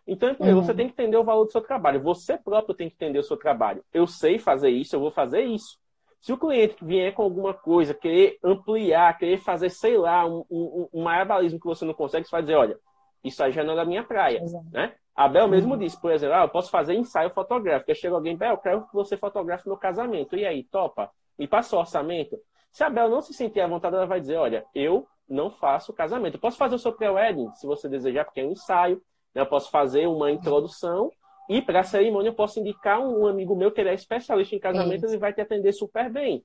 Então, 0.05 0.33
primeiro, 0.35 0.57
Uhum. 0.57 0.63
você 0.63 0.73
tem 0.73 0.87
que 0.87 0.93
entender 0.93 1.17
o 1.17 1.23
valor 1.23 1.45
do 1.45 1.51
seu 1.51 1.61
trabalho. 1.61 2.01
Você 2.01 2.37
próprio 2.37 2.75
tem 2.75 2.89
que 2.89 2.95
entender 2.95 3.19
o 3.19 3.23
seu 3.23 3.37
trabalho. 3.37 3.83
Eu 3.93 4.07
sei 4.07 4.39
fazer 4.39 4.69
isso, 4.69 4.95
eu 4.95 4.99
vou 4.99 5.11
fazer 5.11 5.41
isso. 5.43 5.77
Se 6.21 6.31
o 6.33 6.37
cliente 6.37 6.77
vier 6.83 7.13
com 7.13 7.23
alguma 7.23 7.53
coisa, 7.53 7.93
querer 7.93 8.37
ampliar, 8.43 9.17
querer 9.17 9.37
fazer, 9.37 9.69
sei 9.69 9.97
lá, 9.97 10.25
um, 10.25 10.45
um, 10.49 10.89
um 10.93 11.59
que 11.59 11.65
você 11.65 11.85
não 11.85 11.93
consegue, 11.93 12.25
você 12.25 12.31
vai 12.31 12.41
dizer, 12.41 12.55
olha, 12.55 12.79
isso 13.23 13.43
aí 13.43 13.51
já 13.51 13.63
não 13.63 13.73
é 13.73 13.75
da 13.75 13.85
minha 13.85 14.03
praia. 14.03 14.39
Exato. 14.41 14.65
Né? 14.71 14.95
A 15.15 15.27
Bel 15.27 15.47
mesmo 15.47 15.73
Uhum. 15.73 15.79
disse, 15.79 15.99
por 15.99 16.11
exemplo, 16.11 16.35
ah, 16.35 16.43
eu 16.43 16.49
posso 16.49 16.69
fazer 16.71 16.93
ensaio 16.93 17.29
fotográfico. 17.31 17.91
Aí 17.91 17.95
chega 17.95 18.15
alguém, 18.15 18.37
Bel, 18.37 18.51
eu 18.51 18.57
quero 18.57 18.87
que 18.87 18.93
você 18.93 19.17
fotografe 19.17 19.67
meu 19.67 19.77
casamento. 19.77 20.35
E 20.35 20.45
aí, 20.45 20.63
topa? 20.63 21.09
Me 21.37 21.47
passa 21.47 21.75
o 21.75 21.79
orçamento? 21.79 22.37
Se 22.71 22.83
a 22.83 22.89
Bel 22.89 23.09
não 23.09 23.21
se 23.21 23.33
sentir 23.33 23.61
à 23.61 23.67
vontade, 23.67 23.95
ela 23.95 24.05
vai 24.05 24.19
dizer, 24.19 24.37
olha, 24.37 24.65
eu 24.75 25.07
não 25.27 25.49
faço 25.49 25.91
casamento. 25.93 26.35
Eu 26.35 26.39
posso 26.41 26.57
fazer 26.57 26.75
o 26.75 26.79
seu 26.79 26.93
pré-wedding, 26.93 27.51
se 27.55 27.65
você 27.65 27.89
desejar, 27.89 28.25
porque 28.25 28.39
é 28.41 28.45
um 28.45 28.51
ensaio. 28.51 29.01
né? 29.33 29.41
Eu 29.41 29.45
posso 29.47 29.69
fazer 29.71 30.07
uma 30.07 30.31
introdução 30.31 31.11
e 31.49 31.61
para 31.61 31.79
a 31.81 31.83
cerimônia 31.83 32.29
eu 32.29 32.33
posso 32.35 32.59
indicar 32.59 32.99
um 32.99 33.25
amigo 33.27 33.55
meu 33.55 33.71
que 33.71 33.79
ele 33.81 33.89
é 33.89 33.93
especialista 33.93 34.55
em 34.55 34.59
casamento, 34.59 35.05
Isso. 35.05 35.13
ele 35.13 35.17
vai 35.19 35.33
te 35.33 35.41
atender 35.41 35.71
super 35.73 36.09
bem. 36.09 36.43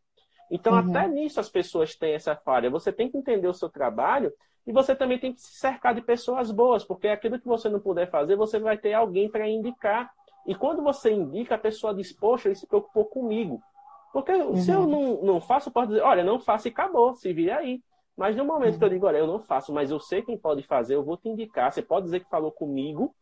Então, 0.50 0.72
Uhum. 0.74 0.78
até 0.90 1.08
nisso 1.08 1.40
as 1.40 1.48
pessoas 1.48 1.94
têm 1.96 2.14
essa 2.14 2.36
falha. 2.36 2.68
Você 2.70 2.92
tem 2.92 3.10
que 3.10 3.16
entender 3.16 3.48
o 3.48 3.54
seu 3.54 3.68
trabalho 3.70 4.32
e 4.66 4.72
você 4.72 4.94
também 4.94 5.18
tem 5.18 5.32
que 5.32 5.40
se 5.40 5.54
cercar 5.58 5.94
de 5.94 6.02
pessoas 6.02 6.50
boas, 6.50 6.84
porque 6.84 7.08
aquilo 7.08 7.38
que 7.40 7.46
você 7.46 7.68
não 7.68 7.80
puder 7.80 8.10
fazer, 8.10 8.36
você 8.36 8.58
vai 8.58 8.76
ter 8.78 8.92
alguém 8.94 9.30
para 9.30 9.48
indicar. 9.48 10.10
E 10.46 10.54
quando 10.54 10.82
você 10.82 11.10
indica, 11.12 11.54
a 11.54 11.58
pessoa 11.58 11.94
diz, 11.94 12.12
poxa, 12.12 12.48
ele 12.48 12.54
se 12.56 12.66
preocupou 12.66 13.04
comigo. 13.06 13.60
Porque 14.12 14.32
se 14.56 14.70
eu 14.70 14.80
Uhum. 14.82 14.86
não, 14.86 15.22
não 15.22 15.40
faço, 15.40 15.68
eu 15.68 15.72
posso 15.72 15.88
dizer, 15.88 16.02
olha, 16.02 16.22
não 16.22 16.38
faço 16.38 16.68
e 16.68 16.70
acabou, 16.70 17.14
se 17.14 17.32
vira 17.32 17.58
aí. 17.58 17.82
Mas 18.16 18.36
no 18.36 18.44
momento 18.44 18.78
que 18.78 18.84
eu 18.84 18.88
digo, 18.90 19.06
olha, 19.06 19.16
eu 19.18 19.26
não 19.26 19.40
faço, 19.40 19.72
mas 19.72 19.90
eu 19.90 19.98
sei 19.98 20.20
quem 20.22 20.36
pode 20.36 20.62
fazer, 20.64 20.94
eu 20.94 21.02
vou 21.02 21.16
te 21.16 21.28
indicar. 21.28 21.72
Você 21.72 21.80
pode 21.82 22.04
dizer 22.04 22.20
que 22.20 22.28
falou 22.28 22.52
comigo, 22.52 23.14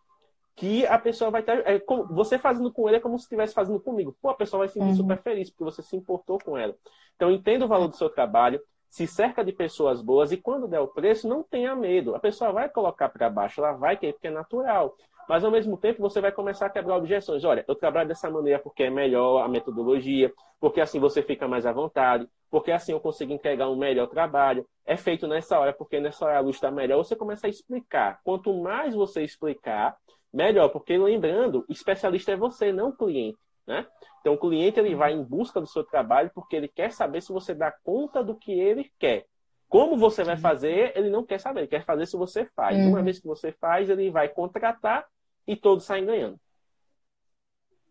que 0.56 0.84
a 0.86 0.98
pessoa 0.98 1.30
vai 1.30 1.40
estar. 1.42 1.58
É, 1.66 1.78
como- 1.78 2.06
você 2.08 2.38
fazendo 2.38 2.72
com 2.72 2.88
ele 2.88 2.96
é 2.98 3.00
como 3.00 3.18
se 3.18 3.24
estivesse 3.24 3.54
fazendo 3.54 3.80
comigo. 3.80 4.16
Pô, 4.20 4.28
a 4.30 4.34
pessoa 4.34 4.58
vai 4.58 4.68
se 4.68 4.74
sentir 4.74 4.88
Uhum. 4.90 4.96
super 4.96 5.22
feliz, 5.22 5.48
porque 5.48 5.64
você 5.64 5.82
se 5.82 5.96
importou 5.96 6.38
com 6.44 6.58
ela. 6.58 6.74
Então, 7.16 7.30
entenda 7.30 7.64
o 7.64 7.68
valor 7.68 7.88
do 7.88 7.96
seu 7.96 8.10
trabalho, 8.10 8.60
se 8.88 9.06
cerca 9.06 9.44
de 9.44 9.52
pessoas 9.52 10.02
boas, 10.02 10.32
e 10.32 10.36
quando 10.36 10.66
der 10.66 10.80
o 10.80 10.88
preço, 10.88 11.28
não 11.28 11.42
tenha 11.44 11.74
medo. 11.76 12.14
A 12.16 12.18
pessoa 12.18 12.50
vai 12.52 12.68
colocar 12.68 13.08
para 13.08 13.30
baixo, 13.30 13.60
ela 13.60 13.72
vai 13.72 13.96
querer, 13.96 14.14
porque 14.14 14.26
é 14.26 14.30
natural. 14.30 14.96
Mas 15.30 15.44
ao 15.44 15.50
mesmo 15.52 15.76
tempo 15.76 16.02
você 16.02 16.20
vai 16.20 16.32
começar 16.32 16.66
a 16.66 16.70
quebrar 16.70 16.96
objeções. 16.96 17.44
Olha, 17.44 17.64
eu 17.68 17.76
trabalho 17.76 18.08
dessa 18.08 18.28
maneira 18.28 18.58
porque 18.58 18.82
é 18.82 18.90
melhor 18.90 19.44
a 19.44 19.48
metodologia, 19.48 20.32
porque 20.58 20.80
assim 20.80 20.98
você 20.98 21.22
fica 21.22 21.46
mais 21.46 21.64
à 21.64 21.72
vontade, 21.72 22.28
porque 22.50 22.72
assim 22.72 22.90
eu 22.90 22.98
consigo 22.98 23.32
entregar 23.32 23.70
um 23.70 23.76
melhor 23.76 24.08
trabalho. 24.08 24.66
É 24.84 24.96
feito 24.96 25.28
nessa 25.28 25.56
hora, 25.56 25.72
porque 25.72 26.00
nessa 26.00 26.24
hora 26.24 26.38
a 26.38 26.40
luz 26.40 26.56
está 26.56 26.68
melhor. 26.68 26.96
Você 26.96 27.14
começa 27.14 27.46
a 27.46 27.50
explicar. 27.50 28.18
Quanto 28.24 28.52
mais 28.60 28.92
você 28.92 29.22
explicar, 29.22 29.96
melhor. 30.34 30.68
Porque 30.70 30.98
lembrando, 30.98 31.64
especialista 31.68 32.32
é 32.32 32.36
você, 32.36 32.72
não 32.72 32.88
o 32.88 32.96
cliente. 32.96 33.38
Né? 33.64 33.86
Então, 34.20 34.34
o 34.34 34.36
cliente 34.36 34.80
ele 34.80 34.96
vai 34.96 35.12
em 35.12 35.22
busca 35.22 35.60
do 35.60 35.66
seu 35.68 35.84
trabalho 35.84 36.32
porque 36.34 36.56
ele 36.56 36.66
quer 36.66 36.90
saber 36.90 37.22
se 37.22 37.32
você 37.32 37.54
dá 37.54 37.72
conta 37.84 38.20
do 38.20 38.34
que 38.34 38.50
ele 38.50 38.90
quer. 38.98 39.26
Como 39.68 39.96
você 39.96 40.24
vai 40.24 40.36
fazer, 40.36 40.92
ele 40.96 41.08
não 41.08 41.24
quer 41.24 41.38
saber, 41.38 41.60
ele 41.60 41.68
quer 41.68 41.84
fazer 41.84 42.04
se 42.06 42.16
você 42.16 42.46
faz. 42.56 42.76
Uhum. 42.76 42.88
Uma 42.88 43.02
vez 43.04 43.20
que 43.20 43.28
você 43.28 43.52
faz, 43.52 43.88
ele 43.88 44.10
vai 44.10 44.28
contratar 44.28 45.06
e 45.46 45.56
todos 45.56 45.84
saem 45.84 46.06
ganhando. 46.06 46.38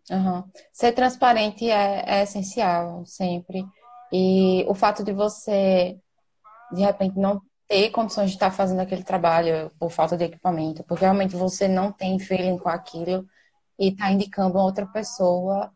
Uhum. 0.09 0.43
Ser 0.73 0.93
transparente 0.93 1.69
é, 1.69 2.03
é, 2.05 2.23
essencial, 2.23 3.05
sempre. 3.05 3.63
E 4.11 4.65
o 4.67 4.73
fato 4.73 5.03
de 5.03 5.13
você, 5.13 5.99
de 6.71 6.81
repente, 6.81 7.17
não 7.17 7.41
ter 7.67 7.91
condições 7.91 8.31
de 8.31 8.35
estar 8.35 8.49
fazendo 8.49 8.79
aquele 8.79 9.03
trabalho 9.03 9.71
por 9.79 9.91
falta 9.91 10.17
de 10.17 10.25
equipamento, 10.25 10.83
porque 10.83 11.03
realmente 11.03 11.35
você 11.35 11.67
não 11.67 11.91
tem 11.91 12.17
feeling 12.17 12.57
com 12.57 12.69
aquilo 12.69 13.27
e 13.77 13.89
está 13.89 14.11
indicando 14.11 14.57
outra 14.57 14.87
pessoa, 14.87 15.71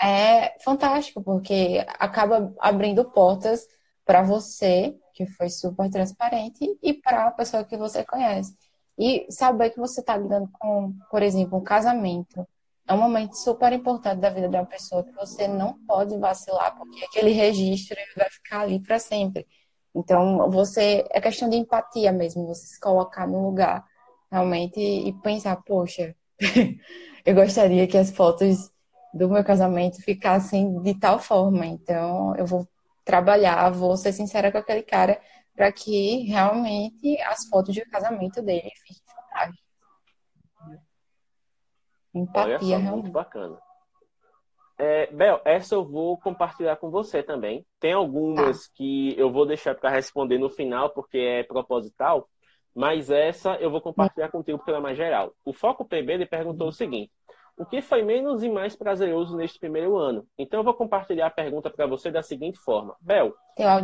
é 0.00 0.58
fantástico, 0.60 1.22
porque 1.22 1.84
acaba 1.98 2.54
abrindo 2.58 3.04
portas 3.10 3.66
para 4.04 4.22
você 4.22 4.96
que 5.16 5.26
foi 5.26 5.48
super 5.48 5.90
transparente, 5.90 6.78
e 6.82 6.92
para 6.92 7.28
a 7.28 7.30
pessoa 7.30 7.64
que 7.64 7.74
você 7.74 8.04
conhece. 8.04 8.54
E 8.98 9.26
saber 9.30 9.70
que 9.70 9.78
você 9.78 10.00
está 10.00 10.16
lidando 10.16 10.48
com, 10.58 10.94
por 11.10 11.22
exemplo, 11.22 11.58
um 11.58 11.62
casamento. 11.62 12.46
É 12.88 12.94
um 12.94 12.98
momento 12.98 13.34
super 13.34 13.72
importante 13.72 14.20
da 14.20 14.30
vida 14.30 14.48
de 14.48 14.56
uma 14.56 14.64
pessoa 14.64 15.02
que 15.02 15.12
você 15.12 15.48
não 15.48 15.74
pode 15.86 16.16
vacilar, 16.18 16.76
porque 16.76 17.04
aquele 17.04 17.30
registro 17.30 17.96
vai 18.16 18.30
ficar 18.30 18.60
ali 18.60 18.80
para 18.80 18.98
sempre. 18.98 19.46
Então, 19.94 20.50
você 20.50 21.04
é 21.10 21.20
questão 21.20 21.48
de 21.48 21.56
empatia 21.56 22.12
mesmo, 22.12 22.46
você 22.46 22.66
se 22.66 22.80
colocar 22.80 23.26
no 23.26 23.42
lugar 23.44 23.84
realmente 24.30 24.78
e 24.78 25.12
pensar, 25.22 25.56
poxa, 25.64 26.14
eu 27.24 27.34
gostaria 27.34 27.86
que 27.86 27.96
as 27.96 28.10
fotos 28.10 28.70
do 29.12 29.28
meu 29.28 29.42
casamento 29.42 30.02
ficassem 30.02 30.80
de 30.82 30.94
tal 30.98 31.18
forma, 31.18 31.64
então 31.66 32.36
eu 32.36 32.46
vou 32.46 32.68
trabalhar, 33.04 33.70
vou 33.70 33.96
ser 33.96 34.12
sincera 34.12 34.52
com 34.52 34.58
aquele 34.58 34.82
cara 34.82 35.20
para 35.56 35.72
que 35.72 36.18
realmente 36.24 37.20
as 37.22 37.48
fotos 37.48 37.74
de 37.74 37.84
casamento 37.86 38.42
dele 38.42 38.70
fiquem 38.76 39.02
fantásticas. 39.06 39.66
Empatia, 42.14 42.44
Olha 42.44 42.58
só, 42.58 42.66
realmente. 42.66 42.92
Muito 42.92 43.10
bacana. 43.10 43.58
É, 44.78 45.06
Bel, 45.10 45.40
essa 45.44 45.74
eu 45.74 45.84
vou 45.84 46.18
compartilhar 46.18 46.76
com 46.76 46.90
você 46.90 47.22
também. 47.22 47.64
Tem 47.80 47.94
algumas 47.94 48.66
tá. 48.66 48.72
que 48.74 49.18
eu 49.18 49.32
vou 49.32 49.46
deixar 49.46 49.74
para 49.74 49.90
responder 49.90 50.38
no 50.38 50.50
final, 50.50 50.90
porque 50.90 51.18
é 51.18 51.42
proposital, 51.42 52.28
mas 52.74 53.10
essa 53.10 53.54
eu 53.54 53.70
vou 53.70 53.80
compartilhar 53.80 54.30
contigo 54.30 54.58
porque 54.58 54.70
ela 54.70 54.80
é 54.80 54.82
mais 54.82 54.96
geral. 54.96 55.34
O 55.44 55.52
Foco 55.54 55.84
PB 55.84 56.12
ele 56.12 56.26
perguntou 56.26 56.68
o 56.68 56.72
seguinte: 56.72 57.10
o 57.56 57.64
que 57.64 57.80
foi 57.80 58.02
menos 58.02 58.42
e 58.42 58.48
mais 58.48 58.76
prazeroso 58.76 59.36
neste 59.36 59.58
primeiro 59.58 59.96
ano? 59.96 60.26
Então, 60.38 60.60
eu 60.60 60.64
vou 60.64 60.74
compartilhar 60.74 61.26
a 61.26 61.30
pergunta 61.30 61.70
para 61.70 61.86
você 61.86 62.10
da 62.10 62.22
seguinte 62.22 62.58
forma. 62.58 62.96
Bel, 63.00 63.34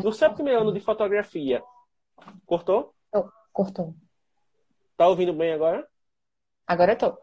no 0.03 0.13
seu 0.13 0.33
primeiro 0.33 0.61
ano 0.61 0.73
de 0.73 0.81
fotografia, 0.81 1.63
cortou? 2.47 2.95
cortou. 3.53 3.95
Tá 4.97 5.09
ouvindo 5.09 5.33
bem 5.33 5.53
agora? 5.53 5.87
Agora 6.67 6.93
eu 6.93 6.99
tô. 6.99 7.19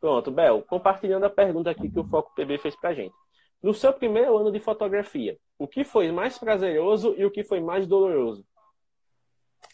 Pronto, 0.00 0.30
Bel, 0.30 0.62
compartilhando 0.62 1.24
a 1.24 1.30
pergunta 1.30 1.70
aqui 1.70 1.90
que 1.90 1.98
o 1.98 2.04
Foco 2.04 2.32
PB 2.34 2.58
fez 2.58 2.76
pra 2.76 2.94
gente. 2.94 3.14
No 3.62 3.74
seu 3.74 3.92
primeiro 3.92 4.36
ano 4.36 4.52
de 4.52 4.60
fotografia, 4.60 5.36
o 5.58 5.66
que 5.66 5.82
foi 5.82 6.12
mais 6.12 6.38
prazeroso 6.38 7.14
e 7.16 7.24
o 7.24 7.30
que 7.30 7.42
foi 7.42 7.60
mais 7.60 7.86
doloroso? 7.86 8.46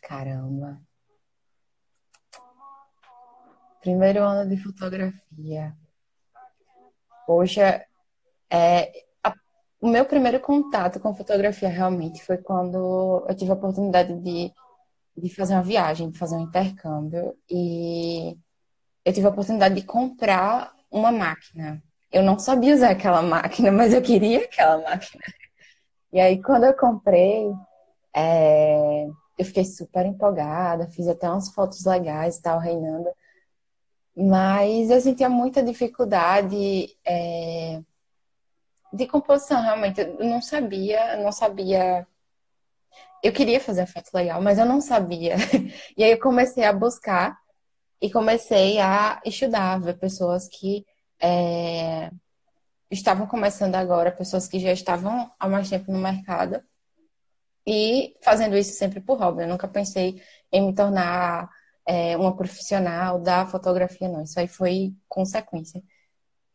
Caramba. 0.00 0.80
Primeiro 3.85 4.25
ano 4.25 4.49
de 4.49 4.57
fotografia. 4.57 5.77
Poxa, 7.27 7.85
é, 8.51 9.05
a, 9.23 9.35
o 9.79 9.88
meu 9.88 10.07
primeiro 10.07 10.40
contato 10.40 10.99
com 10.99 11.14
fotografia 11.14 11.68
realmente 11.68 12.25
foi 12.25 12.38
quando 12.38 13.27
eu 13.29 13.35
tive 13.37 13.51
a 13.51 13.55
oportunidade 13.55 14.18
de, 14.23 14.51
de 15.14 15.29
fazer 15.35 15.53
uma 15.53 15.62
viagem, 15.62 16.09
de 16.09 16.18
fazer 16.18 16.35
um 16.35 16.44
intercâmbio. 16.44 17.37
E 17.51 18.38
eu 19.05 19.12
tive 19.12 19.27
a 19.27 19.31
oportunidade 19.31 19.75
de 19.75 19.83
comprar 19.83 20.75
uma 20.90 21.12
máquina. 21.12 21.83
Eu 22.11 22.23
não 22.23 22.38
sabia 22.38 22.75
usar 22.75 22.92
aquela 22.92 23.20
máquina, 23.20 23.70
mas 23.70 23.92
eu 23.92 24.01
queria 24.01 24.44
aquela 24.44 24.79
máquina. 24.79 25.23
E 26.11 26.18
aí, 26.18 26.40
quando 26.42 26.64
eu 26.64 26.75
comprei, 26.75 27.53
é, 28.16 29.07
eu 29.38 29.44
fiquei 29.44 29.66
super 29.66 30.07
empolgada, 30.07 30.88
fiz 30.88 31.07
até 31.07 31.29
umas 31.29 31.51
fotos 31.51 31.85
legais 31.85 32.38
e 32.38 32.42
tal, 32.42 32.59
reinando. 32.59 33.11
Mas 34.16 34.90
eu 34.90 35.00
sentia 35.00 35.29
muita 35.29 35.62
dificuldade 35.62 36.96
é, 37.05 37.83
de 38.92 39.07
composição, 39.07 39.61
realmente. 39.61 40.00
Eu 40.00 40.24
não 40.24 40.40
sabia, 40.40 41.16
não 41.16 41.33
sabia. 41.33 42.07
Eu 43.22 43.33
queria 43.33 43.61
fazer 43.61 43.83
a 43.83 43.87
foto 43.87 44.11
legal, 44.14 44.40
mas 44.40 44.59
eu 44.59 44.66
não 44.66 44.81
sabia. 44.81 45.37
E 45.96 46.05
aí 46.05 46.12
eu 46.12 46.20
comecei 46.20 46.64
a 46.64 46.72
buscar 46.72 47.38
e 48.00 48.11
comecei 48.11 48.79
a 48.79 49.20
estudar, 49.24 49.81
ver 49.81 49.98
pessoas 49.98 50.48
que 50.48 50.85
é, 51.20 52.11
estavam 52.90 53.27
começando 53.27 53.74
agora, 53.77 54.12
pessoas 54.12 54.46
que 54.46 54.59
já 54.59 54.72
estavam 54.72 55.33
há 55.38 55.48
mais 55.48 55.70
tempo 55.70 55.90
no 55.90 55.98
mercado. 55.98 56.62
E 57.66 58.14
fazendo 58.22 58.57
isso 58.57 58.74
sempre 58.74 59.00
por 59.00 59.18
hobby. 59.18 59.42
Eu 59.42 59.48
nunca 59.48 59.66
pensei 59.66 60.22
em 60.53 60.66
me 60.66 60.74
tornar 60.74 61.48
é, 61.87 62.16
uma 62.16 62.37
profissional 62.37 63.20
da 63.20 63.47
fotografia, 63.47 64.09
não. 64.09 64.23
Isso 64.23 64.38
aí 64.38 64.49
foi 64.49 64.94
consequência. 65.09 65.83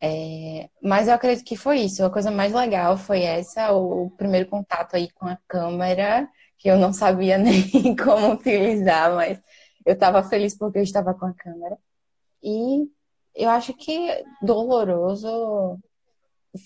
É, 0.02 0.70
mas 0.82 1.08
eu 1.08 1.14
acredito 1.14 1.44
que 1.46 1.56
foi 1.56 1.80
isso. 1.80 2.04
A 2.04 2.10
coisa 2.10 2.30
mais 2.30 2.52
legal 2.52 2.96
foi 2.96 3.22
essa, 3.22 3.72
o 3.72 4.10
primeiro 4.12 4.48
contato 4.48 4.96
aí 4.96 5.10
com 5.10 5.26
a 5.26 5.38
câmera, 5.48 6.28
que 6.58 6.68
eu 6.70 6.78
não 6.78 6.92
sabia 6.92 7.36
nem 7.38 7.96
como 7.96 8.32
utilizar, 8.32 9.14
mas 9.14 9.40
eu 9.86 9.94
estava 9.94 10.22
feliz 10.22 10.56
porque 10.56 10.78
eu 10.78 10.82
estava 10.82 11.14
com 11.14 11.26
a 11.26 11.34
câmera. 11.34 11.78
E 12.42 12.88
eu 13.34 13.50
acho 13.50 13.74
que 13.74 14.24
doloroso 14.42 15.78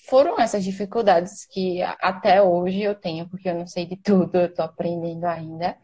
foram 0.09 0.41
essas 0.41 0.65
dificuldades 0.65 1.45
que 1.47 1.83
até 1.83 2.43
hoje 2.43 2.83
eu 2.83 2.95
tenho, 2.95 3.29
porque 3.29 3.49
eu 3.49 3.55
não 3.55 3.67
sei 3.67 3.87
de 3.87 3.97
tudo, 3.97 4.37
eu 4.37 4.47
estou 4.47 4.65
aprendendo 4.65 5.25
ainda. 5.27 5.77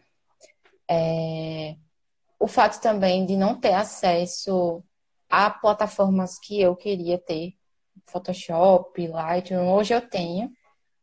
É, 0.88 1.76
o 2.40 2.46
fato 2.46 2.80
também 2.80 3.26
de 3.26 3.36
não 3.36 3.54
ter 3.54 3.74
acesso 3.74 4.82
a 5.28 5.50
plataformas 5.50 6.38
que 6.38 6.58
eu 6.60 6.74
queria 6.74 7.18
ter, 7.18 7.52
Photoshop, 8.06 9.06
Lightroom, 9.06 9.70
hoje 9.70 9.94
eu 9.94 10.00
tenho, 10.00 10.50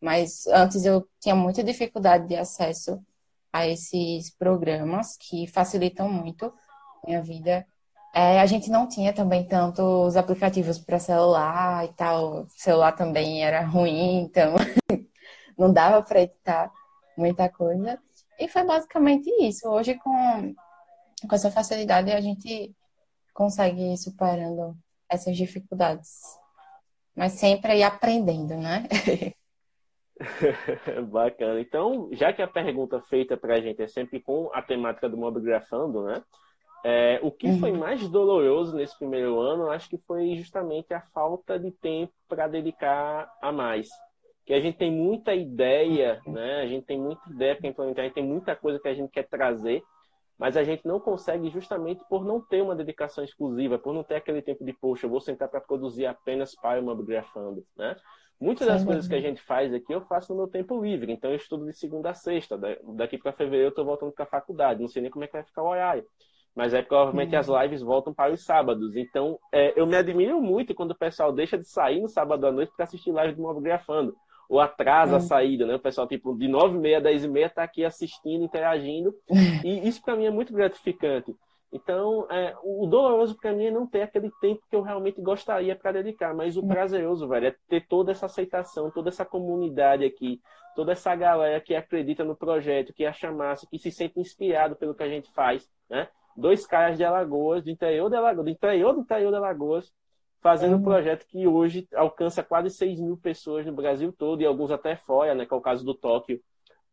mas 0.01 0.47
antes 0.47 0.83
eu 0.83 1.07
tinha 1.21 1.35
muita 1.35 1.63
dificuldade 1.63 2.27
de 2.27 2.35
acesso 2.35 2.99
a 3.53 3.67
esses 3.67 4.31
programas 4.35 5.15
que 5.15 5.47
facilitam 5.47 6.09
muito 6.09 6.51
minha 7.05 7.21
vida. 7.21 7.65
É, 8.13 8.41
a 8.41 8.45
gente 8.47 8.71
não 8.71 8.87
tinha 8.87 9.13
também 9.13 9.47
tantos 9.47 10.17
aplicativos 10.17 10.79
para 10.79 10.97
celular 10.97 11.85
e 11.85 11.93
tal, 11.93 12.41
o 12.41 12.47
celular 12.49 12.93
também 12.93 13.45
era 13.45 13.61
ruim, 13.63 14.21
então 14.21 14.55
não 15.55 15.71
dava 15.71 16.01
para 16.01 16.23
editar 16.23 16.71
muita 17.15 17.47
coisa. 17.47 17.99
E 18.39 18.47
foi 18.47 18.63
basicamente 18.63 19.29
isso. 19.41 19.67
Hoje, 19.69 19.95
com 19.95 20.55
com 21.27 21.35
essa 21.35 21.49
facilidade 21.49 22.11
a 22.11 22.21
gente 22.21 22.75
consegue 23.33 23.93
ir 23.93 23.97
superando 23.97 24.75
essas 25.09 25.35
dificuldades. 25.35 26.21
Mas 27.15 27.33
sempre 27.33 27.77
ir 27.77 27.83
aprendendo, 27.83 28.55
né? 28.55 28.87
Bacana. 31.09 31.59
Então, 31.59 32.09
já 32.11 32.33
que 32.33 32.41
a 32.41 32.47
pergunta 32.47 33.01
feita 33.01 33.37
para 33.37 33.55
a 33.55 33.61
gente 33.61 33.81
é 33.81 33.87
sempre 33.87 34.19
com 34.19 34.49
a 34.53 34.61
temática 34.61 35.09
do 35.09 35.17
mobigrafando, 35.17 36.03
né? 36.03 36.23
É, 36.83 37.19
o 37.23 37.31
que 37.31 37.47
uhum. 37.47 37.59
foi 37.59 37.71
mais 37.71 38.07
doloroso 38.07 38.75
nesse 38.75 38.97
primeiro 38.97 39.39
ano, 39.39 39.69
acho 39.71 39.89
que 39.89 39.97
foi 39.97 40.35
justamente 40.35 40.93
a 40.93 41.01
falta 41.01 41.59
de 41.59 41.71
tempo 41.71 42.13
para 42.27 42.47
dedicar 42.47 43.31
a 43.41 43.51
mais. 43.51 43.89
Que 44.45 44.53
a 44.53 44.61
gente 44.61 44.77
tem 44.77 44.91
muita 44.91 45.33
ideia, 45.33 46.21
né? 46.25 46.61
A 46.61 46.67
gente 46.67 46.85
tem 46.85 46.99
muita 46.99 47.29
ideia 47.29 47.55
para 47.55 47.67
implementar, 47.67 48.03
a 48.03 48.07
gente 48.07 48.15
tem 48.15 48.23
muita 48.25 48.55
coisa 48.55 48.79
que 48.79 48.87
a 48.87 48.93
gente 48.93 49.11
quer 49.11 49.27
trazer, 49.27 49.83
mas 50.37 50.55
a 50.57 50.63
gente 50.63 50.85
não 50.87 50.99
consegue 50.99 51.49
justamente 51.49 52.03
por 52.09 52.23
não 52.25 52.41
ter 52.41 52.61
uma 52.61 52.75
dedicação 52.75 53.23
exclusiva, 53.23 53.79
por 53.79 53.93
não 53.93 54.03
ter 54.03 54.15
aquele 54.15 54.41
tempo 54.41 54.63
de, 54.63 54.73
poxa, 54.73 55.05
eu 55.05 55.09
vou 55.09 55.21
sentar 55.21 55.49
para 55.49 55.61
produzir 55.61 56.05
apenas 56.05 56.55
para 56.55 56.79
uma 56.81 56.95
bibliografando, 56.95 57.65
né? 57.75 57.95
Muitas 58.39 58.67
das 58.67 58.83
Sim, 58.83 58.85
coisas 58.85 59.07
que 59.07 59.15
a 59.15 59.21
gente 59.21 59.41
faz 59.41 59.73
aqui 59.73 59.91
eu 59.93 60.01
faço 60.05 60.31
no 60.31 60.37
meu 60.39 60.47
tempo 60.47 60.79
livre, 60.83 61.11
então 61.11 61.31
eu 61.31 61.35
estudo 61.37 61.65
de 61.65 61.73
segunda 61.73 62.11
a 62.11 62.13
sexta, 62.13 62.55
daqui 62.95 63.17
para 63.17 63.33
fevereiro 63.33 63.67
eu 63.67 63.69
estou 63.69 63.83
voltando 63.85 64.11
para 64.11 64.25
a 64.25 64.27
faculdade, 64.27 64.79
não 64.79 64.87
sei 64.87 65.01
nem 65.01 65.09
como 65.09 65.23
é 65.25 65.27
que 65.27 65.33
vai 65.33 65.43
ficar 65.43 65.63
o 65.63 65.67
horário. 65.69 66.05
Mas 66.55 66.73
aí 66.73 66.83
provavelmente 66.83 67.35
Uhum. 67.35 67.35
as 67.35 67.47
lives 67.47 67.81
voltam 67.81 68.13
para 68.13 68.33
os 68.33 68.43
sábados. 68.43 68.95
Então, 68.95 69.39
é, 69.51 69.79
eu 69.79 69.85
me 69.85 69.95
admiro 69.95 70.41
muito 70.41 70.73
quando 70.73 70.91
o 70.91 70.97
pessoal 70.97 71.31
deixa 71.31 71.57
de 71.57 71.67
sair 71.69 72.01
no 72.01 72.07
sábado 72.09 72.47
à 72.47 72.51
noite 72.51 72.71
para 72.75 72.83
assistir 72.85 73.11
live 73.11 73.35
do 73.35 73.41
Mobgrafando. 73.43 74.15
Ou 74.49 74.59
atrasa 74.59 75.13
a 75.13 75.19
Uhum. 75.19 75.21
saída, 75.21 75.65
né? 75.65 75.75
O 75.75 75.79
pessoal, 75.79 76.07
tipo, 76.07 76.35
de 76.37 76.47
9h30 76.47 76.97
a 76.97 77.01
10h30 77.01 77.49
tá 77.53 77.63
aqui 77.63 77.83
assistindo, 77.83 78.43
interagindo. 78.45 79.13
E 79.63 79.87
isso 79.87 80.01
para 80.01 80.15
mim 80.15 80.25
é 80.25 80.31
muito 80.31 80.53
gratificante. 80.53 81.35
Então, 81.71 82.25
é, 82.31 82.55
o 82.63 82.85
doloroso 82.87 83.35
para 83.35 83.51
mim 83.51 83.65
é 83.65 83.71
não 83.71 83.85
ter 83.85 84.01
aquele 84.03 84.31
tempo 84.39 84.61
que 84.69 84.75
eu 84.75 84.81
realmente 84.81 85.21
gostaria 85.21 85.75
para 85.75 85.91
dedicar, 85.91 86.33
mas 86.33 86.55
o 86.55 86.65
prazeroso, 86.65 87.27
velho, 87.27 87.47
é 87.47 87.55
ter 87.67 87.85
toda 87.87 88.11
essa 88.13 88.25
aceitação, 88.25 88.89
toda 88.89 89.09
essa 89.09 89.25
comunidade 89.25 90.05
aqui, 90.05 90.39
toda 90.77 90.93
essa 90.93 91.13
galera 91.13 91.59
que 91.59 91.75
acredita 91.75 92.23
no 92.23 92.37
projeto, 92.37 92.93
que 92.93 93.05
acha 93.05 93.29
massa, 93.33 93.67
que 93.69 93.77
se 93.77 93.91
sente 93.91 94.17
inspirado 94.17 94.77
pelo 94.77 94.95
que 94.95 95.03
a 95.03 95.09
gente 95.09 95.29
faz, 95.33 95.69
né? 95.89 96.07
Dois 96.37 96.65
caras 96.65 96.97
de 96.97 97.03
Alagoas, 97.03 97.63
do 97.65 97.69
interior 97.69 98.09
de 98.09 98.15
Alagoas, 98.15 98.45
do 98.45 98.51
interior 98.51 98.93
do 98.93 99.01
interior 99.01 99.31
de 99.31 99.37
Alagoas, 99.37 99.91
fazendo 100.41 100.75
um 100.77 100.77
Uhum. 100.77 100.83
projeto 100.83 101.25
que 101.27 101.47
hoje 101.47 101.87
alcança 101.95 102.43
quase 102.43 102.69
6 102.69 102.99
mil 102.99 103.17
pessoas 103.17 103.65
no 103.65 103.73
Brasil 103.73 104.13
todo 104.13 104.41
e 104.41 104.45
alguns 104.45 104.71
até 104.71 104.95
fora, 104.95 105.35
né? 105.35 105.45
Que 105.45 105.53
é 105.53 105.57
o 105.57 105.61
caso 105.61 105.85
do 105.85 105.93
Tóquio, 105.95 106.41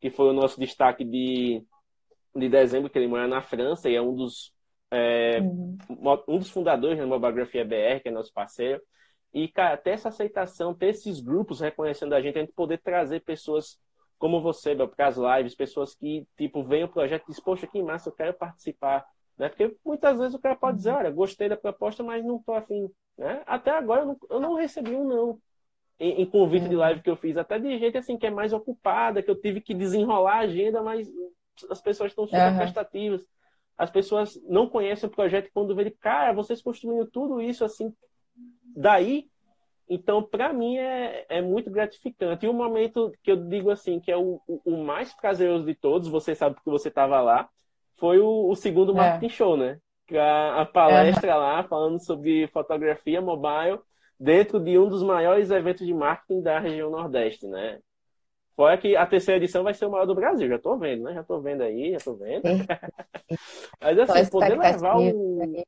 que 0.01 0.11
foi 0.11 0.29
o 0.31 0.33
nosso 0.33 0.59
destaque 0.61 1.05
de, 1.05 1.65
de 2.35 2.49
dezembro, 2.49 2.91
que 2.91 2.99
ele 2.99 3.09
mora 3.09 3.29
na 3.29 3.43
França 3.43 3.89
e 3.89 3.95
é 3.97 4.03
um 4.03 4.15
dos 4.15 4.53
é, 4.91 5.41
Uhum. 5.41 5.77
um 6.29 6.39
dos 6.39 6.51
fundadores 6.51 6.99
da 6.99 7.07
Mobografia 7.07 7.65
BR, 7.65 8.01
que 8.03 8.09
é 8.09 8.13
nosso 8.13 8.33
parceiro. 8.33 8.81
E, 9.33 9.49
cara, 9.49 9.77
ter 9.77 9.91
essa 9.91 10.09
aceitação, 10.09 10.75
ter 10.75 10.89
esses 10.91 11.21
grupos 11.21 11.61
reconhecendo 11.61 12.13
a 12.15 12.21
gente, 12.21 12.39
a 12.39 12.43
gente 12.43 12.53
poder 12.53 12.79
trazer 12.79 13.21
pessoas 13.21 13.79
como 14.19 14.41
você, 14.41 14.77
para 14.77 15.09
as 15.09 15.17
lives, 15.17 15.55
pessoas 15.57 15.95
que, 15.95 16.27
tipo, 16.37 16.63
veem 16.63 16.85
o 16.85 16.89
projeto 16.89 17.25
e 17.25 17.27
dizem, 17.29 17.43
poxa, 17.45 17.67
que 17.67 17.83
massa, 17.83 18.09
eu 18.09 18.13
quero 18.15 18.33
participar. 18.35 19.05
Né? 19.39 19.49
Porque 19.49 19.77
muitas 19.85 20.19
vezes 20.19 20.35
o 20.35 20.39
cara 20.39 20.57
pode 20.57 20.79
dizer, 20.79 20.93
olha, 20.93 21.11
gostei 21.11 21.49
da 21.49 21.57
proposta, 21.57 22.03
mas 22.03 22.25
não 22.25 22.43
tô 22.43 22.53
afim. 22.53 22.91
Né? 23.17 23.43
Até 23.47 23.71
agora 23.71 24.03
eu 24.03 24.07
não, 24.07 24.19
eu 24.31 24.41
não 24.41 24.55
recebi 24.55 24.95
um 24.95 25.07
não. 25.07 25.39
Em, 25.99 26.23
em 26.23 26.27
convite 26.27 26.69
de 26.69 26.75
live 26.75 27.03
que 27.03 27.11
eu 27.11 27.17
fiz, 27.17 27.37
até 27.37 27.57
de 27.59 27.79
gente 27.79 27.97
assim 27.97 28.19
que 28.19 28.27
é 28.27 28.31
mais 28.31 28.53
ocupada, 28.53 29.23
que 29.23 29.31
eu 29.31 29.41
tive 29.41 29.61
que 29.61 29.73
desenrolar 29.73 30.39
a 30.39 30.41
agenda, 30.41 30.83
mas 30.83 31.09
as 31.71 31.81
pessoas 31.81 32.11
estão 32.11 32.27
super 32.27 32.41
Aham. 32.41 32.59
prestativas 32.59 33.25
as 33.77 33.91
pessoas 33.91 34.41
não 34.45 34.69
conhecem 34.69 35.09
o 35.09 35.13
projeto 35.13 35.51
quando 35.53 35.75
vê, 35.75 35.91
cara, 35.91 36.33
vocês 36.33 36.63
construindo 36.63 37.07
tudo 37.07 37.41
isso 37.41 37.65
assim, 37.65 37.93
daí. 38.75 39.29
Então, 39.89 40.23
para 40.23 40.53
mim, 40.53 40.79
é, 40.79 41.27
é 41.29 41.43
muito 41.43 41.71
gratificante. 41.71 42.47
E 42.47 42.49
o 42.49 42.55
momento 42.55 43.13
que 43.23 43.31
eu 43.31 43.37
digo 43.37 43.71
assim, 43.71 44.01
que 44.01 44.11
é 44.11 44.17
o, 44.17 44.41
o, 44.47 44.61
o 44.65 44.85
mais 44.85 45.13
prazeroso 45.13 45.67
de 45.67 45.75
todos, 45.75 46.09
você 46.09 46.35
sabe 46.35 46.55
porque 46.55 46.71
você 46.71 46.89
estava 46.89 47.21
lá, 47.21 47.49
foi 47.99 48.19
o, 48.19 48.49
o 48.51 48.57
segundo 48.57 48.93
É. 48.93 48.97
Marketing 48.97 49.29
Show, 49.29 49.57
né? 49.57 49.79
A, 50.13 50.63
a 50.63 50.67
palestra 50.67 51.37
lá, 51.37 51.65
falando 51.65 51.99
sobre 52.05 52.47
fotografia 52.49 53.21
mobile, 53.21 53.79
dentro 54.19 54.61
de 54.61 54.79
um 54.79 54.89
dos 54.89 55.03
maiores 55.03 55.51
eventos 55.51 55.87
de 55.87 55.95
marketing 55.95 56.43
da 56.43 56.59
região 56.59 56.91
Nordeste, 56.91 57.47
né? 57.47 57.79
Fora 58.55 58.79
que 58.79 58.97
a 58.97 59.05
terceira 59.05 59.39
edição 59.39 59.65
vai 59.65 59.75
ser 59.75 59.87
o 59.87 59.91
maior 59.91 60.07
do 60.07 60.15
Brasil, 60.15 60.49
já 60.49 60.59
tô 60.59 60.79
vendo, 60.79 61.05
né? 61.05 61.15
Já 61.15 61.25
tô 61.25 61.41
vendo 61.41 61.63
aí, 61.63 61.93
já 61.93 61.99
tô 61.99 62.15
vendo. 62.15 62.43
Mas 63.81 63.97
Só 64.07 64.13
assim, 64.13 64.31
poder 64.31 64.59
levar 64.59 64.97
o, 64.99 65.65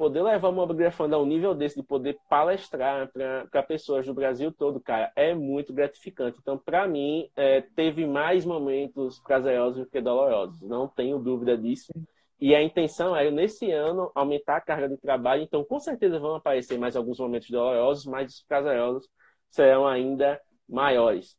poder 0.00 0.22
levar 0.22 0.48
uma 0.48 0.66
Mobgrafando 0.66 1.14
a 1.14 1.18
um 1.18 1.26
nível 1.26 1.54
desse, 1.54 1.76
de 1.76 1.82
poder 1.82 2.18
palestrar 2.26 3.12
para 3.12 3.62
pessoas 3.62 4.06
do 4.06 4.14
Brasil 4.14 4.50
todo, 4.50 4.80
cara, 4.80 5.12
é 5.14 5.34
muito 5.34 5.74
gratificante. 5.74 6.38
Então, 6.40 6.56
para 6.56 6.88
mim, 6.88 7.28
é, 7.36 7.60
teve 7.60 8.06
mais 8.06 8.46
momentos 8.46 9.20
prazerosos 9.20 9.84
do 9.84 9.90
que 9.90 10.00
dolorosos, 10.00 10.62
não 10.62 10.88
tenho 10.88 11.18
dúvida 11.18 11.54
disso. 11.54 11.92
E 12.40 12.54
a 12.54 12.62
intenção 12.62 13.14
era, 13.14 13.30
nesse 13.30 13.70
ano, 13.70 14.10
aumentar 14.14 14.56
a 14.56 14.60
carga 14.62 14.88
de 14.88 14.96
trabalho. 14.96 15.42
Então, 15.42 15.62
com 15.62 15.78
certeza 15.78 16.18
vão 16.18 16.34
aparecer 16.34 16.78
mais 16.78 16.96
alguns 16.96 17.20
momentos 17.20 17.50
dolorosos, 17.50 18.06
mas 18.06 18.32
os 18.32 18.42
prazerosos 18.42 19.06
serão 19.50 19.86
ainda 19.86 20.40
maiores. 20.66 21.36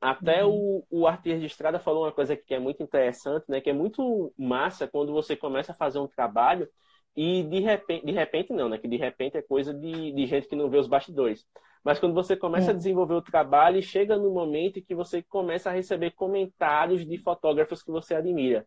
Até 0.00 0.44
o, 0.44 0.84
o 0.90 1.06
arte 1.06 1.30
registrada 1.30 1.78
falou 1.78 2.02
uma 2.02 2.12
coisa 2.12 2.36
que 2.36 2.52
é 2.52 2.58
muito 2.58 2.82
interessante, 2.82 3.44
né? 3.48 3.60
Que 3.60 3.70
é 3.70 3.72
muito 3.72 4.34
massa 4.36 4.88
quando 4.88 5.12
você 5.12 5.36
começa 5.36 5.70
a 5.70 5.76
fazer 5.76 6.00
um 6.00 6.08
trabalho 6.08 6.68
e 7.16 7.42
de 7.44 7.60
repente, 7.60 8.06
de 8.06 8.12
repente 8.12 8.52
não, 8.52 8.68
né? 8.68 8.78
Que 8.78 8.88
de 8.88 8.96
repente 8.96 9.36
é 9.36 9.42
coisa 9.42 9.74
de, 9.74 10.12
de 10.12 10.26
gente 10.26 10.48
que 10.48 10.56
não 10.56 10.70
vê 10.70 10.78
os 10.78 10.88
bastidores. 10.88 11.46
Mas 11.84 11.98
quando 11.98 12.14
você 12.14 12.36
começa 12.36 12.72
a 12.72 12.74
desenvolver 12.74 13.14
o 13.14 13.22
trabalho 13.22 13.78
e 13.78 13.82
chega 13.82 14.16
no 14.16 14.30
momento 14.32 14.78
em 14.78 14.82
que 14.82 14.94
você 14.94 15.22
começa 15.22 15.70
a 15.70 15.72
receber 15.72 16.12
comentários 16.12 17.06
de 17.06 17.18
fotógrafos 17.18 17.82
que 17.82 17.90
você 17.90 18.14
admira. 18.14 18.66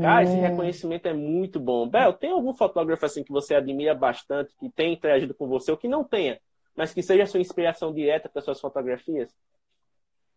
Cara, 0.00 0.24
esse 0.24 0.36
Hum. 0.36 0.40
reconhecimento 0.40 1.06
é 1.08 1.12
muito 1.14 1.60
bom. 1.60 1.88
Bel, 1.88 2.12
tem 2.14 2.30
algum 2.32 2.54
fotógrafo 2.54 3.04
assim 3.06 3.22
que 3.24 3.32
você 3.32 3.54
admira 3.54 3.94
bastante, 3.94 4.56
que 4.56 4.70
tenha 4.70 4.92
interagido 4.94 5.34
com 5.34 5.46
você, 5.48 5.70
ou 5.70 5.76
que 5.76 5.88
não 5.88 6.04
tenha, 6.04 6.40
mas 6.76 6.92
que 6.94 7.02
seja 7.02 7.24
a 7.24 7.26
sua 7.26 7.40
inspiração 7.40 7.92
direta 7.92 8.28
para 8.28 8.42
suas 8.42 8.60
fotografias? 8.60 9.30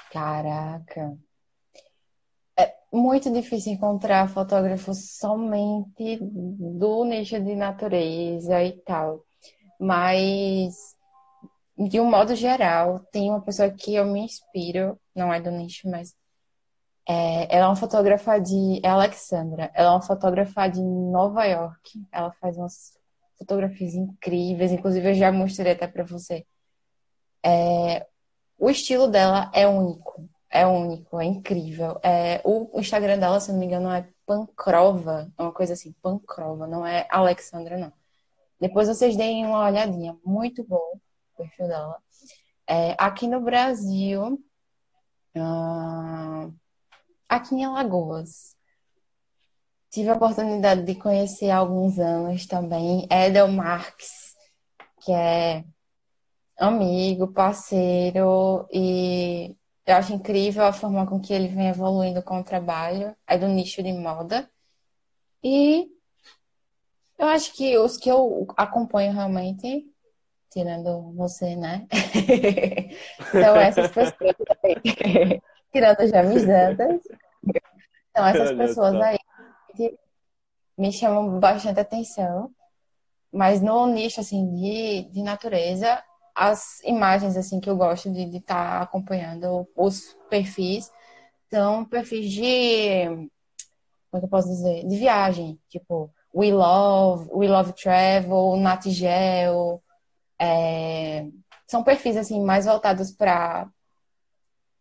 Caraca. 0.09 1.17
É 2.57 2.73
muito 2.91 3.31
difícil 3.31 3.73
encontrar 3.73 4.29
fotógrafos 4.29 5.17
somente 5.17 6.19
do 6.21 7.03
nicho 7.05 7.39
de 7.39 7.55
natureza 7.55 8.63
e 8.63 8.73
tal. 8.83 9.23
Mas, 9.79 10.75
de 11.77 11.99
um 11.99 12.09
modo 12.09 12.35
geral, 12.35 12.99
tem 13.11 13.29
uma 13.29 13.41
pessoa 13.41 13.71
que 13.71 13.95
eu 13.95 14.05
me 14.05 14.21
inspiro, 14.21 14.99
não 15.15 15.33
é 15.33 15.41
do 15.41 15.51
nicho, 15.51 15.89
mas 15.89 16.15
é, 17.07 17.55
ela 17.55 17.65
é 17.65 17.67
uma 17.67 17.75
fotógrafa 17.75 18.39
de. 18.39 18.79
É 18.83 18.89
Alexandra. 18.89 19.71
Ela 19.73 19.89
é 19.89 19.91
uma 19.91 20.01
fotógrafa 20.01 20.67
de 20.67 20.81
Nova 20.81 21.45
York. 21.45 22.05
Ela 22.11 22.31
faz 22.33 22.57
umas 22.57 22.97
fotografias 23.37 23.93
incríveis, 23.93 24.71
inclusive 24.71 25.09
eu 25.09 25.13
já 25.13 25.31
mostrei 25.31 25.73
até 25.73 25.87
pra 25.87 26.03
você. 26.03 26.45
É, 27.45 28.07
o 28.57 28.69
estilo 28.69 29.07
dela 29.07 29.51
é 29.53 29.67
único. 29.67 30.29
É 30.55 30.67
único, 30.67 31.19
é 31.19 31.25
incrível. 31.25 31.99
É, 32.03 32.39
o 32.45 32.79
Instagram 32.79 33.17
dela, 33.17 33.39
se 33.39 33.51
não 33.51 33.59
me 33.59 33.65
engano, 33.65 33.89
é 33.89 34.07
Pancrova, 34.23 35.31
é 35.35 35.41
uma 35.41 35.51
coisa 35.51 35.73
assim, 35.73 35.91
Pancrova, 35.93 36.67
não 36.67 36.85
é 36.85 37.07
Alexandra, 37.09 37.75
não. 37.75 37.91
Depois 38.61 38.87
vocês 38.87 39.17
deem 39.17 39.47
uma 39.47 39.65
olhadinha, 39.65 40.15
muito 40.23 40.63
bom 40.63 40.77
o 41.33 41.37
perfil 41.37 41.67
dela. 41.67 41.97
É, 42.67 42.95
aqui 42.99 43.27
no 43.27 43.41
Brasil, 43.41 44.39
ah, 45.35 46.49
aqui 47.27 47.55
em 47.55 47.65
Alagoas, 47.65 48.55
tive 49.89 50.09
a 50.09 50.13
oportunidade 50.15 50.83
de 50.83 50.93
conhecer 50.93 51.49
há 51.49 51.57
alguns 51.57 51.97
anos 51.97 52.45
também 52.45 53.07
Edel 53.11 53.47
Marques, 53.47 54.35
que 55.01 55.11
é 55.11 55.65
amigo, 56.59 57.27
parceiro, 57.33 58.67
e 58.71 59.55
eu 59.85 59.95
acho 59.95 60.13
incrível 60.13 60.63
a 60.63 60.73
forma 60.73 61.05
com 61.05 61.19
que 61.19 61.33
ele 61.33 61.47
vem 61.47 61.67
evoluindo 61.67 62.21
com 62.23 62.39
o 62.39 62.43
trabalho, 62.43 63.15
é 63.27 63.37
do 63.37 63.47
nicho 63.47 63.83
de 63.83 63.91
moda. 63.91 64.49
E 65.43 65.89
eu 67.17 67.27
acho 67.27 67.53
que 67.53 67.77
os 67.77 67.97
que 67.97 68.09
eu 68.09 68.47
acompanho 68.55 69.13
realmente, 69.13 69.85
tirando 70.49 71.13
você, 71.13 71.55
né? 71.55 71.87
São 73.31 73.55
essas 73.57 73.91
pessoas 73.91 74.35
aí. 74.63 75.41
Tirando 75.71 76.07
já 76.07 76.21
mis 76.21 76.45
dantas. 76.45 77.01
São 78.15 78.27
essas 78.27 78.49
Olha 78.49 78.57
pessoas 78.57 78.93
só. 78.93 79.01
aí 79.01 79.17
que 79.75 79.97
me 80.77 80.91
chamam 80.91 81.39
bastante 81.39 81.79
atenção. 81.79 82.51
Mas 83.31 83.59
no 83.59 83.87
nicho, 83.87 84.21
assim, 84.21 84.53
de, 84.53 85.09
de 85.11 85.23
natureza, 85.23 86.03
as 86.35 86.79
imagens, 86.83 87.37
assim, 87.37 87.59
que 87.59 87.69
eu 87.69 87.75
gosto 87.75 88.11
de 88.11 88.37
estar 88.37 88.81
acompanhando, 88.81 89.67
os 89.75 90.15
perfis, 90.29 90.91
são 91.49 91.85
perfis 91.85 92.31
de, 92.31 93.05
como 94.09 94.15
é 94.15 94.19
que 94.19 94.25
eu 94.25 94.29
posso 94.29 94.47
dizer? 94.47 94.87
De 94.87 94.97
viagem, 94.97 95.59
tipo, 95.69 96.11
We 96.35 96.51
Love, 96.51 97.29
We 97.31 97.47
Love 97.47 97.73
Travel, 97.73 98.57
Natgel, 98.57 99.83
é, 100.39 101.27
são 101.67 101.83
perfis, 101.83 102.17
assim, 102.17 102.43
mais 102.43 102.65
voltados 102.65 103.11
para 103.11 103.69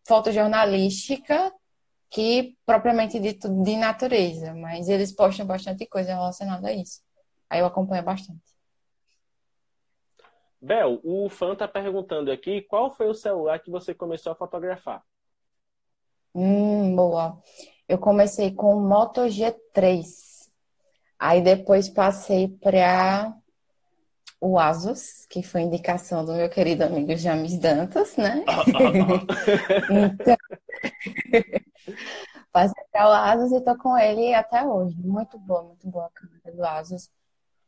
fotojornalística 0.07 1.53
que 2.11 2.57
propriamente 2.66 3.18
dito 3.18 3.48
de 3.62 3.76
natureza, 3.76 4.55
mas 4.55 4.88
eles 4.88 5.12
postam 5.14 5.46
bastante 5.46 5.86
coisa 5.86 6.14
relacionada 6.14 6.68
a 6.68 6.72
isso. 6.72 7.00
Aí 7.48 7.61
eu 7.61 7.66
acompanho 7.66 8.03
bastante. 8.03 8.51
Bel, 10.63 11.01
o 11.03 11.29
fã 11.29 11.57
tá 11.57 11.67
perguntando 11.67 12.31
aqui 12.31 12.63
qual 12.63 12.89
foi 12.89 13.09
o 13.09 13.15
celular 13.15 13.59
que 13.59 13.69
você 13.69 13.93
começou 13.93 14.31
a 14.31 14.37
fotografar? 14.37 15.03
Hum, 16.33 16.95
boa. 16.95 17.37
Eu 17.89 17.99
comecei 17.99 18.53
com 18.53 18.77
o 18.77 18.81
Moto 18.81 19.23
G3. 19.23 20.49
Aí 21.19 21.43
depois 21.43 21.89
passei 21.89 22.47
para 22.47 23.37
o 24.41 24.57
Asus, 24.57 25.27
que 25.27 25.43
foi 25.43 25.63
indicação 25.63 26.25
do 26.25 26.33
meu 26.33 26.49
querido 26.49 26.85
amigo 26.85 27.17
James 27.17 27.59
Dantas, 27.59 28.17
né? 28.17 28.45
Então, 29.91 30.37
Passei 32.53 32.85
para 32.93 33.09
o 33.09 33.13
Asus 33.13 33.53
e 33.53 33.61
tô 33.63 33.77
com 33.79 33.99
ele 33.99 34.33
até 34.33 34.65
hoje. 34.65 34.97
Muito 34.99 35.37
boa, 35.39 35.65
muito 35.65 35.89
boa 35.89 36.07
a 36.07 36.11
câmera 36.11 36.53
do 36.57 36.65
Asus. 36.65 37.11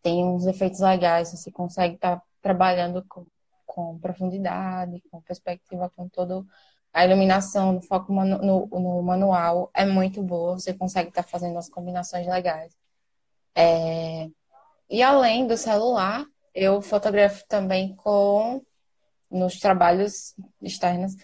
Tem 0.01 0.25
uns 0.25 0.47
efeitos 0.47 0.79
legais, 0.79 1.31
você 1.31 1.51
consegue 1.51 1.95
estar 1.97 2.17
tá 2.17 2.23
trabalhando 2.45 3.03
com, 3.09 3.27
com 3.65 3.99
profundidade, 3.99 5.03
com 5.11 5.23
perspectiva, 5.23 5.91
com 5.97 6.07
todo 6.11 6.47
a 6.93 7.07
iluminação 7.07 7.73
no 7.73 7.83
foco 7.83 8.13
manu, 8.13 8.39
no, 8.39 8.67
no, 8.67 9.03
manual 9.03 9.71
é 9.75 9.87
muito 9.87 10.23
boa, 10.23 10.53
você 10.55 10.75
consegue 10.75 11.09
estar 11.09 11.23
tá 11.23 11.29
fazendo 11.29 11.59
as 11.59 11.71
combinações 11.71 12.27
legais. 12.27 12.77
É... 13.57 14.29
E 14.91 15.03
além 15.03 15.47
do 15.47 15.57
celular, 15.57 16.27
eu 16.55 16.83
fotografo 16.83 17.43
também 17.49 17.97
com 17.97 18.63
nos 19.31 19.59
trabalhos 19.59 20.37
externos 20.63 21.17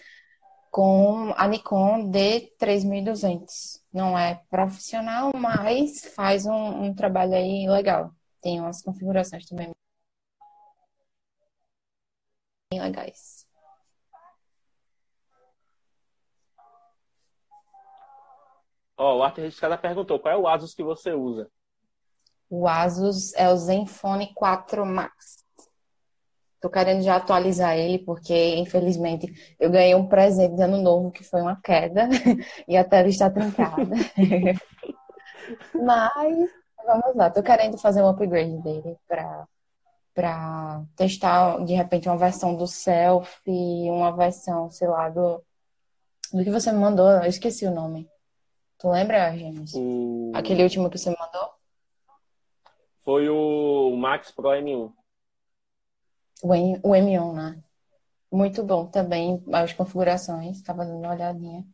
com 0.71 1.33
a 1.37 1.47
Nikon 1.47 2.09
D3200. 2.09 3.79
Não 3.93 4.17
é 4.17 4.41
profissional, 4.49 5.31
mas 5.35 6.03
faz 6.15 6.45
um, 6.47 6.85
um 6.85 6.93
trabalho 6.95 7.35
aí 7.35 7.67
legal. 7.69 8.11
Tem 8.41 8.59
umas 8.59 8.81
configurações 8.81 9.45
também 9.45 9.71
bem 12.71 12.81
legais. 12.81 13.45
Ó, 18.97 19.15
oh, 19.15 19.17
o 19.17 19.23
Arthur 19.23 19.41
Registrada 19.41 19.77
perguntou 19.77 20.19
qual 20.19 20.33
é 20.33 20.37
o 20.37 20.47
Asus 20.47 20.73
que 20.73 20.83
você 20.83 21.11
usa. 21.11 21.49
O 22.49 22.67
Asus 22.67 23.33
é 23.33 23.49
o 23.49 23.57
Zenfone 23.57 24.33
4 24.33 24.85
Max. 24.85 25.43
Tô 26.61 26.69
querendo 26.69 27.01
já 27.01 27.15
atualizar 27.15 27.75
ele, 27.75 28.05
porque, 28.05 28.55
infelizmente, 28.55 29.55
eu 29.59 29.71
ganhei 29.71 29.95
um 29.95 30.07
presente 30.07 30.55
de 30.55 30.61
ano 30.61 30.79
novo 30.79 31.11
que 31.11 31.23
foi 31.23 31.41
uma 31.41 31.59
queda 31.59 32.07
e 32.67 32.77
a 32.77 32.83
tela 32.83 33.07
está 33.07 33.31
trancada. 33.31 33.95
Mas, 35.73 36.49
vamos 36.85 37.15
lá, 37.15 37.31
tô 37.31 37.41
querendo 37.41 37.79
fazer 37.79 38.03
um 38.03 38.09
upgrade 38.09 38.61
dele 38.61 38.95
para 39.07 39.47
para 40.13 40.83
testar, 40.95 41.63
de 41.63 41.73
repente, 41.73 42.07
uma 42.07 42.17
versão 42.17 42.55
do 42.55 42.67
selfie, 42.67 43.89
uma 43.89 44.15
versão, 44.15 44.69
sei 44.69 44.87
lá, 44.87 45.09
do, 45.09 45.43
do 46.33 46.43
que 46.43 46.51
você 46.51 46.71
me 46.71 46.79
mandou, 46.79 47.09
eu 47.09 47.29
esqueci 47.29 47.65
o 47.65 47.73
nome. 47.73 48.09
Tu 48.77 48.89
lembra, 48.89 49.35
gente? 49.37 49.73
O... 49.77 50.31
Aquele 50.33 50.63
último 50.63 50.89
que 50.89 50.97
você 50.97 51.09
me 51.09 51.17
mandou? 51.19 51.49
Foi 53.03 53.29
o 53.29 53.95
Max 53.95 54.31
Pro 54.31 54.49
M1. 54.49 54.91
O, 56.43 56.55
M, 56.55 56.79
o 56.83 56.89
M1, 56.89 57.33
né? 57.33 57.63
Muito 58.31 58.63
bom 58.63 58.85
também, 58.85 59.43
as 59.51 59.73
configurações, 59.73 60.57
estava 60.57 60.85
dando 60.85 60.99
uma 60.99 61.13
olhadinha. 61.13 61.65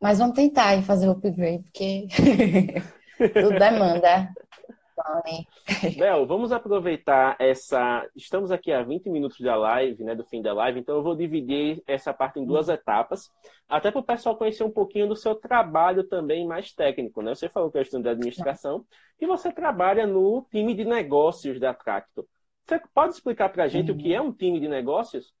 Mas 0.00 0.18
vamos 0.18 0.34
tentar 0.34 0.68
aí 0.68 0.82
fazer 0.82 1.08
o 1.08 1.12
upgrade, 1.12 1.62
porque 1.64 2.06
tudo 3.34 3.58
demanda. 3.58 4.32
Bel, 5.96 6.26
vamos 6.26 6.52
aproveitar 6.52 7.36
essa. 7.38 8.08
Estamos 8.14 8.50
aqui 8.50 8.72
a 8.72 8.82
20 8.82 9.08
minutos 9.08 9.40
da 9.40 9.56
live, 9.56 10.04
né? 10.04 10.14
Do 10.14 10.24
fim 10.24 10.42
da 10.42 10.52
live, 10.52 10.80
então 10.80 10.96
eu 10.96 11.02
vou 11.02 11.16
dividir 11.16 11.82
essa 11.86 12.12
parte 12.12 12.38
em 12.38 12.44
duas 12.44 12.68
etapas, 12.68 13.30
até 13.68 13.90
para 13.90 14.00
o 14.00 14.04
pessoal 14.04 14.36
conhecer 14.36 14.64
um 14.64 14.70
pouquinho 14.70 15.08
do 15.08 15.16
seu 15.16 15.34
trabalho 15.34 16.04
também 16.04 16.46
mais 16.46 16.72
técnico, 16.72 17.22
né? 17.22 17.34
Você 17.34 17.48
falou 17.48 17.70
que 17.70 17.78
é 17.78 17.82
estudante 17.82 18.04
de 18.04 18.10
administração 18.10 18.84
e 19.20 19.26
você 19.26 19.50
trabalha 19.52 20.06
no 20.06 20.46
time 20.50 20.74
de 20.74 20.84
negócios 20.84 21.58
da 21.58 21.72
Tracto. 21.72 22.26
Você 22.66 22.80
pode 22.94 23.14
explicar 23.14 23.48
para 23.48 23.64
a 23.64 23.68
gente 23.68 23.90
uhum. 23.90 23.96
o 23.96 24.00
que 24.00 24.14
é 24.14 24.20
um 24.20 24.32
time 24.32 24.60
de 24.60 24.68
negócios? 24.68 25.32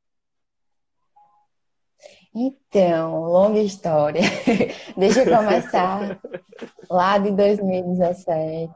Então, 2.34 3.24
longa 3.24 3.58
história. 3.58 4.22
Deixa 4.96 5.24
eu 5.24 5.36
começar 5.36 6.20
lá 6.88 7.18
de 7.18 7.32
2017 7.32 8.72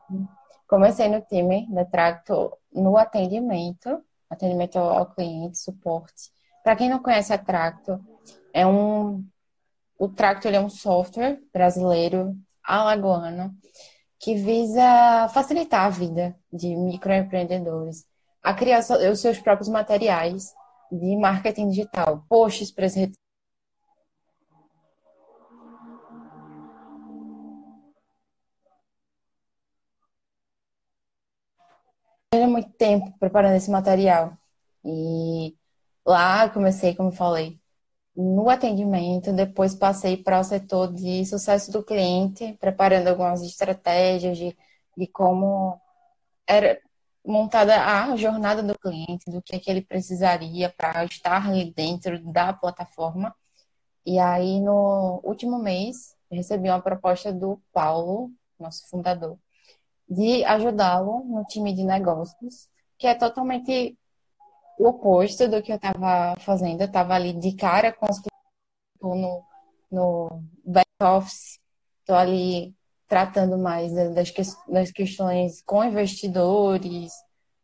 Comecei 0.72 1.06
no 1.06 1.20
time 1.20 1.68
da 1.70 1.84
Tracto 1.84 2.56
no 2.72 2.96
atendimento, 2.96 4.02
atendimento 4.30 4.78
ao 4.78 5.04
cliente, 5.04 5.58
suporte. 5.58 6.32
Para 6.64 6.74
quem 6.74 6.88
não 6.88 6.98
conhece 6.98 7.30
a 7.30 7.36
Tracto, 7.36 8.00
é 8.54 8.66
um 8.66 9.22
o 9.98 10.08
Tracto 10.08 10.48
é 10.48 10.58
um 10.58 10.70
software 10.70 11.38
brasileiro 11.52 12.34
alagoano 12.64 13.54
que 14.18 14.34
visa 14.34 15.28
facilitar 15.34 15.84
a 15.84 15.90
vida 15.90 16.34
de 16.50 16.74
microempreendedores 16.74 18.06
a 18.42 18.54
criar 18.54 18.78
os 18.80 19.20
seus 19.20 19.38
próprios 19.38 19.68
materiais 19.68 20.54
de 20.90 21.14
marketing 21.18 21.68
digital, 21.68 22.24
posts 22.30 22.72
para 22.72 22.86
as 22.86 22.94
redes 22.94 23.21
muito 32.46 32.70
tempo 32.72 33.12
preparando 33.18 33.56
esse 33.56 33.70
material. 33.70 34.36
E 34.84 35.56
lá 36.06 36.48
comecei, 36.48 36.94
como 36.94 37.12
falei, 37.12 37.60
no 38.16 38.50
atendimento, 38.50 39.32
depois 39.32 39.74
passei 39.74 40.16
para 40.16 40.40
o 40.40 40.44
setor 40.44 40.92
de 40.92 41.24
sucesso 41.24 41.70
do 41.72 41.82
cliente, 41.84 42.54
preparando 42.60 43.08
algumas 43.08 43.42
estratégias 43.42 44.36
de, 44.38 44.56
de 44.96 45.06
como 45.06 45.80
era 46.46 46.80
montada 47.24 47.74
a 47.84 48.16
jornada 48.16 48.62
do 48.62 48.78
cliente, 48.78 49.30
do 49.30 49.40
que, 49.42 49.56
é 49.56 49.58
que 49.58 49.70
ele 49.70 49.82
precisaria 49.82 50.68
para 50.70 51.04
estar 51.04 51.46
ali 51.48 51.72
dentro 51.72 52.22
da 52.32 52.52
plataforma. 52.52 53.34
E 54.04 54.18
aí, 54.18 54.60
no 54.60 55.20
último 55.24 55.58
mês, 55.58 56.16
recebi 56.30 56.68
uma 56.68 56.82
proposta 56.82 57.32
do 57.32 57.62
Paulo, 57.72 58.30
nosso 58.58 58.88
fundador, 58.88 59.38
de 60.12 60.44
ajudá-lo 60.44 61.24
no 61.24 61.44
time 61.44 61.74
de 61.74 61.84
negócios, 61.84 62.68
que 62.98 63.06
é 63.06 63.14
totalmente 63.14 63.96
o 64.78 64.88
oposto 64.88 65.48
do 65.48 65.62
que 65.62 65.72
eu 65.72 65.76
estava 65.76 66.34
fazendo. 66.40 66.80
Eu 66.82 66.86
estava 66.86 67.14
ali 67.14 67.32
de 67.32 67.54
cara 67.54 67.92
com 67.92 68.06
os 68.10 68.20
no, 69.00 69.44
no 69.90 70.42
back-office, 70.64 71.58
estou 72.00 72.16
ali 72.16 72.74
tratando 73.08 73.58
mais 73.58 73.92
das, 74.14 74.30
que, 74.30 74.42
das 74.68 74.90
questões 74.90 75.62
com 75.62 75.84
investidores, 75.84 77.12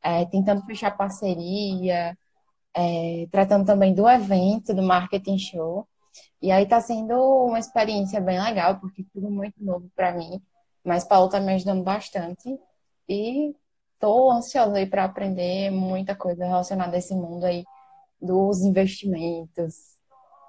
é, 0.02 0.26
tentando 0.26 0.64
fechar 0.66 0.96
parceria, 0.96 2.16
é, 2.74 3.26
tratando 3.30 3.66
também 3.66 3.94
do 3.94 4.08
evento, 4.08 4.74
do 4.74 4.82
marketing 4.82 5.38
show. 5.38 5.88
E 6.42 6.50
aí 6.50 6.64
está 6.64 6.80
sendo 6.80 7.14
uma 7.46 7.58
experiência 7.58 8.20
bem 8.20 8.40
legal, 8.42 8.78
porque 8.80 9.04
tudo 9.12 9.30
muito 9.30 9.62
novo 9.62 9.90
para 9.94 10.12
mim. 10.12 10.40
Mas 10.88 11.04
Paulo 11.04 11.26
está 11.26 11.38
me 11.38 11.52
ajudando 11.52 11.84
bastante 11.84 12.58
e 13.06 13.54
estou 13.92 14.32
ansiosa 14.32 14.78
aí 14.78 14.86
para 14.86 15.04
aprender 15.04 15.70
muita 15.70 16.16
coisa 16.16 16.46
relacionada 16.46 16.96
a 16.96 16.98
esse 16.98 17.14
mundo 17.14 17.44
aí 17.44 17.62
dos 18.18 18.62
investimentos, 18.62 19.98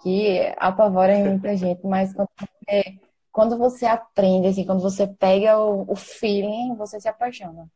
que 0.01 0.39
apavora 0.57 1.17
muita 1.19 1.57
gente, 1.57 1.85
mas 1.85 2.13
quando 2.13 2.29
você, 2.39 2.99
quando 3.33 3.57
você 3.57 3.85
aprende, 3.85 4.47
assim, 4.47 4.65
quando 4.65 4.81
você 4.81 5.05
pega 5.05 5.59
o, 5.59 5.91
o 5.91 5.95
feeling, 5.97 6.73
você 6.77 7.01
se 7.01 7.09
apaixona. 7.09 7.69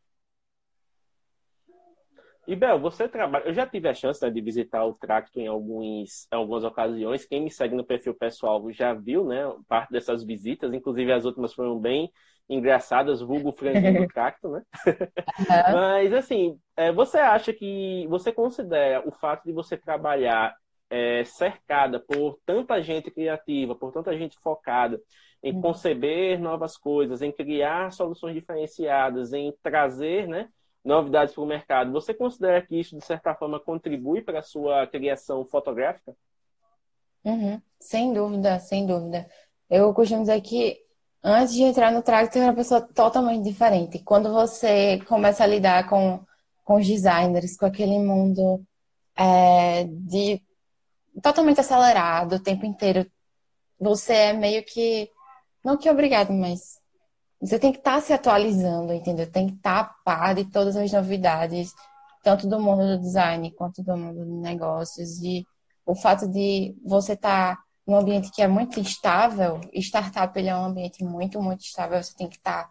E 2.47 2.55
Bel, 2.55 2.79
você 2.79 3.07
trabalha. 3.07 3.45
Eu 3.45 3.53
já 3.53 3.65
tive 3.65 3.87
a 3.89 3.93
chance 3.93 4.21
né, 4.21 4.29
de 4.29 4.41
visitar 4.41 4.85
o 4.85 4.93
Tracto 4.93 5.39
em, 5.39 5.47
alguns, 5.47 6.27
algumas 6.29 6.63
ocasiões. 6.63 7.25
Quem 7.25 7.41
me 7.41 7.51
segue 7.51 7.75
no 7.75 7.85
perfil 7.85 8.13
pessoal 8.13 8.69
já 8.71 8.93
viu, 8.93 9.25
né? 9.25 9.43
Parte 9.67 9.91
dessas 9.91 10.23
visitas, 10.23 10.73
inclusive 10.73 11.11
as 11.11 11.23
últimas 11.23 11.53
foram 11.53 11.79
bem 11.79 12.11
engraçadas, 12.49 13.21
vulgo 13.21 13.51
franguinho 13.51 14.01
do 14.01 14.07
Tracto, 14.13 14.49
né? 14.49 14.61
Uhum. 14.85 15.73
Mas 15.73 16.13
assim, 16.13 16.59
é, 16.75 16.91
você 16.91 17.17
acha 17.17 17.53
que 17.53 18.05
você 18.07 18.31
considera 18.31 19.07
o 19.07 19.11
fato 19.11 19.43
de 19.45 19.51
você 19.51 19.77
trabalhar 19.77 20.55
é, 20.89 21.23
cercada 21.23 21.99
por 21.99 22.39
tanta 22.45 22.81
gente 22.81 23.09
criativa, 23.09 23.75
por 23.75 23.91
tanta 23.91 24.15
gente 24.17 24.37
focada 24.39 24.99
em 25.41 25.53
uhum. 25.53 25.61
conceber 25.61 26.39
novas 26.39 26.77
coisas, 26.77 27.21
em 27.21 27.31
criar 27.31 27.91
soluções 27.91 28.33
diferenciadas, 28.35 29.33
em 29.33 29.53
trazer, 29.61 30.27
né? 30.27 30.49
novidades 30.83 31.33
para 31.33 31.43
o 31.43 31.47
mercado. 31.47 31.91
Você 31.91 32.13
considera 32.13 32.61
que 32.61 32.75
isso, 32.75 32.97
de 32.97 33.05
certa 33.05 33.33
forma, 33.33 33.59
contribui 33.59 34.21
para 34.21 34.39
a 34.39 34.43
sua 34.43 34.85
criação 34.85 35.45
fotográfica? 35.45 36.15
Uhum. 37.23 37.61
Sem 37.79 38.13
dúvida, 38.13 38.59
sem 38.59 38.85
dúvida. 38.85 39.29
Eu 39.69 39.93
costumo 39.93 40.21
dizer 40.21 40.41
que 40.41 40.82
antes 41.23 41.53
de 41.53 41.63
entrar 41.63 41.91
no 41.91 42.01
track, 42.01 42.31
tem 42.31 42.43
uma 42.43 42.53
pessoa 42.53 42.81
totalmente 42.81 43.43
diferente. 43.43 43.99
Quando 43.99 44.31
você 44.31 44.99
começa 45.07 45.43
a 45.43 45.47
lidar 45.47 45.87
com, 45.87 46.19
com 46.63 46.75
os 46.75 46.85
designers, 46.85 47.55
com 47.57 47.65
aquele 47.65 47.97
mundo 47.99 48.61
é, 49.15 49.85
de 49.85 50.41
totalmente 51.21 51.59
acelerado 51.61 52.35
o 52.35 52.43
tempo 52.43 52.65
inteiro, 52.65 53.09
você 53.79 54.13
é 54.13 54.33
meio 54.33 54.63
que, 54.65 55.09
não 55.63 55.77
que 55.77 55.89
obrigado, 55.89 56.33
mas 56.33 56.79
você 57.39 57.59
tem 57.59 57.71
que 57.71 57.79
estar 57.79 57.95
tá 57.95 58.01
se 58.01 58.13
atualizando, 58.13 58.93
entendeu? 58.93 59.29
Tem 59.29 59.47
que 59.47 59.55
estar 59.55 59.83
tá 59.83 59.91
a 59.91 60.03
par 60.03 60.35
de 60.35 60.45
todas 60.45 60.75
as 60.75 60.91
novidades, 60.91 61.73
tanto 62.23 62.47
do 62.47 62.59
mundo 62.59 62.97
do 62.97 62.99
design 62.99 63.51
quanto 63.51 63.83
do 63.83 63.97
mundo 63.97 64.25
de 64.25 64.31
negócios. 64.31 65.21
E 65.21 65.45
o 65.85 65.95
fato 65.95 66.27
de 66.27 66.75
você 66.85 67.13
estar 67.13 67.57
tá 67.57 67.63
num 67.85 67.97
ambiente 67.97 68.31
que 68.31 68.41
é 68.41 68.47
muito 68.47 68.79
instável, 68.79 69.59
startup 69.73 70.37
ele 70.37 70.49
é 70.49 70.55
um 70.55 70.65
ambiente 70.65 71.03
muito, 71.03 71.41
muito 71.41 71.61
estável, 71.61 72.01
você 72.01 72.13
tem 72.15 72.29
que 72.29 72.37
estar 72.37 72.69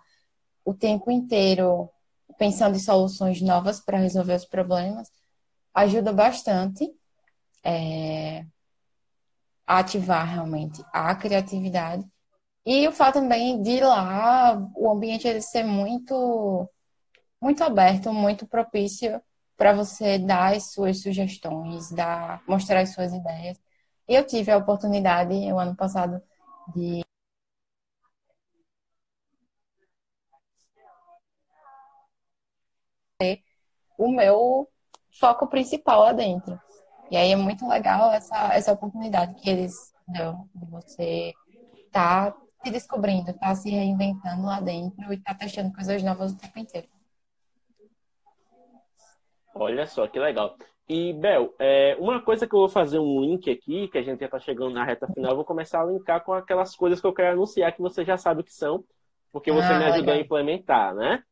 o 0.65 0.73
tempo 0.75 1.11
inteiro 1.11 1.91
pensando 2.39 2.77
em 2.77 2.81
soluções 2.81 3.41
novas 3.43 3.81
para 3.81 3.99
resolver 3.99 4.35
os 4.35 4.45
problemas, 4.45 5.09
ajuda 5.75 6.13
bastante 6.13 6.91
é, 7.65 8.45
a 9.67 9.79
ativar 9.79 10.27
realmente 10.27 10.83
a 10.93 11.15
criatividade. 11.15 12.05
E 12.65 12.87
o 12.89 12.93
fato 12.93 13.15
também 13.15 13.61
de 13.63 13.81
lá 13.81 14.57
o 14.77 14.91
ambiente 14.91 15.27
ele 15.27 15.41
ser 15.41 15.65
muito 15.65 16.69
muito 17.41 17.65
aberto, 17.65 18.13
muito 18.13 18.47
propício 18.47 19.21
para 19.57 19.73
você 19.73 20.19
dar 20.19 20.55
as 20.55 20.73
suas 20.73 21.03
sugestões, 21.03 21.91
dar, 21.91 22.43
mostrar 22.47 22.81
as 22.81 22.91
suas 22.95 23.13
ideias. 23.13 23.59
Eu 24.09 24.27
tive 24.27 24.51
a 24.51 24.57
oportunidade, 24.57 25.35
o 25.35 25.59
ano 25.59 25.77
passado, 25.77 26.21
de 26.75 27.03
o 33.97 34.09
meu 34.09 34.69
foco 35.19 35.47
principal 35.47 36.01
lá 36.01 36.13
dentro. 36.13 36.61
E 37.11 37.17
aí 37.17 37.31
é 37.31 37.37
muito 37.37 37.69
legal 37.69 38.11
essa, 38.11 38.55
essa 38.55 38.73
oportunidade 38.73 39.35
que 39.35 39.49
eles 39.49 39.95
dão 40.09 40.49
de 40.55 40.67
você 40.67 41.33
tá 41.93 42.35
se 42.65 42.71
descobrindo, 42.71 43.33
tá 43.35 43.55
se 43.55 43.71
reinventando 43.71 44.47
lá 44.47 44.61
dentro 44.61 45.13
e 45.13 45.19
tá 45.19 45.35
testando 45.35 45.73
coisas 45.73 46.03
novas 46.03 46.33
o 46.33 46.39
tempo 46.39 46.59
inteiro. 46.59 46.89
Olha 49.55 49.87
só, 49.87 50.07
que 50.09 50.19
legal. 50.19 50.57
E, 50.93 51.15
Bel, 51.15 51.55
é, 51.59 51.97
uma 51.99 52.21
coisa 52.21 52.47
que 52.47 52.55
eu 52.55 52.59
vou 52.59 52.69
fazer 52.69 52.99
um 52.99 53.23
link 53.23 53.51
aqui, 53.51 53.89
que 53.89 53.97
a 53.97 54.03
gente 54.03 54.21
já 54.21 54.27
está 54.27 54.39
chegando 54.39 54.75
na 54.75 54.85
reta 54.85 55.07
final, 55.07 55.31
eu 55.31 55.37
vou 55.37 55.45
começar 55.45 55.81
a 55.81 55.87
linkar 55.87 56.23
com 56.23 56.35
aquelas 56.35 56.77
coisas 56.77 57.01
que 57.01 57.07
eu 57.07 57.15
quero 57.15 57.33
anunciar, 57.33 57.73
que 57.73 57.81
você 57.81 58.05
já 58.05 58.19
sabe 58.19 58.43
o 58.43 58.45
que 58.45 58.53
são, 58.53 58.85
porque 59.33 59.51
você 59.51 59.73
ah, 59.73 59.79
me 59.79 59.85
ajudou 59.87 60.13
a 60.13 60.19
implementar, 60.19 60.95
né? 60.95 61.23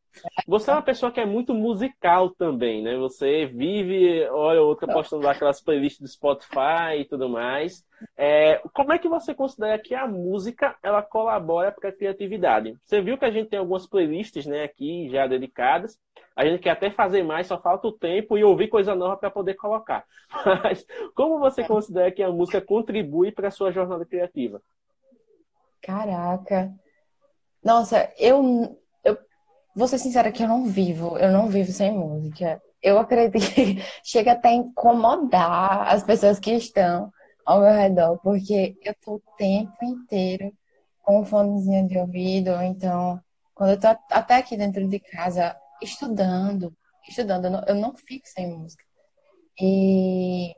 Você 0.46 0.70
é 0.70 0.74
uma 0.74 0.82
pessoa 0.82 1.12
que 1.12 1.20
é 1.20 1.24
muito 1.24 1.54
musical 1.54 2.30
também, 2.30 2.82
né? 2.82 2.96
Você 2.96 3.46
vive, 3.46 4.26
olha, 4.28 4.60
outra 4.60 4.92
postando 4.92 5.28
aquelas 5.28 5.60
playlists 5.60 6.00
do 6.00 6.08
Spotify 6.08 6.98
e 6.98 7.04
tudo 7.04 7.28
mais. 7.28 7.84
É, 8.16 8.60
como 8.72 8.92
é 8.92 8.98
que 8.98 9.08
você 9.08 9.34
considera 9.34 9.78
que 9.78 9.94
a 9.94 10.06
música 10.06 10.76
ela 10.82 11.02
colabora 11.02 11.70
para 11.70 11.90
a 11.90 11.92
criatividade? 11.92 12.76
Você 12.84 13.00
viu 13.00 13.16
que 13.16 13.24
a 13.24 13.30
gente 13.30 13.48
tem 13.48 13.58
algumas 13.58 13.86
playlists, 13.86 14.46
né, 14.46 14.64
aqui 14.64 15.08
já 15.10 15.26
dedicadas. 15.26 15.98
A 16.34 16.44
gente 16.44 16.60
quer 16.60 16.70
até 16.70 16.90
fazer 16.90 17.22
mais, 17.22 17.46
só 17.46 17.60
falta 17.60 17.88
o 17.88 17.92
tempo 17.92 18.36
e 18.36 18.44
ouvir 18.44 18.68
coisa 18.68 18.94
nova 18.94 19.16
para 19.16 19.30
poder 19.30 19.54
colocar. 19.54 20.04
Mas 20.64 20.84
como 21.14 21.38
você 21.38 21.62
considera 21.64 22.10
que 22.10 22.22
a 22.22 22.30
música 22.30 22.60
contribui 22.60 23.30
para 23.30 23.48
a 23.48 23.52
sua 23.52 23.70
jornada 23.70 24.04
criativa? 24.04 24.60
Caraca. 25.82 26.72
Nossa, 27.62 28.10
eu 28.18 28.78
Vou 29.80 29.88
ser 29.88 29.98
sincera 29.98 30.30
que 30.30 30.42
eu 30.42 30.46
não 30.46 30.66
vivo, 30.66 31.16
eu 31.16 31.32
não 31.32 31.48
vivo 31.48 31.72
sem 31.72 31.90
música. 31.90 32.60
Eu 32.82 32.98
acredito 32.98 33.40
que 33.54 33.82
chega 34.04 34.32
até 34.32 34.50
a 34.50 34.52
incomodar 34.52 35.88
as 35.88 36.02
pessoas 36.02 36.38
que 36.38 36.52
estão 36.52 37.10
ao 37.46 37.62
meu 37.62 37.72
redor, 37.72 38.18
porque 38.18 38.76
eu 38.84 38.94
tô 39.02 39.14
o 39.14 39.22
tempo 39.38 39.82
inteiro 39.82 40.52
com 41.00 41.20
um 41.20 41.24
fonezinho 41.24 41.88
de 41.88 41.96
ouvido, 41.96 42.50
ou 42.50 42.60
então, 42.60 43.18
quando 43.54 43.70
eu 43.70 43.80
tô 43.80 43.86
até 44.10 44.34
aqui 44.36 44.54
dentro 44.54 44.86
de 44.86 45.00
casa, 45.00 45.56
estudando, 45.80 46.76
estudando, 47.08 47.46
eu 47.46 47.50
não, 47.50 47.64
eu 47.66 47.74
não 47.74 47.96
fico 47.96 48.28
sem 48.28 48.54
música. 48.54 48.84
E 49.58 50.54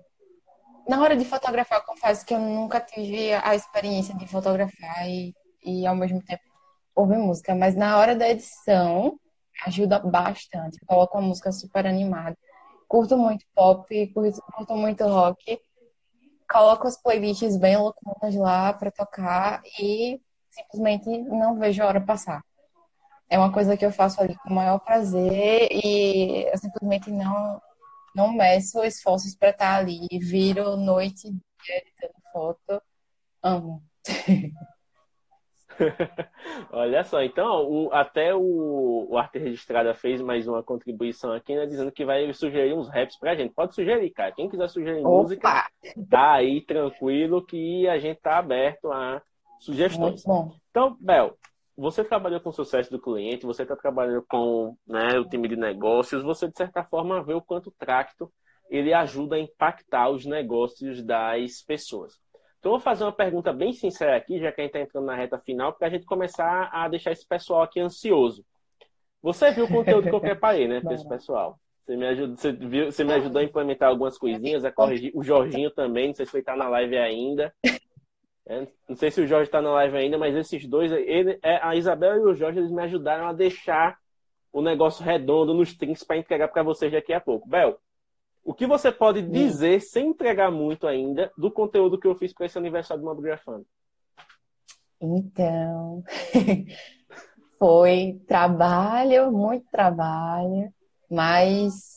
na 0.89 1.01
hora 1.01 1.15
de 1.17 1.25
fotografar, 1.25 1.79
eu 1.79 1.85
confesso 1.85 2.27
que 2.27 2.35
eu 2.35 2.41
nunca 2.41 2.81
tive 2.81 3.33
a 3.35 3.55
experiência 3.55 4.17
de 4.17 4.27
fotografar 4.27 5.09
e, 5.09 5.33
e 5.65 5.87
ao 5.87 5.95
mesmo 5.95 6.21
tempo 6.25 6.43
ouvir 6.95 7.19
música, 7.19 7.55
mas 7.55 7.75
na 7.75 7.99
hora 7.99 8.15
da 8.15 8.29
edição 8.29 9.19
ajuda 9.67 9.99
bastante. 9.99 10.79
Coloco 10.87 11.19
uma 11.19 11.29
música 11.29 11.53
super 11.53 11.87
animada. 11.87 12.37
Curto 12.89 13.17
muito 13.17 13.45
pop, 13.55 14.07
curto, 14.09 14.43
curto 14.55 14.77
muito 14.77 15.05
rock. 15.05 15.61
Coloco 16.51 16.87
as 16.87 17.01
playlists 17.01 17.57
bem 17.57 17.77
loucas 17.77 18.35
lá 18.35 18.73
para 18.73 18.91
tocar 18.91 19.63
e 19.81 20.21
simplesmente 20.51 21.09
não 21.23 21.59
vejo 21.59 21.83
a 21.83 21.87
hora 21.87 22.01
passar. 22.01 22.45
É 23.31 23.39
uma 23.39 23.51
coisa 23.51 23.77
que 23.77 23.87
eu 23.87 23.91
faço 23.91 24.21
ali 24.21 24.37
com 24.37 24.51
o 24.51 24.55
maior 24.55 24.79
prazer 24.79 25.69
e 25.73 26.47
eu 26.53 26.59
simplesmente 26.59 27.11
não 27.11 27.61
não 28.15 28.31
meço 28.31 28.85
esforços 28.85 29.35
para 29.35 29.51
estar 29.51 29.79
ali. 29.79 30.07
Viro 30.21 30.77
noite 30.77 31.29
editando 31.67 32.15
foto. 32.31 32.83
Amo. 33.43 33.83
Olha 36.71 37.05
só, 37.05 37.23
então 37.23 37.69
o, 37.69 37.93
até 37.93 38.35
o, 38.35 39.07
o 39.11 39.19
Arte 39.19 39.39
Registrada 39.39 39.95
fez 39.95 40.21
mais 40.21 40.47
uma 40.47 40.63
contribuição 40.63 41.33
aqui, 41.33 41.55
né? 41.55 41.67
Dizendo 41.67 41.93
que 41.93 42.05
vai 42.05 42.33
sugerir 42.33 42.75
uns 42.75 42.89
raps 42.89 43.19
pra 43.19 43.35
gente. 43.35 43.55
Pode 43.55 43.75
sugerir, 43.75 44.11
cara. 44.11 44.33
Quem 44.33 44.49
quiser 44.49 44.69
sugerir 44.69 45.01
Opa! 45.01 45.11
música, 45.11 45.71
tá 46.11 46.33
aí 46.33 46.61
tranquilo 46.61 47.45
que 47.45 47.89
a 47.89 47.99
gente 47.99 48.21
tá 48.21 48.39
aberto 48.39 48.91
a 48.93 49.23
sugestões. 49.61 50.25
Então, 50.71 50.97
Bel, 51.01 51.37
você 51.77 52.05
trabalhou 52.05 52.41
com 52.41 52.51
o 52.51 52.53
sucesso 52.53 52.91
do 52.91 53.01
cliente, 53.01 53.47
você 53.47 53.63
está 53.63 53.77
trabalhando 53.77 54.25
com 54.29 54.77
né, 54.87 55.19
o 55.19 55.29
time 55.29 55.49
de 55.49 55.57
negócios, 55.57 56.23
você 56.23 56.49
de 56.49 56.57
certa 56.57 56.85
forma 56.85 57.23
vê 57.23 57.35
o 57.35 57.43
quanto 57.43 57.69
o 57.69 57.75
Tracto 57.79 58.31
ele 58.69 58.95
ajuda 58.95 59.37
a 59.37 59.39
impactar 59.39 60.09
os 60.09 60.25
negócios 60.25 61.03
das 61.05 61.63
pessoas. 61.63 62.15
Então, 62.63 62.71
vou 62.71 62.81
fazer 62.81 63.03
uma 63.03 63.11
pergunta 63.11 63.53
bem 63.53 63.73
sincera 63.73 64.17
aqui, 64.17 64.39
já 64.39 64.53
que 64.53 64.61
a 64.61 64.65
gente 64.65 64.71
está 64.71 64.81
entrando 64.81 65.05
na 65.05 65.17
reta 65.17 65.37
final, 65.37 65.73
para 65.73 65.89
a 65.89 65.91
gente 65.91 66.07
começar 66.07 66.71
a 66.73 66.87
deixar 66.87 67.11
esse 67.11 67.27
pessoal 67.27 67.63
aqui 67.63 67.81
ansioso. 67.81 68.45
Você 69.21 69.51
viu 69.51 69.65
o 69.65 69.69
conteúdo 69.69 70.09
que 70.09 70.15
eu 70.15 70.21
preparei, 70.21 70.69
né, 70.69 70.81
para 70.81 70.95
esse 70.95 71.09
pessoal? 71.09 71.59
Você 71.85 71.97
me, 71.97 72.07
ajuda, 72.07 72.37
você, 72.37 72.53
viu, 72.53 72.93
você 72.93 73.03
me 73.03 73.15
ajudou 73.15 73.41
a 73.41 73.45
implementar 73.45 73.89
algumas 73.89 74.17
coisinhas, 74.17 74.65
a 74.65 74.71
corrigir. 74.71 75.11
O 75.13 75.25
Jorginho 75.25 75.73
também, 75.73 76.07
não 76.07 76.15
sei 76.15 76.25
se 76.25 76.37
ele 76.37 76.43
está 76.43 76.55
na 76.55 76.69
live 76.69 76.97
ainda. 76.97 77.53
É, 78.47 78.69
não 78.89 78.95
sei 78.95 79.11
se 79.11 79.21
o 79.21 79.27
Jorge 79.27 79.49
está 79.49 79.61
na 79.61 79.73
live 79.73 79.97
ainda, 79.97 80.17
mas 80.17 80.37
esses 80.37 80.65
dois, 80.65 80.93
ele, 80.93 81.41
é, 81.43 81.59
a 81.65 81.75
Isabel 81.75 82.15
e 82.15 82.31
o 82.31 82.35
Jorge, 82.37 82.61
eles 82.61 82.71
me 82.71 82.83
ajudaram 82.83 83.27
a 83.27 83.33
deixar 83.33 83.99
o 84.53 84.63
negócio 84.63 85.05
redondo 85.05 85.53
nos 85.53 85.75
trinks 85.77 86.05
para 86.05 86.17
entregar 86.17 86.47
para 86.47 86.63
vocês 86.63 86.93
daqui 86.93 87.13
a 87.13 87.21
pouco. 87.21 87.49
Bel, 87.49 87.77
o 88.45 88.53
que 88.53 88.67
você 88.67 88.91
pode 88.91 89.21
hum. 89.21 89.31
dizer, 89.31 89.81
sem 89.81 90.09
entregar 90.09 90.51
muito 90.51 90.87
ainda, 90.87 91.33
do 91.37 91.51
conteúdo 91.51 91.99
que 91.99 92.07
eu 92.07 92.15
fiz 92.15 92.33
para 92.33 92.47
esse 92.47 92.59
aniversário 92.59 93.03
do 93.03 93.09
Mobgrafando? 93.09 93.67
Então, 95.01 96.05
foi 97.59 98.21
trabalho, 98.27 99.33
muito 99.33 99.67
trabalho, 99.71 100.73
mas 101.11 101.93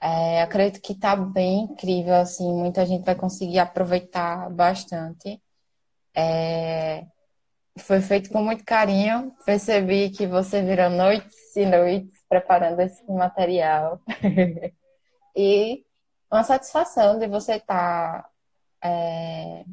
é, 0.00 0.42
acredito 0.42 0.80
que 0.80 0.92
está 0.92 1.16
bem 1.16 1.64
incrível, 1.64 2.14
assim, 2.14 2.50
muita 2.52 2.86
gente 2.86 3.04
vai 3.04 3.14
conseguir 3.14 3.58
aproveitar 3.58 4.50
bastante. 4.50 5.40
É, 6.14 7.06
foi 7.78 8.00
feito 8.00 8.30
com 8.30 8.42
muito 8.42 8.64
carinho, 8.64 9.32
percebi 9.44 10.10
que 10.10 10.26
você 10.26 10.62
virou 10.62 10.90
noites 10.90 11.54
e 11.56 11.66
noites 11.66 12.22
preparando 12.28 12.80
esse 12.80 13.04
material. 13.10 14.00
e 15.38 15.84
uma 16.28 16.42
satisfação 16.42 17.16
de 17.16 17.28
você 17.28 17.54
estar 17.54 18.24
tá, 18.24 18.30
é, 18.82 19.64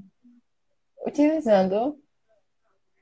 utilizando 1.08 1.98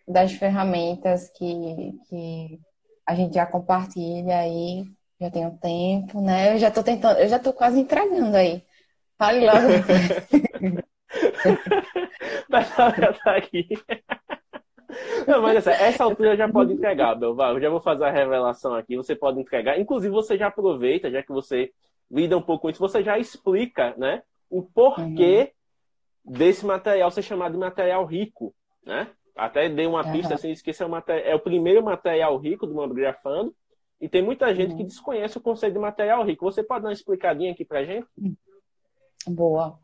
das 0.07 0.31
ferramentas 0.31 1.29
que, 1.31 1.99
que 2.07 2.59
a 3.05 3.13
gente 3.15 3.33
já 3.33 3.45
compartilha 3.45 4.39
aí, 4.39 4.85
já 5.19 5.29
tem 5.29 5.45
um 5.45 5.57
tempo, 5.57 6.21
né? 6.21 6.53
Eu 6.53 6.57
já 6.57 6.69
estou 6.69 6.83
tentando, 6.83 7.19
eu 7.19 7.27
já 7.27 7.35
estou 7.35 7.51
quase 7.51 7.81
entregando 7.81 8.37
aí. 8.37 8.63
Fale 9.17 9.45
logo. 9.45 9.57
mas 12.49 12.69
já 12.69 13.13
tá 13.13 13.35
aqui. 13.35 13.67
Não, 15.27 15.41
mas 15.41 15.57
essa, 15.57 15.71
essa 15.71 16.03
altura 16.05 16.37
já 16.37 16.47
pode 16.47 16.71
entregar, 16.71 17.15
Belval. 17.15 17.55
Eu 17.55 17.61
já 17.61 17.69
vou 17.69 17.81
fazer 17.81 18.05
a 18.05 18.11
revelação 18.11 18.73
aqui. 18.73 18.95
Você 18.95 19.15
pode 19.15 19.39
entregar. 19.39 19.77
Inclusive, 19.77 20.13
você 20.13 20.37
já 20.37 20.47
aproveita, 20.47 21.11
já 21.11 21.21
que 21.21 21.31
você 21.31 21.71
lida 22.09 22.37
um 22.37 22.41
pouco 22.41 22.63
com 22.63 22.69
isso, 22.69 22.79
você 22.79 23.03
já 23.03 23.17
explica 23.17 23.93
né, 23.97 24.23
o 24.49 24.61
porquê 24.61 25.53
uhum. 26.25 26.33
desse 26.33 26.65
material 26.65 27.09
ser 27.11 27.21
chamado 27.21 27.53
de 27.53 27.57
material 27.57 28.05
rico. 28.05 28.53
Né? 28.85 29.09
Até 29.35 29.67
dei 29.69 29.87
uma 29.87 30.03
pista 30.11 30.29
uhum. 30.29 30.35
assim, 30.35 30.53
que 30.53 30.69
esse 30.69 30.83
é 30.83 30.85
o, 30.85 30.89
material, 30.89 31.27
é 31.27 31.35
o 31.35 31.39
primeiro 31.39 31.83
material 31.83 32.37
rico 32.37 32.67
do 32.67 32.75
Mamografando. 32.75 33.53
E 33.99 34.09
tem 34.09 34.21
muita 34.21 34.53
gente 34.53 34.71
uhum. 34.71 34.77
que 34.77 34.83
desconhece 34.83 35.37
o 35.37 35.41
conceito 35.41 35.73
de 35.73 35.79
material 35.79 36.23
rico. 36.23 36.45
Você 36.45 36.61
pode 36.61 36.83
dar 36.83 36.89
uma 36.89 36.93
explicadinha 36.93 37.51
aqui 37.51 37.63
pra 37.63 37.85
gente? 37.85 38.05
Boa. 39.27 39.79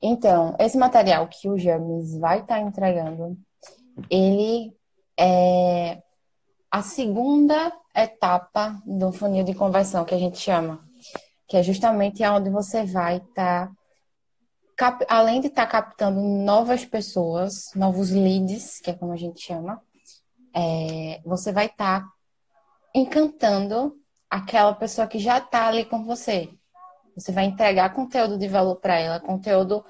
Então, 0.00 0.54
esse 0.58 0.78
material 0.78 1.26
que 1.26 1.48
o 1.48 1.58
James 1.58 2.16
vai 2.18 2.40
estar 2.40 2.56
tá 2.56 2.60
entregando, 2.60 3.36
ele 4.08 4.72
é 5.18 6.00
a 6.70 6.82
segunda 6.82 7.72
etapa 7.94 8.80
do 8.86 9.10
funil 9.10 9.42
de 9.42 9.54
conversão 9.54 10.04
que 10.04 10.14
a 10.14 10.18
gente 10.18 10.38
chama 10.38 10.85
que 11.46 11.56
é 11.56 11.62
justamente 11.62 12.24
onde 12.24 12.50
você 12.50 12.84
vai 12.84 13.18
estar 13.18 13.70
tá 14.76 14.98
além 15.08 15.40
de 15.40 15.46
estar 15.46 15.66
captando 15.66 16.20
novas 16.20 16.84
pessoas, 16.84 17.70
novos 17.74 18.10
leads, 18.10 18.80
que 18.80 18.90
é 18.90 18.94
como 18.94 19.12
a 19.12 19.16
gente 19.16 19.40
chama, 19.40 19.80
é, 20.54 21.20
você 21.24 21.52
vai 21.52 21.66
estar 21.66 22.04
encantando 22.94 23.96
aquela 24.28 24.74
pessoa 24.74 25.06
que 25.06 25.18
já 25.18 25.38
está 25.38 25.66
ali 25.66 25.84
com 25.84 26.04
você. 26.04 26.50
Você 27.14 27.32
vai 27.32 27.44
entregar 27.44 27.94
conteúdo 27.94 28.36
de 28.38 28.48
valor 28.48 28.76
para 28.76 28.98
ela, 28.98 29.20
conteúdo 29.20 29.84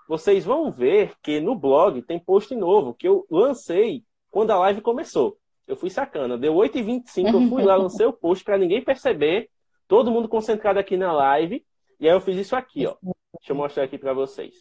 vocês 0.09 0.45
vão 0.45 0.71
ver 0.71 1.15
que 1.21 1.41
no 1.41 1.57
blog 1.57 2.01
tem 2.03 2.21
post 2.21 2.55
novo 2.55 2.95
que 2.95 3.09
eu 3.09 3.27
lancei 3.29 4.05
quando 4.31 4.53
a 4.53 4.59
live 4.59 4.81
começou. 4.81 5.37
Eu 5.67 5.77
fui 5.77 5.91
sacana. 5.91 6.37
Deu 6.37 6.55
8h25, 6.55 7.35
eu 7.35 7.49
fui 7.49 7.63
lá, 7.63 7.77
lancei 7.77 8.07
o 8.07 8.13
post 8.13 8.45
para 8.45 8.59
ninguém 8.59 8.83
perceber, 8.83 9.51
todo 9.89 10.11
mundo 10.11 10.29
concentrado 10.29 10.79
aqui 10.79 10.97
na 10.97 11.13
live. 11.13 11.65
E 11.99 12.09
aí 12.09 12.15
eu 12.15 12.21
fiz 12.21 12.37
isso 12.37 12.57
aqui, 12.57 12.87
ó. 12.87 12.97
Deixa 13.39 13.53
eu 13.53 13.57
mostrar 13.57 13.85
aqui 13.85 13.99
para 13.99 14.13
vocês. 14.13 14.55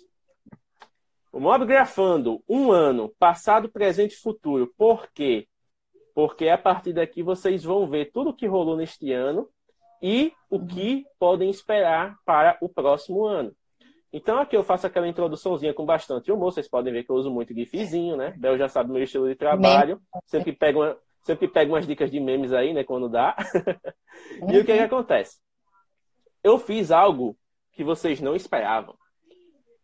O 1.32 1.40
Mob 1.40 1.66
Grafando, 1.66 2.44
um 2.48 2.72
ano, 2.72 3.10
passado, 3.18 3.68
presente 3.68 4.14
e 4.14 4.22
futuro. 4.22 4.72
Por 4.78 5.08
quê? 5.12 5.48
Porque 6.14 6.48
a 6.48 6.58
partir 6.58 6.94
daqui 6.94 7.24
vocês 7.24 7.64
vão 7.64 7.88
ver 7.88 8.12
tudo 8.12 8.30
o 8.30 8.34
que 8.34 8.46
rolou 8.46 8.78
neste 8.78 9.12
ano 9.12 9.50
e 10.02 10.32
o 10.50 10.64
que 10.64 11.06
podem 11.18 11.50
esperar 11.50 12.18
para 12.24 12.58
o 12.62 12.70
próximo 12.70 13.26
ano. 13.26 13.52
Então 14.14 14.38
aqui 14.38 14.56
eu 14.56 14.64
faço 14.64 14.86
aquela 14.86 15.08
introduçãozinha 15.08 15.74
com 15.74 15.84
bastante 15.84 16.32
humor. 16.32 16.54
Vocês 16.54 16.70
podem 16.70 16.94
ver 16.94 17.04
que 17.04 17.10
eu 17.10 17.16
uso 17.16 17.32
muito 17.32 17.52
gifzinho, 17.52 18.16
né? 18.16 18.36
Bel 18.38 18.60
já 18.60 18.70
sabe 18.70 18.92
meu 18.92 19.02
estilo 19.02 19.28
de 19.28 19.34
trabalho. 19.34 20.00
Sempre 20.28 20.54
pego, 20.54 20.82
uma, 20.82 20.96
sempre 21.24 21.48
pego 21.48 21.74
umas 21.74 21.88
dicas 21.88 22.12
de 22.12 22.20
memes 22.20 22.54
aí, 22.54 22.74
né? 22.74 22.84
Quando 22.84 23.10
dá. 23.10 23.36
e 24.48 24.60
o 24.60 24.64
que, 24.64 24.76
que 24.76 24.80
acontece? 24.80 25.40
Eu 26.44 26.60
fiz 26.60 26.92
algo 26.92 27.36
que 27.72 27.84
vocês 27.84 28.22
não 28.22 28.36
esperavam. 28.36 28.96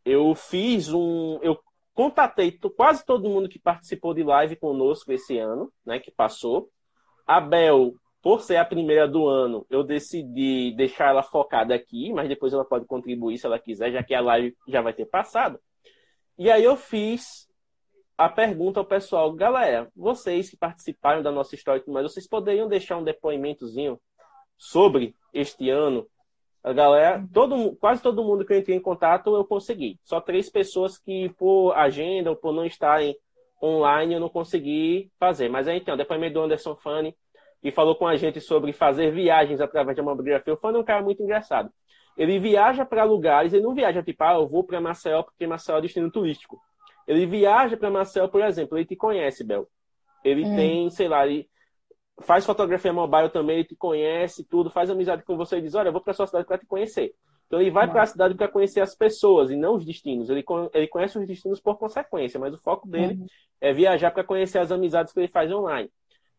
Eu 0.05 0.35
fiz 0.35 0.93
um. 0.93 1.39
Eu 1.41 1.59
contatei 1.95 2.51
quase 2.77 3.03
todo 3.03 3.27
mundo 3.27 3.49
que 3.49 3.57
participou 3.57 4.13
de 4.13 4.21
live 4.21 4.55
conosco 4.57 5.11
esse 5.11 5.39
ano, 5.39 5.73
né? 5.83 5.99
Que 5.99 6.11
passou. 6.11 6.69
A 7.25 7.41
Bel 7.41 7.93
por 8.21 8.41
ser 8.41 8.57
a 8.57 8.65
primeira 8.65 9.07
do 9.07 9.27
ano, 9.27 9.65
eu 9.69 9.83
decidi 9.83 10.73
deixar 10.75 11.09
ela 11.09 11.23
focada 11.23 11.73
aqui, 11.73 12.11
mas 12.11 12.27
depois 12.27 12.53
ela 12.53 12.65
pode 12.65 12.85
contribuir 12.85 13.37
se 13.37 13.45
ela 13.45 13.59
quiser, 13.59 13.91
já 13.91 14.03
que 14.03 14.13
a 14.13 14.21
live 14.21 14.55
já 14.67 14.81
vai 14.81 14.93
ter 14.93 15.05
passado. 15.05 15.59
E 16.37 16.51
aí 16.51 16.63
eu 16.63 16.75
fiz 16.75 17.47
a 18.17 18.27
pergunta 18.27 18.81
ao 18.81 18.85
pessoal, 18.85 19.31
galera, 19.31 19.89
vocês 19.95 20.49
que 20.49 20.57
participaram 20.57 21.23
da 21.23 21.31
nossa 21.31 21.55
história, 21.55 21.81
mas 21.87 22.03
vocês 22.03 22.27
poderiam 22.27 22.67
deixar 22.67 22.97
um 22.97 23.03
depoimentozinho 23.03 23.99
sobre 24.57 25.15
este 25.33 25.69
ano? 25.69 26.05
A 26.61 26.73
galera, 26.73 27.25
todo, 27.33 27.73
quase 27.77 28.01
todo 28.01 28.23
mundo 28.23 28.43
que 28.43 28.51
eu 28.51 28.59
entrei 28.59 28.75
em 28.75 28.81
contato 28.81 29.33
eu 29.33 29.45
consegui. 29.45 29.97
Só 30.03 30.19
três 30.19 30.49
pessoas 30.49 30.97
que 30.97 31.29
por 31.37 31.71
agenda 31.71 32.29
ou 32.29 32.35
por 32.35 32.51
não 32.51 32.65
estarem 32.65 33.15
online 33.63 34.15
eu 34.15 34.19
não 34.19 34.27
consegui 34.27 35.09
fazer. 35.17 35.47
Mas 35.47 35.69
aí 35.69 35.79
tem 35.79 35.93
o 35.93 35.97
depoimento 35.97 36.33
do 36.33 36.41
Anderson 36.41 36.75
Fanny, 36.75 37.15
que 37.61 37.71
falou 37.71 37.95
com 37.95 38.07
a 38.07 38.15
gente 38.15 38.39
sobre 38.39 38.73
fazer 38.73 39.11
viagens 39.11 39.59
através 39.59 39.95
de 39.95 40.01
mamografia. 40.01 40.53
O 40.53 40.57
Fã 40.57 40.71
é 40.71 40.77
um 40.77 40.83
cara 40.83 41.03
muito 41.03 41.21
engraçado. 41.21 41.71
Ele 42.17 42.39
viaja 42.39 42.85
para 42.85 43.03
lugares, 43.03 43.53
ele 43.53 43.63
não 43.63 43.73
viaja 43.73 44.03
tipo, 44.03 44.23
ah, 44.23 44.33
eu 44.35 44.47
vou 44.47 44.63
para 44.63 44.81
Maceió 44.81 45.23
porque 45.23 45.47
Maceió 45.47 45.77
é 45.77 45.81
destino 45.81 46.11
turístico. 46.11 46.59
Ele 47.07 47.25
viaja 47.25 47.77
para 47.77 47.89
Maceió, 47.89 48.27
por 48.27 48.41
exemplo, 48.41 48.77
ele 48.77 48.85
te 48.85 48.95
conhece, 48.95 49.43
Bel. 49.43 49.67
Ele 50.23 50.43
hum. 50.43 50.55
tem, 50.55 50.89
sei 50.89 51.07
lá, 51.07 51.25
ele 51.25 51.49
faz 52.21 52.45
fotografia 52.45 52.91
mobile 52.91 53.29
também, 53.29 53.57
ele 53.57 53.67
te 53.67 53.75
conhece, 53.75 54.43
tudo, 54.43 54.69
faz 54.69 54.89
amizade 54.89 55.23
com 55.23 55.37
você 55.37 55.57
e 55.57 55.61
diz, 55.61 55.75
olha, 55.75 55.89
eu 55.89 55.93
vou 55.93 56.01
para 56.01 56.13
sua 56.13 56.27
cidade 56.27 56.45
para 56.45 56.57
te 56.57 56.65
conhecer. 56.65 57.13
Então 57.47 57.59
ele 57.59 57.71
vai 57.71 57.89
para 57.89 58.03
a 58.03 58.05
cidade 58.05 58.35
para 58.35 58.47
conhecer 58.47 58.79
as 58.79 58.93
pessoas 58.93 59.49
e 59.49 59.55
não 59.55 59.75
os 59.75 59.83
destinos. 59.83 60.29
Ele, 60.29 60.45
ele 60.71 60.87
conhece 60.87 61.17
os 61.17 61.25
destinos 61.25 61.59
por 61.59 61.77
consequência, 61.79 62.39
mas 62.39 62.53
o 62.53 62.59
foco 62.59 62.87
dele 62.87 63.15
uhum. 63.15 63.25
é 63.59 63.73
viajar 63.73 64.11
para 64.11 64.23
conhecer 64.23 64.59
as 64.59 64.71
amizades 64.71 65.11
que 65.11 65.19
ele 65.19 65.27
faz 65.27 65.51
online. 65.51 65.89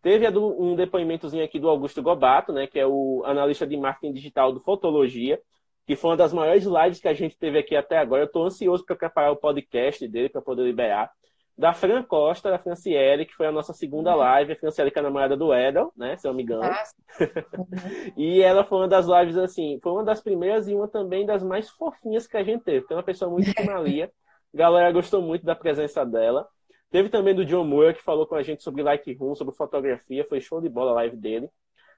Teve 0.03 0.27
um 0.29 0.75
depoimentozinho 0.75 1.45
aqui 1.45 1.59
do 1.59 1.69
Augusto 1.69 2.03
Gobato, 2.03 2.53
né, 2.53 2.67
que 2.67 2.79
é 2.79 2.87
o 2.87 3.23
analista 3.27 3.67
de 3.67 3.77
marketing 3.77 4.15
digital 4.15 4.51
do 4.51 4.61
Fotologia, 4.61 5.39
que 5.87 5.95
foi 5.95 6.11
uma 6.11 6.17
das 6.17 6.33
maiores 6.33 6.65
lives 6.65 7.01
que 7.01 7.09
a 7.09 7.13
gente 7.13 7.37
teve 7.37 7.59
aqui 7.59 7.77
até 7.77 7.99
agora. 7.99 8.23
Eu 8.23 8.27
estou 8.27 8.45
ansioso 8.45 8.85
para 8.85 8.97
preparar 8.97 9.33
o 9.33 9.37
podcast 9.37 10.07
dele 10.09 10.31
para 10.31 10.41
poder 10.41 10.63
liberar. 10.63 11.11
Da 11.59 11.75
Fran 11.75 12.03
Costa, 12.03 12.51
da 12.51 12.59
Franciele, 12.59 13.27
que 13.27 13.35
foi 13.35 13.47
a 13.47 13.53
nossa 13.53 13.75
segunda 13.75 14.15
live. 14.15 14.53
A 14.53 14.57
Franciele 14.57 14.91
que 14.91 14.99
é 14.99 15.01
a 15.01 15.03
namorada 15.03 15.37
do 15.37 15.53
Edel, 15.53 15.93
né, 15.95 16.17
se 16.17 16.27
eu 16.27 16.31
não 16.31 16.37
me 16.37 16.45
engano. 16.45 16.63
e 18.17 18.41
ela 18.41 18.65
foi 18.65 18.79
uma 18.79 18.89
das 18.89 19.07
lives, 19.07 19.37
assim, 19.37 19.79
foi 19.83 19.93
uma 19.93 20.05
das 20.05 20.23
primeiras 20.23 20.67
e 20.67 20.75
uma 20.75 20.89
também 20.89 21.27
das 21.27 21.43
mais 21.43 21.69
fofinhas 21.69 22.27
que 22.27 22.39
a 22.39 22.43
gente 22.43 22.65
teve. 22.65 22.87
Foi 22.87 22.97
uma 22.97 23.03
pessoa 23.03 23.31
muito 23.31 23.53
malia. 23.67 24.11
A 24.55 24.57
galera 24.57 24.91
gostou 24.93 25.21
muito 25.21 25.45
da 25.45 25.55
presença 25.55 26.07
dela. 26.07 26.49
Teve 26.91 27.09
também 27.09 27.35
do 27.35 27.45
John 27.45 27.65
Moore, 27.65 27.95
que 27.95 28.03
falou 28.03 28.27
com 28.27 28.35
a 28.35 28.43
gente 28.43 28.63
sobre 28.63 28.83
Lightroom, 28.83 29.35
sobre 29.35 29.55
fotografia. 29.55 30.27
Foi 30.29 30.41
show 30.41 30.61
de 30.61 30.69
bola 30.69 30.91
a 30.91 30.95
live 30.95 31.17
dele. 31.17 31.49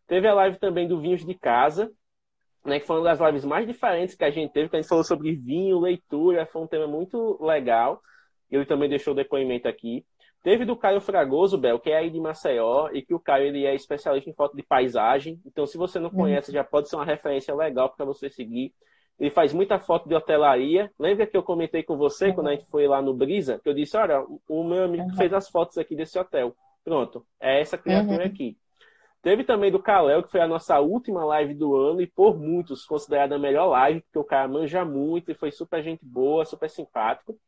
Teve 0.07 0.28
a 0.28 0.34
live 0.34 0.59
também 0.59 0.86
do 0.86 1.01
Vinhos 1.01 1.24
de 1.24 1.34
Casa, 1.34 1.90
né, 2.64 2.78
que 2.78 2.86
foi 2.86 2.97
uma 2.97 3.05
das 3.05 3.20
lives 3.20 3.45
mais 3.45 3.66
diferentes 3.66 4.14
que 4.14 4.24
a 4.24 4.30
gente 4.30 4.53
teve, 4.53 4.68
que 4.68 4.76
a 4.76 4.80
gente 4.80 4.88
falou 4.88 5.03
sobre 5.03 5.34
vinho, 5.34 5.80
leitura. 5.80 6.47
Foi 6.47 6.62
um 6.62 6.66
tema 6.66 6.86
muito 6.86 7.43
legal. 7.43 8.03
Ele 8.51 8.66
também 8.66 8.88
deixou 8.88 9.14
o 9.14 9.16
depoimento 9.16 9.66
aqui. 9.66 10.05
Teve 10.43 10.64
do 10.64 10.76
Caio 10.76 11.01
Fragoso, 11.01 11.57
Bel, 11.57 11.78
que 11.78 11.90
é 11.90 11.97
aí 11.97 12.11
de 12.11 12.20
Maceió, 12.20 12.90
e 12.93 13.01
que 13.01 13.14
o 13.14 13.20
Caio 13.20 13.47
ele 13.47 13.64
é 13.64 13.74
especialista 13.74 14.28
em 14.28 14.34
foto 14.34 14.57
de 14.57 14.62
paisagem. 14.62 15.40
Então, 15.47 15.66
se 15.66 15.78
você 15.78 16.01
não 16.01 16.11
conhece, 16.11 16.53
já 16.53 16.64
pode 16.64 16.88
ser 16.88 16.97
uma 16.97 17.05
referência 17.05 17.55
legal 17.55 17.88
para 17.90 18.05
você 18.05 18.28
seguir. 18.28 18.74
Ele 19.22 19.30
faz 19.30 19.52
muita 19.52 19.78
foto 19.78 20.08
de 20.08 20.16
hotelaria. 20.16 20.90
Lembra 20.98 21.28
que 21.28 21.36
eu 21.36 21.44
comentei 21.44 21.84
com 21.84 21.96
você 21.96 22.26
uhum. 22.26 22.34
quando 22.34 22.48
a 22.48 22.50
gente 22.56 22.68
foi 22.68 22.88
lá 22.88 23.00
no 23.00 23.14
Brisa? 23.14 23.60
Que 23.62 23.68
eu 23.68 23.72
disse: 23.72 23.96
Olha, 23.96 24.26
o 24.48 24.64
meu 24.64 24.82
amigo 24.82 25.04
uhum. 25.04 25.14
fez 25.14 25.32
as 25.32 25.48
fotos 25.48 25.78
aqui 25.78 25.94
desse 25.94 26.18
hotel. 26.18 26.56
Pronto, 26.82 27.24
é 27.40 27.60
essa 27.60 27.78
criatura 27.78 28.24
uhum. 28.24 28.28
aqui. 28.28 28.58
Teve 29.22 29.44
também 29.44 29.70
do 29.70 29.80
Kalel, 29.80 30.24
que 30.24 30.30
foi 30.32 30.40
a 30.40 30.48
nossa 30.48 30.80
última 30.80 31.24
live 31.24 31.54
do 31.54 31.76
ano 31.76 32.02
e 32.02 32.06
por 32.08 32.36
muitos 32.36 32.84
considerada 32.84 33.36
a 33.36 33.38
melhor 33.38 33.66
live, 33.66 34.00
porque 34.00 34.18
o 34.18 34.24
cara 34.24 34.48
manja 34.48 34.84
muito 34.84 35.30
e 35.30 35.36
foi 35.36 35.52
super 35.52 35.80
gente 35.84 36.04
boa, 36.04 36.44
super 36.44 36.68
simpático. 36.68 37.38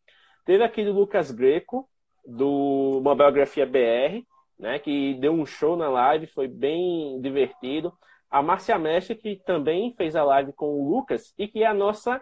Teve 0.45 0.63
aqui 0.63 0.85
do 0.85 0.93
Lucas 0.93 1.33
Greco, 1.33 1.89
do 2.25 3.01
Mobiografia 3.03 3.67
BR, 3.67 4.25
né, 4.57 4.79
que 4.79 5.15
deu 5.15 5.33
um 5.33 5.45
show 5.45 5.75
na 5.75 5.89
live, 5.89 6.29
foi 6.29 6.47
bem 6.47 7.21
divertido. 7.21 7.93
A 8.35 8.43
Márcia 8.43 8.77
Mestre, 8.77 9.15
que 9.15 9.37
também 9.47 9.95
fez 9.97 10.17
a 10.17 10.25
live 10.25 10.53
com 10.55 10.67
o 10.67 10.89
Lucas 10.91 11.33
e 11.39 11.47
que 11.47 11.63
é 11.63 11.67
a 11.67 11.73
nossa 11.73 12.21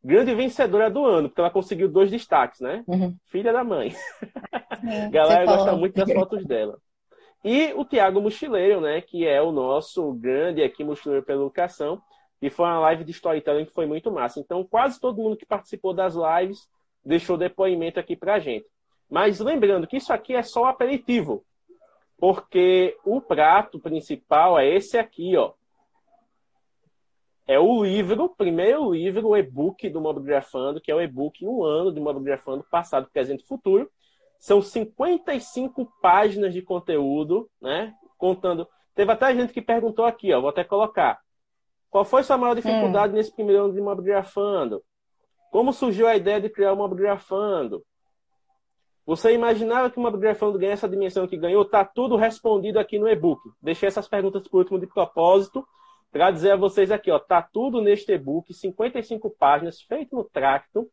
grande 0.00 0.32
vencedora 0.32 0.88
do 0.88 1.04
ano, 1.04 1.28
porque 1.28 1.40
ela 1.40 1.50
conseguiu 1.50 1.88
dois 1.88 2.08
destaques, 2.08 2.60
né? 2.60 2.84
Uhum. 2.86 3.16
Filha 3.24 3.52
da 3.52 3.64
mãe. 3.64 3.90
Sim, 3.90 5.10
Galera 5.10 5.44
gosta 5.44 5.72
muito 5.74 5.96
das 5.96 6.12
fotos 6.12 6.46
dela. 6.46 6.78
E 7.44 7.72
o 7.74 7.84
Tiago 7.84 8.20
Mochileiro, 8.20 8.80
né? 8.80 9.00
Que 9.00 9.26
é 9.26 9.42
o 9.42 9.50
nosso 9.50 10.12
grande 10.12 10.62
aqui 10.62 10.84
mochileiro 10.84 11.26
pela 11.26 11.42
educação. 11.42 12.00
E 12.40 12.48
foi 12.48 12.66
uma 12.66 12.78
live 12.78 13.02
de 13.02 13.10
storytelling 13.10 13.64
que 13.64 13.74
foi 13.74 13.86
muito 13.86 14.08
massa. 14.12 14.38
Então, 14.38 14.62
quase 14.62 15.00
todo 15.00 15.20
mundo 15.20 15.36
que 15.36 15.44
participou 15.44 15.92
das 15.92 16.14
lives 16.14 16.68
deixou 17.04 17.36
depoimento 17.36 17.98
aqui 17.98 18.14
pra 18.14 18.38
gente. 18.38 18.66
Mas 19.10 19.40
lembrando 19.40 19.88
que 19.88 19.96
isso 19.96 20.12
aqui 20.12 20.32
é 20.32 20.42
só 20.42 20.62
o 20.62 20.66
aperitivo 20.66 21.44
porque 22.20 22.98
o 23.02 23.18
prato 23.18 23.80
principal 23.80 24.58
é 24.58 24.68
esse 24.68 24.98
aqui, 24.98 25.36
ó. 25.38 25.54
é 27.46 27.58
o 27.58 27.82
livro, 27.82 28.24
o 28.24 28.28
primeiro 28.28 28.92
livro, 28.92 29.28
o 29.28 29.36
e-book 29.36 29.88
do 29.88 30.02
Mobigrafando, 30.02 30.80
que 30.80 30.92
é 30.92 30.94
o 30.94 31.00
e-book 31.00 31.44
Um 31.44 31.64
Ano 31.64 31.92
de 31.92 31.98
Mobigrafando, 31.98 32.62
passado, 32.70 33.08
presente 33.10 33.42
e 33.42 33.46
futuro. 33.46 33.90
São 34.38 34.60
55 34.60 35.90
páginas 36.00 36.52
de 36.52 36.62
conteúdo, 36.62 37.50
né? 37.60 37.94
Contando. 38.18 38.68
Teve 38.94 39.12
até 39.12 39.34
gente 39.34 39.52
que 39.52 39.62
perguntou 39.62 40.04
aqui, 40.04 40.32
ó, 40.32 40.40
vou 40.40 40.50
até 40.50 40.62
colocar. 40.62 41.18
Qual 41.88 42.04
foi 42.04 42.22
sua 42.22 42.36
maior 42.36 42.54
dificuldade 42.54 43.12
hum. 43.12 43.16
nesse 43.16 43.34
primeiro 43.34 43.64
ano 43.64 43.74
de 43.74 43.80
Mobigrafando? 43.80 44.82
Como 45.50 45.72
surgiu 45.72 46.06
a 46.06 46.16
ideia 46.16 46.40
de 46.40 46.50
criar 46.50 46.74
o 46.74 46.76
Mobigrafando? 46.76 47.82
Você 49.10 49.34
imaginava 49.34 49.90
que 49.90 49.98
o 49.98 50.00
Mobigrafando 50.00 50.56
ganha 50.56 50.74
essa 50.74 50.88
dimensão 50.88 51.26
que 51.26 51.36
ganhou? 51.36 51.64
Tá 51.64 51.84
tudo 51.84 52.14
respondido 52.14 52.78
aqui 52.78 52.96
no 52.96 53.08
e-book. 53.08 53.40
Deixei 53.60 53.88
essas 53.88 54.06
perguntas 54.06 54.46
por 54.46 54.58
último 54.58 54.78
de 54.78 54.86
propósito 54.86 55.66
para 56.12 56.30
dizer 56.30 56.52
a 56.52 56.56
vocês 56.56 56.92
aqui, 56.92 57.10
ó, 57.10 57.18
tá 57.18 57.42
tudo 57.42 57.82
neste 57.82 58.12
e-book, 58.12 58.54
55 58.54 59.28
páginas, 59.30 59.82
feito 59.82 60.14
no 60.14 60.22
Tracto, 60.22 60.88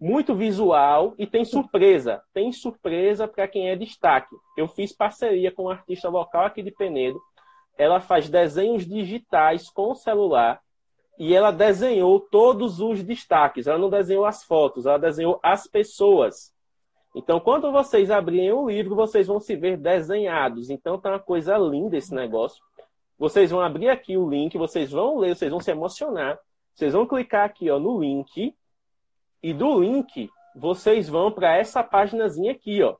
muito 0.00 0.34
visual 0.34 1.14
e 1.16 1.28
tem 1.28 1.44
surpresa. 1.44 2.20
Tem 2.34 2.50
surpresa 2.50 3.28
para 3.28 3.46
quem 3.46 3.70
é 3.70 3.76
destaque. 3.76 4.34
Eu 4.56 4.66
fiz 4.66 4.92
parceria 4.92 5.52
com 5.52 5.66
um 5.66 5.70
artista 5.70 6.08
local 6.08 6.46
aqui 6.46 6.64
de 6.64 6.72
Penedo. 6.72 7.20
Ela 7.78 8.00
faz 8.00 8.28
desenhos 8.28 8.84
digitais 8.84 9.70
com 9.70 9.92
o 9.92 9.94
celular 9.94 10.60
e 11.16 11.32
ela 11.32 11.52
desenhou 11.52 12.18
todos 12.18 12.80
os 12.80 13.04
destaques. 13.04 13.68
Ela 13.68 13.78
não 13.78 13.88
desenhou 13.88 14.24
as 14.24 14.42
fotos, 14.42 14.86
ela 14.86 14.98
desenhou 14.98 15.38
as 15.40 15.68
pessoas. 15.68 16.52
Então, 17.14 17.40
quando 17.40 17.72
vocês 17.72 18.10
abrirem 18.10 18.52
o 18.52 18.68
livro, 18.68 18.94
vocês 18.94 19.26
vão 19.26 19.40
se 19.40 19.56
ver 19.56 19.76
desenhados. 19.76 20.70
Então, 20.70 20.98
tá 20.98 21.10
uma 21.10 21.18
coisa 21.18 21.56
linda 21.58 21.96
esse 21.96 22.14
negócio. 22.14 22.62
Vocês 23.18 23.50
vão 23.50 23.60
abrir 23.60 23.88
aqui 23.88 24.16
o 24.16 24.28
link, 24.28 24.56
vocês 24.56 24.90
vão 24.90 25.18
ler, 25.18 25.36
vocês 25.36 25.50
vão 25.50 25.60
se 25.60 25.70
emocionar. 25.70 26.38
Vocês 26.74 26.92
vão 26.92 27.06
clicar 27.06 27.44
aqui 27.44 27.70
ó, 27.70 27.78
no 27.78 28.00
link. 28.00 28.54
E 29.42 29.52
do 29.52 29.80
link, 29.80 30.30
vocês 30.54 31.08
vão 31.08 31.30
para 31.30 31.56
essa 31.56 31.82
páginazinha 31.82 32.52
aqui, 32.52 32.82
ó. 32.82 32.96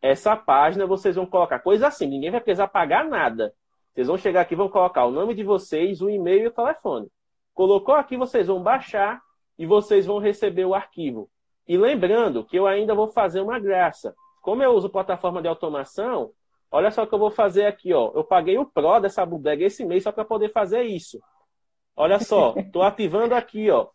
Essa 0.00 0.36
página 0.36 0.86
vocês 0.86 1.16
vão 1.16 1.24
colocar 1.24 1.58
coisa 1.58 1.86
assim, 1.86 2.06
ninguém 2.06 2.30
vai 2.30 2.40
precisar 2.40 2.68
pagar 2.68 3.04
nada. 3.04 3.54
Vocês 3.92 4.06
vão 4.06 4.18
chegar 4.18 4.40
aqui, 4.40 4.56
vão 4.56 4.68
colocar 4.68 5.06
o 5.06 5.10
nome 5.10 5.34
de 5.34 5.42
vocês, 5.44 6.02
o 6.02 6.10
e-mail 6.10 6.44
e 6.44 6.46
o 6.48 6.52
telefone. 6.52 7.08
Colocou 7.54 7.94
aqui, 7.94 8.16
vocês 8.16 8.48
vão 8.48 8.62
baixar 8.62 9.22
e 9.58 9.64
vocês 9.64 10.04
vão 10.04 10.18
receber 10.18 10.64
o 10.64 10.74
arquivo. 10.74 11.30
E 11.66 11.76
lembrando 11.76 12.44
que 12.44 12.56
eu 12.56 12.66
ainda 12.66 12.94
vou 12.94 13.08
fazer 13.08 13.40
uma 13.40 13.58
graça. 13.58 14.14
Como 14.42 14.62
eu 14.62 14.72
uso 14.72 14.90
plataforma 14.90 15.40
de 15.40 15.48
automação, 15.48 16.32
Olha 16.74 16.90
só 16.90 17.04
o 17.04 17.06
que 17.06 17.14
eu 17.14 17.20
vou 17.20 17.30
fazer 17.30 17.66
aqui, 17.66 17.92
ó. 17.92 18.10
Eu 18.16 18.24
paguei 18.24 18.58
o 18.58 18.66
Pro 18.66 18.98
dessa 18.98 19.24
bodega 19.24 19.64
esse 19.64 19.84
mês 19.84 20.02
só 20.02 20.10
para 20.10 20.24
poder 20.24 20.48
fazer 20.50 20.82
isso. 20.82 21.20
Olha 21.94 22.18
só, 22.18 22.52
estou 22.58 22.82
ativando 22.82 23.32
aqui, 23.32 23.70
ó. 23.70 23.86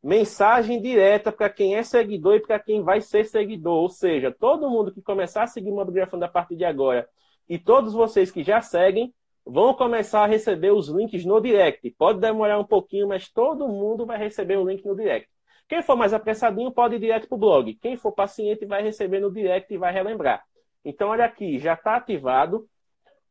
Mensagem 0.00 0.80
direta 0.80 1.32
para 1.32 1.50
quem 1.50 1.74
é 1.74 1.82
seguidor 1.82 2.36
e 2.36 2.40
para 2.40 2.60
quem 2.60 2.84
vai 2.84 3.00
ser 3.00 3.24
seguidor. 3.24 3.78
Ou 3.78 3.88
seja, 3.88 4.30
todo 4.30 4.70
mundo 4.70 4.92
que 4.92 5.02
começar 5.02 5.42
a 5.42 5.48
seguir 5.48 5.72
o 5.72 5.74
Mobigrafando 5.74 6.24
a 6.24 6.28
partir 6.28 6.54
de 6.54 6.64
agora 6.64 7.08
e 7.48 7.58
todos 7.58 7.92
vocês 7.92 8.30
que 8.30 8.44
já 8.44 8.60
seguem 8.60 9.12
vão 9.44 9.74
começar 9.74 10.22
a 10.22 10.26
receber 10.26 10.70
os 10.70 10.86
links 10.86 11.24
no 11.24 11.40
direct. 11.40 11.90
Pode 11.98 12.20
demorar 12.20 12.60
um 12.60 12.64
pouquinho, 12.64 13.08
mas 13.08 13.28
todo 13.28 13.66
mundo 13.66 14.06
vai 14.06 14.18
receber 14.18 14.56
o 14.56 14.64
link 14.64 14.86
no 14.86 14.94
direct. 14.94 15.28
Quem 15.70 15.82
for 15.82 15.94
mais 15.94 16.12
apressadinho 16.12 16.72
pode 16.72 16.96
ir 16.96 16.98
direto 16.98 17.28
para 17.28 17.36
o 17.36 17.38
blog. 17.38 17.72
Quem 17.74 17.96
for 17.96 18.10
paciente 18.10 18.66
vai 18.66 18.82
receber 18.82 19.20
no 19.20 19.30
direct 19.30 19.72
e 19.72 19.78
vai 19.78 19.92
relembrar. 19.92 20.44
Então, 20.84 21.10
olha 21.10 21.24
aqui, 21.24 21.60
já 21.60 21.74
está 21.74 21.94
ativado. 21.94 22.68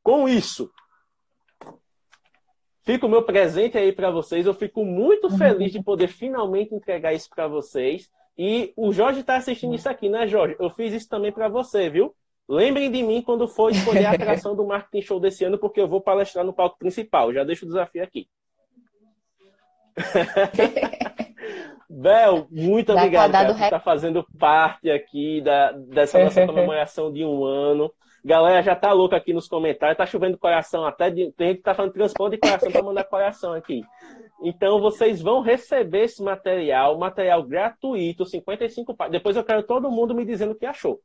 Com 0.02 0.26
isso, 0.26 0.72
fica 2.84 3.06
o 3.06 3.10
meu 3.10 3.24
presente 3.24 3.78
aí 3.78 3.92
para 3.92 4.10
vocês. 4.10 4.46
Eu 4.46 4.54
fico 4.54 4.86
muito 4.86 5.28
uhum. 5.28 5.38
feliz 5.38 5.74
de 5.74 5.84
poder 5.84 6.08
finalmente 6.08 6.74
entregar 6.74 7.14
isso 7.14 7.30
para 7.30 7.46
vocês. 7.46 8.10
E 8.38 8.72
o 8.78 8.94
Jorge 8.94 9.20
está 9.20 9.36
assistindo 9.36 9.76
isso 9.76 9.90
aqui, 9.90 10.08
né, 10.08 10.26
Jorge? 10.26 10.56
Eu 10.58 10.70
fiz 10.70 10.94
isso 10.94 11.10
também 11.10 11.34
para 11.34 11.50
você, 11.50 11.90
viu? 11.90 12.16
Lembrem 12.48 12.90
de 12.90 13.04
mim 13.04 13.22
quando 13.22 13.50
for 13.50 13.70
escolher 13.70 14.06
a 14.06 14.12
atração 14.16 14.56
do 14.56 14.66
Marketing 14.66 15.02
Show 15.02 15.20
desse 15.20 15.44
ano, 15.44 15.58
porque 15.58 15.82
eu 15.82 15.90
vou 15.90 16.00
palestrar 16.00 16.46
no 16.46 16.54
palco 16.54 16.80
principal. 16.80 17.34
Já 17.34 17.44
deixo 17.44 17.66
o 17.66 17.68
desafio 17.68 18.02
aqui. 18.02 18.30
Bel, 21.90 22.48
muito 22.52 22.94
da 22.94 23.02
obrigado 23.02 23.32
por 23.32 23.54
estar 23.54 23.70
tá 23.72 23.80
fazendo 23.80 24.24
parte 24.38 24.92
aqui 24.92 25.42
da, 25.42 25.72
dessa 25.72 26.20
nossa 26.24 26.46
comemoração 26.46 27.12
de 27.12 27.26
um 27.26 27.44
ano. 27.44 27.92
Galera 28.24 28.62
já 28.62 28.76
tá 28.76 28.92
louca 28.92 29.16
aqui 29.16 29.34
nos 29.34 29.48
comentários, 29.48 29.98
tá 29.98 30.06
chovendo 30.06 30.38
coração 30.38 30.86
até. 30.86 31.10
De, 31.10 31.32
tem 31.32 31.48
gente 31.48 31.58
que 31.58 31.64
tá 31.64 31.74
falando 31.74 31.94
transporte 31.94 32.34
de 32.34 32.40
coração 32.40 32.72
para 32.72 32.84
mandar 32.84 33.06
coração 33.06 33.54
aqui. 33.54 33.82
Então 34.44 34.80
vocês 34.80 35.20
vão 35.20 35.42
receber 35.42 36.04
esse 36.04 36.22
material, 36.22 36.98
material 37.00 37.42
gratuito, 37.44 38.26
55 38.26 38.96
páginas. 38.96 39.20
Depois 39.20 39.36
eu 39.36 39.44
quero 39.44 39.64
todo 39.64 39.90
mundo 39.90 40.14
me 40.14 40.26
dizendo 40.26 40.52
o 40.52 40.56
que 40.56 40.66
achou. 40.66 41.00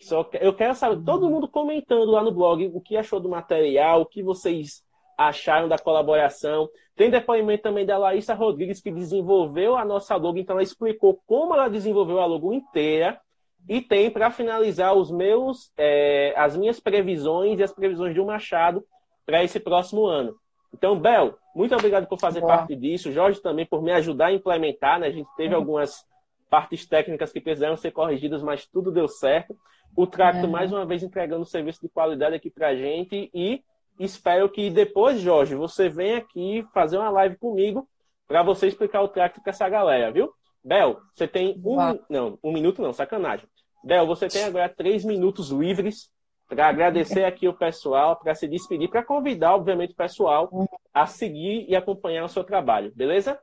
Só 0.00 0.28
eu 0.34 0.52
quero 0.52 0.74
saber, 0.74 1.02
todo 1.02 1.30
mundo 1.30 1.48
comentando 1.48 2.10
lá 2.10 2.22
no 2.22 2.32
blog 2.32 2.70
o 2.74 2.80
que 2.80 2.96
achou 2.96 3.20
do 3.20 3.28
material, 3.28 4.02
o 4.02 4.06
que 4.06 4.22
vocês 4.22 4.82
acharam 5.16 5.68
da 5.68 5.78
colaboração. 5.78 6.68
Tem 6.96 7.10
depoimento 7.10 7.62
também 7.62 7.84
da 7.84 7.98
Larissa 7.98 8.34
Rodrigues, 8.34 8.80
que 8.80 8.90
desenvolveu 8.90 9.76
a 9.76 9.84
nossa 9.84 10.14
logo, 10.16 10.38
então 10.38 10.54
ela 10.54 10.62
explicou 10.62 11.20
como 11.26 11.54
ela 11.54 11.68
desenvolveu 11.68 12.20
a 12.20 12.26
logo 12.26 12.52
inteira. 12.52 13.20
E 13.68 13.80
tem, 13.80 14.10
para 14.10 14.30
finalizar, 14.30 14.94
os 14.94 15.10
meus, 15.10 15.72
é, 15.76 16.34
as 16.36 16.56
minhas 16.56 16.78
previsões 16.78 17.58
e 17.58 17.62
as 17.62 17.72
previsões 17.72 18.14
do 18.14 18.24
Machado 18.24 18.84
para 19.24 19.42
esse 19.42 19.58
próximo 19.58 20.04
ano. 20.04 20.34
Então, 20.72 20.98
Bel, 20.98 21.38
muito 21.54 21.74
obrigado 21.74 22.06
por 22.06 22.18
fazer 22.18 22.40
Boa. 22.40 22.58
parte 22.58 22.74
disso. 22.74 23.12
Jorge 23.12 23.40
também 23.40 23.64
por 23.64 23.80
me 23.80 23.92
ajudar 23.92 24.26
a 24.26 24.32
implementar. 24.32 24.98
Né? 24.98 25.06
A 25.06 25.12
gente 25.12 25.28
teve 25.36 25.54
uhum. 25.54 25.60
algumas 25.60 26.04
partes 26.50 26.86
técnicas 26.86 27.32
que 27.32 27.40
precisaram 27.40 27.76
ser 27.76 27.92
corrigidas, 27.92 28.42
mas 28.42 28.66
tudo 28.66 28.90
deu 28.90 29.08
certo. 29.08 29.56
O 29.96 30.06
Tracto, 30.06 30.44
uhum. 30.44 30.50
mais 30.50 30.72
uma 30.72 30.84
vez, 30.84 31.02
entregando 31.02 31.42
um 31.42 31.46
serviço 31.46 31.80
de 31.80 31.88
qualidade 31.88 32.34
aqui 32.34 32.50
para 32.50 32.68
a 32.68 32.76
gente. 32.76 33.30
E 33.32 33.62
espero 33.98 34.48
que 34.48 34.70
depois, 34.70 35.20
Jorge, 35.20 35.54
você 35.54 35.88
venha 35.88 36.18
aqui 36.18 36.66
fazer 36.72 36.98
uma 36.98 37.10
live 37.10 37.36
comigo 37.36 37.88
para 38.26 38.42
você 38.42 38.66
explicar 38.66 39.02
o 39.02 39.08
trato 39.08 39.40
para 39.40 39.50
essa 39.50 39.68
galera, 39.68 40.10
viu? 40.10 40.32
Bel, 40.64 40.98
você 41.14 41.28
tem 41.28 41.60
um. 41.64 41.76
Não, 42.08 42.38
um 42.42 42.52
minuto 42.52 42.80
não, 42.80 42.92
sacanagem. 42.92 43.46
Bel, 43.82 44.06
você 44.06 44.28
tem 44.28 44.44
agora 44.44 44.68
três 44.68 45.04
minutos 45.04 45.50
livres 45.50 46.10
para 46.48 46.68
agradecer 46.68 47.24
aqui 47.24 47.48
o 47.48 47.54
pessoal, 47.54 48.16
para 48.16 48.34
se 48.34 48.48
despedir, 48.48 48.88
para 48.88 49.04
convidar, 49.04 49.54
obviamente, 49.54 49.92
o 49.92 49.96
pessoal 49.96 50.48
a 50.92 51.06
seguir 51.06 51.66
e 51.68 51.76
acompanhar 51.76 52.24
o 52.24 52.28
seu 52.28 52.44
trabalho, 52.44 52.92
beleza? 52.94 53.38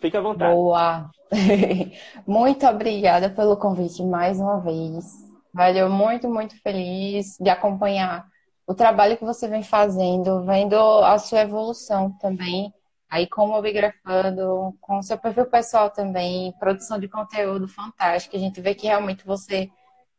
Fique 0.00 0.16
à 0.16 0.20
vontade. 0.20 0.52
Boa! 0.52 1.10
muito 2.26 2.66
obrigada 2.66 3.30
pelo 3.30 3.56
convite 3.56 4.02
mais 4.02 4.40
uma 4.40 4.60
vez. 4.60 5.04
Valeu, 5.52 5.88
muito, 5.88 6.28
muito 6.28 6.60
feliz 6.62 7.36
de 7.38 7.48
acompanhar 7.48 8.26
o 8.66 8.74
trabalho 8.74 9.16
que 9.16 9.24
você 9.24 9.46
vem 9.46 9.62
fazendo, 9.62 10.42
vendo 10.44 10.76
a 10.76 11.18
sua 11.18 11.40
evolução 11.40 12.10
também, 12.18 12.72
aí 13.10 13.26
como 13.28 13.60
biografando, 13.60 14.74
com 14.80 14.98
o 14.98 15.02
seu 15.02 15.18
perfil 15.18 15.46
pessoal 15.46 15.90
também, 15.90 16.52
produção 16.58 16.98
de 16.98 17.08
conteúdo 17.08 17.68
fantástico. 17.68 18.36
A 18.36 18.38
gente 18.38 18.60
vê 18.60 18.74
que 18.74 18.86
realmente 18.86 19.24
você 19.26 19.70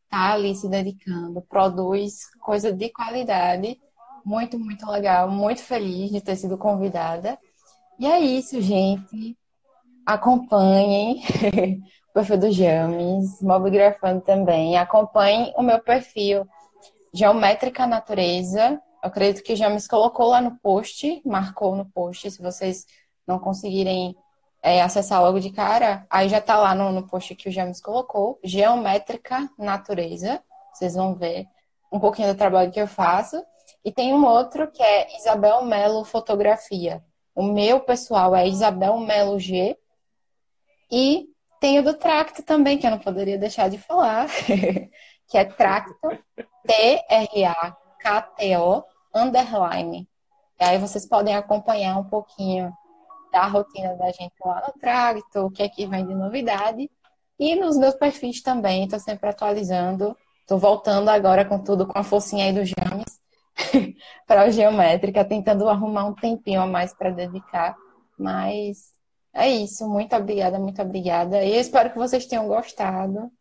está 0.03 0.33
ali 0.33 0.55
se 0.55 0.69
dedicando, 0.69 1.41
produz 1.41 2.29
coisa 2.39 2.71
de 2.71 2.89
qualidade. 2.89 3.79
Muito, 4.23 4.57
muito 4.57 4.89
legal, 4.89 5.29
muito 5.29 5.61
feliz 5.61 6.09
de 6.11 6.21
ter 6.21 6.35
sido 6.35 6.57
convidada. 6.57 7.37
E 7.99 8.07
é 8.07 8.19
isso, 8.19 8.59
gente. 8.61 9.37
Acompanhem 10.05 11.21
o 12.09 12.13
perfil 12.13 12.37
do 12.37 12.51
James, 12.51 13.41
Mobigrafando 13.41 14.21
também. 14.21 14.77
Acompanhem 14.77 15.53
o 15.57 15.61
meu 15.61 15.79
perfil 15.79 16.47
Geométrica 17.15 17.87
Natureza. 17.87 18.73
Eu 19.01 19.07
acredito 19.07 19.41
que 19.41 19.55
já 19.55 19.69
me 19.69 19.87
colocou 19.87 20.27
lá 20.27 20.41
no 20.41 20.57
post, 20.59 21.21
marcou 21.25 21.73
no 21.73 21.85
post. 21.85 22.29
Se 22.29 22.41
vocês 22.41 22.85
não 23.25 23.39
conseguirem 23.39 24.13
é, 24.61 24.81
acessar 24.81 25.21
logo 25.21 25.39
de 25.39 25.49
cara, 25.49 26.05
aí 26.09 26.27
já 26.27 26.41
tá 26.41 26.57
lá 26.57 26.75
no, 26.75 26.91
no 26.91 27.07
post 27.07 27.33
que 27.35 27.47
o 27.47 27.51
James 27.51 27.79
colocou. 27.79 28.37
Geométrica 28.43 29.49
Natureza. 29.57 30.43
Vocês 30.73 30.93
vão 30.95 31.15
ver 31.15 31.47
um 31.89 32.01
pouquinho 32.01 32.33
do 32.33 32.37
trabalho 32.37 32.69
que 32.69 32.81
eu 32.81 32.87
faço. 32.87 33.41
E 33.85 33.93
tem 33.93 34.13
um 34.13 34.25
outro 34.25 34.69
que 34.69 34.83
é 34.83 35.15
Isabel 35.15 35.63
Melo 35.63 36.03
Fotografia. 36.03 37.01
O 37.33 37.43
meu 37.43 37.79
pessoal 37.79 38.35
é 38.35 38.45
Isabel 38.45 38.97
Melo 38.97 39.39
G. 39.39 39.77
E 40.91 41.29
tem 41.61 41.79
o 41.79 41.83
do 41.83 41.93
Tracto 41.93 42.43
também, 42.43 42.77
que 42.77 42.85
eu 42.85 42.91
não 42.91 42.99
poderia 42.99 43.37
deixar 43.37 43.69
de 43.69 43.77
falar, 43.77 44.27
que 45.27 45.37
é 45.37 45.45
Tracto 45.45 45.95
T-R-A-K-T-O 46.65 47.63
underline. 49.13 50.07
E 50.59 50.63
aí 50.63 50.77
vocês 50.77 51.07
podem 51.07 51.35
acompanhar 51.35 51.97
um 51.97 52.03
pouquinho 52.03 52.71
da 53.31 53.47
rotina 53.47 53.95
da 53.95 54.07
gente 54.11 54.33
lá 54.43 54.63
no 54.67 54.73
Tracto, 54.79 55.45
o 55.45 55.51
que 55.51 55.63
é 55.63 55.69
que 55.69 55.85
vem 55.85 56.05
de 56.05 56.15
novidade. 56.15 56.89
E 57.37 57.55
nos 57.55 57.77
meus 57.77 57.95
perfis 57.95 58.41
também, 58.41 58.83
estou 58.85 58.99
sempre 58.99 59.29
atualizando. 59.29 60.15
Estou 60.41 60.57
voltando 60.57 61.09
agora 61.09 61.43
com 61.43 61.57
tudo, 61.59 61.87
com 61.87 61.97
a 61.97 62.03
forcinha 62.03 62.45
aí 62.45 62.53
do 62.53 62.63
James, 62.63 63.19
para 64.27 64.47
o 64.47 64.51
Geométrica, 64.51 65.25
tentando 65.25 65.67
arrumar 65.67 66.05
um 66.05 66.13
tempinho 66.13 66.61
a 66.61 66.67
mais 66.67 66.93
para 66.93 67.09
dedicar 67.09 67.75
Mas 68.17 68.93
é 69.33 69.49
isso. 69.49 69.89
Muito 69.89 70.15
obrigada, 70.15 70.59
muito 70.59 70.81
obrigada. 70.81 71.43
E 71.43 71.55
eu 71.55 71.59
espero 71.59 71.91
que 71.91 71.97
vocês 71.97 72.25
tenham 72.25 72.47
gostado. 72.47 73.31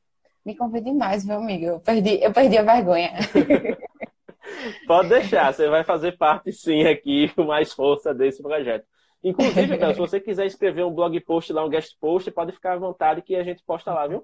Me 0.45 0.55
convide 0.55 0.93
mais, 0.93 1.25
meu 1.25 1.39
amigo. 1.39 1.65
Eu 1.65 1.81
perdi, 1.81 2.23
eu 2.23 2.33
perdi 2.33 2.59
a 2.59 2.63
vergonha. 2.63 3.13
Pode 4.87 5.09
deixar, 5.09 5.53
você 5.53 5.69
vai 5.69 5.85
fazer 5.85 6.19
parte 6.19 6.53
sim 6.53 6.85
aqui 6.87 7.29
com 7.35 7.45
mais 7.45 7.73
força 7.73 8.15
desse 8.15 8.43
projeto. 8.43 8.85
Inclusive, 9.23 9.79
Bel, 9.79 9.95
se 9.95 9.99
você 9.99 10.21
quiser 10.21 10.45
escrever 10.45 10.85
um 10.85 10.93
blog 10.93 11.19
post 11.21 11.51
lá, 11.51 11.65
um 11.65 11.71
guest 11.71 11.97
post, 11.99 12.31
pode 12.31 12.53
ficar 12.53 12.75
à 12.75 12.79
vontade 12.79 13.23
que 13.23 13.35
a 13.35 13.43
gente 13.43 13.63
posta 13.65 13.93
lá, 13.93 14.07
viu? 14.07 14.23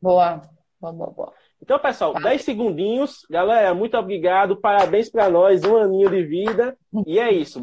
Boa, 0.00 0.40
boa, 0.80 0.92
boa, 0.92 1.10
boa. 1.10 1.32
Então, 1.60 1.78
pessoal, 1.78 2.14
tá. 2.14 2.20
10 2.20 2.42
segundinhos. 2.42 3.26
Galera, 3.28 3.74
muito 3.74 3.96
obrigado. 3.98 4.56
Parabéns 4.56 5.10
para 5.10 5.28
nós, 5.28 5.62
um 5.64 5.76
aninho 5.76 6.08
de 6.08 6.24
vida. 6.24 6.78
E 7.06 7.18
é 7.18 7.30
isso. 7.30 7.62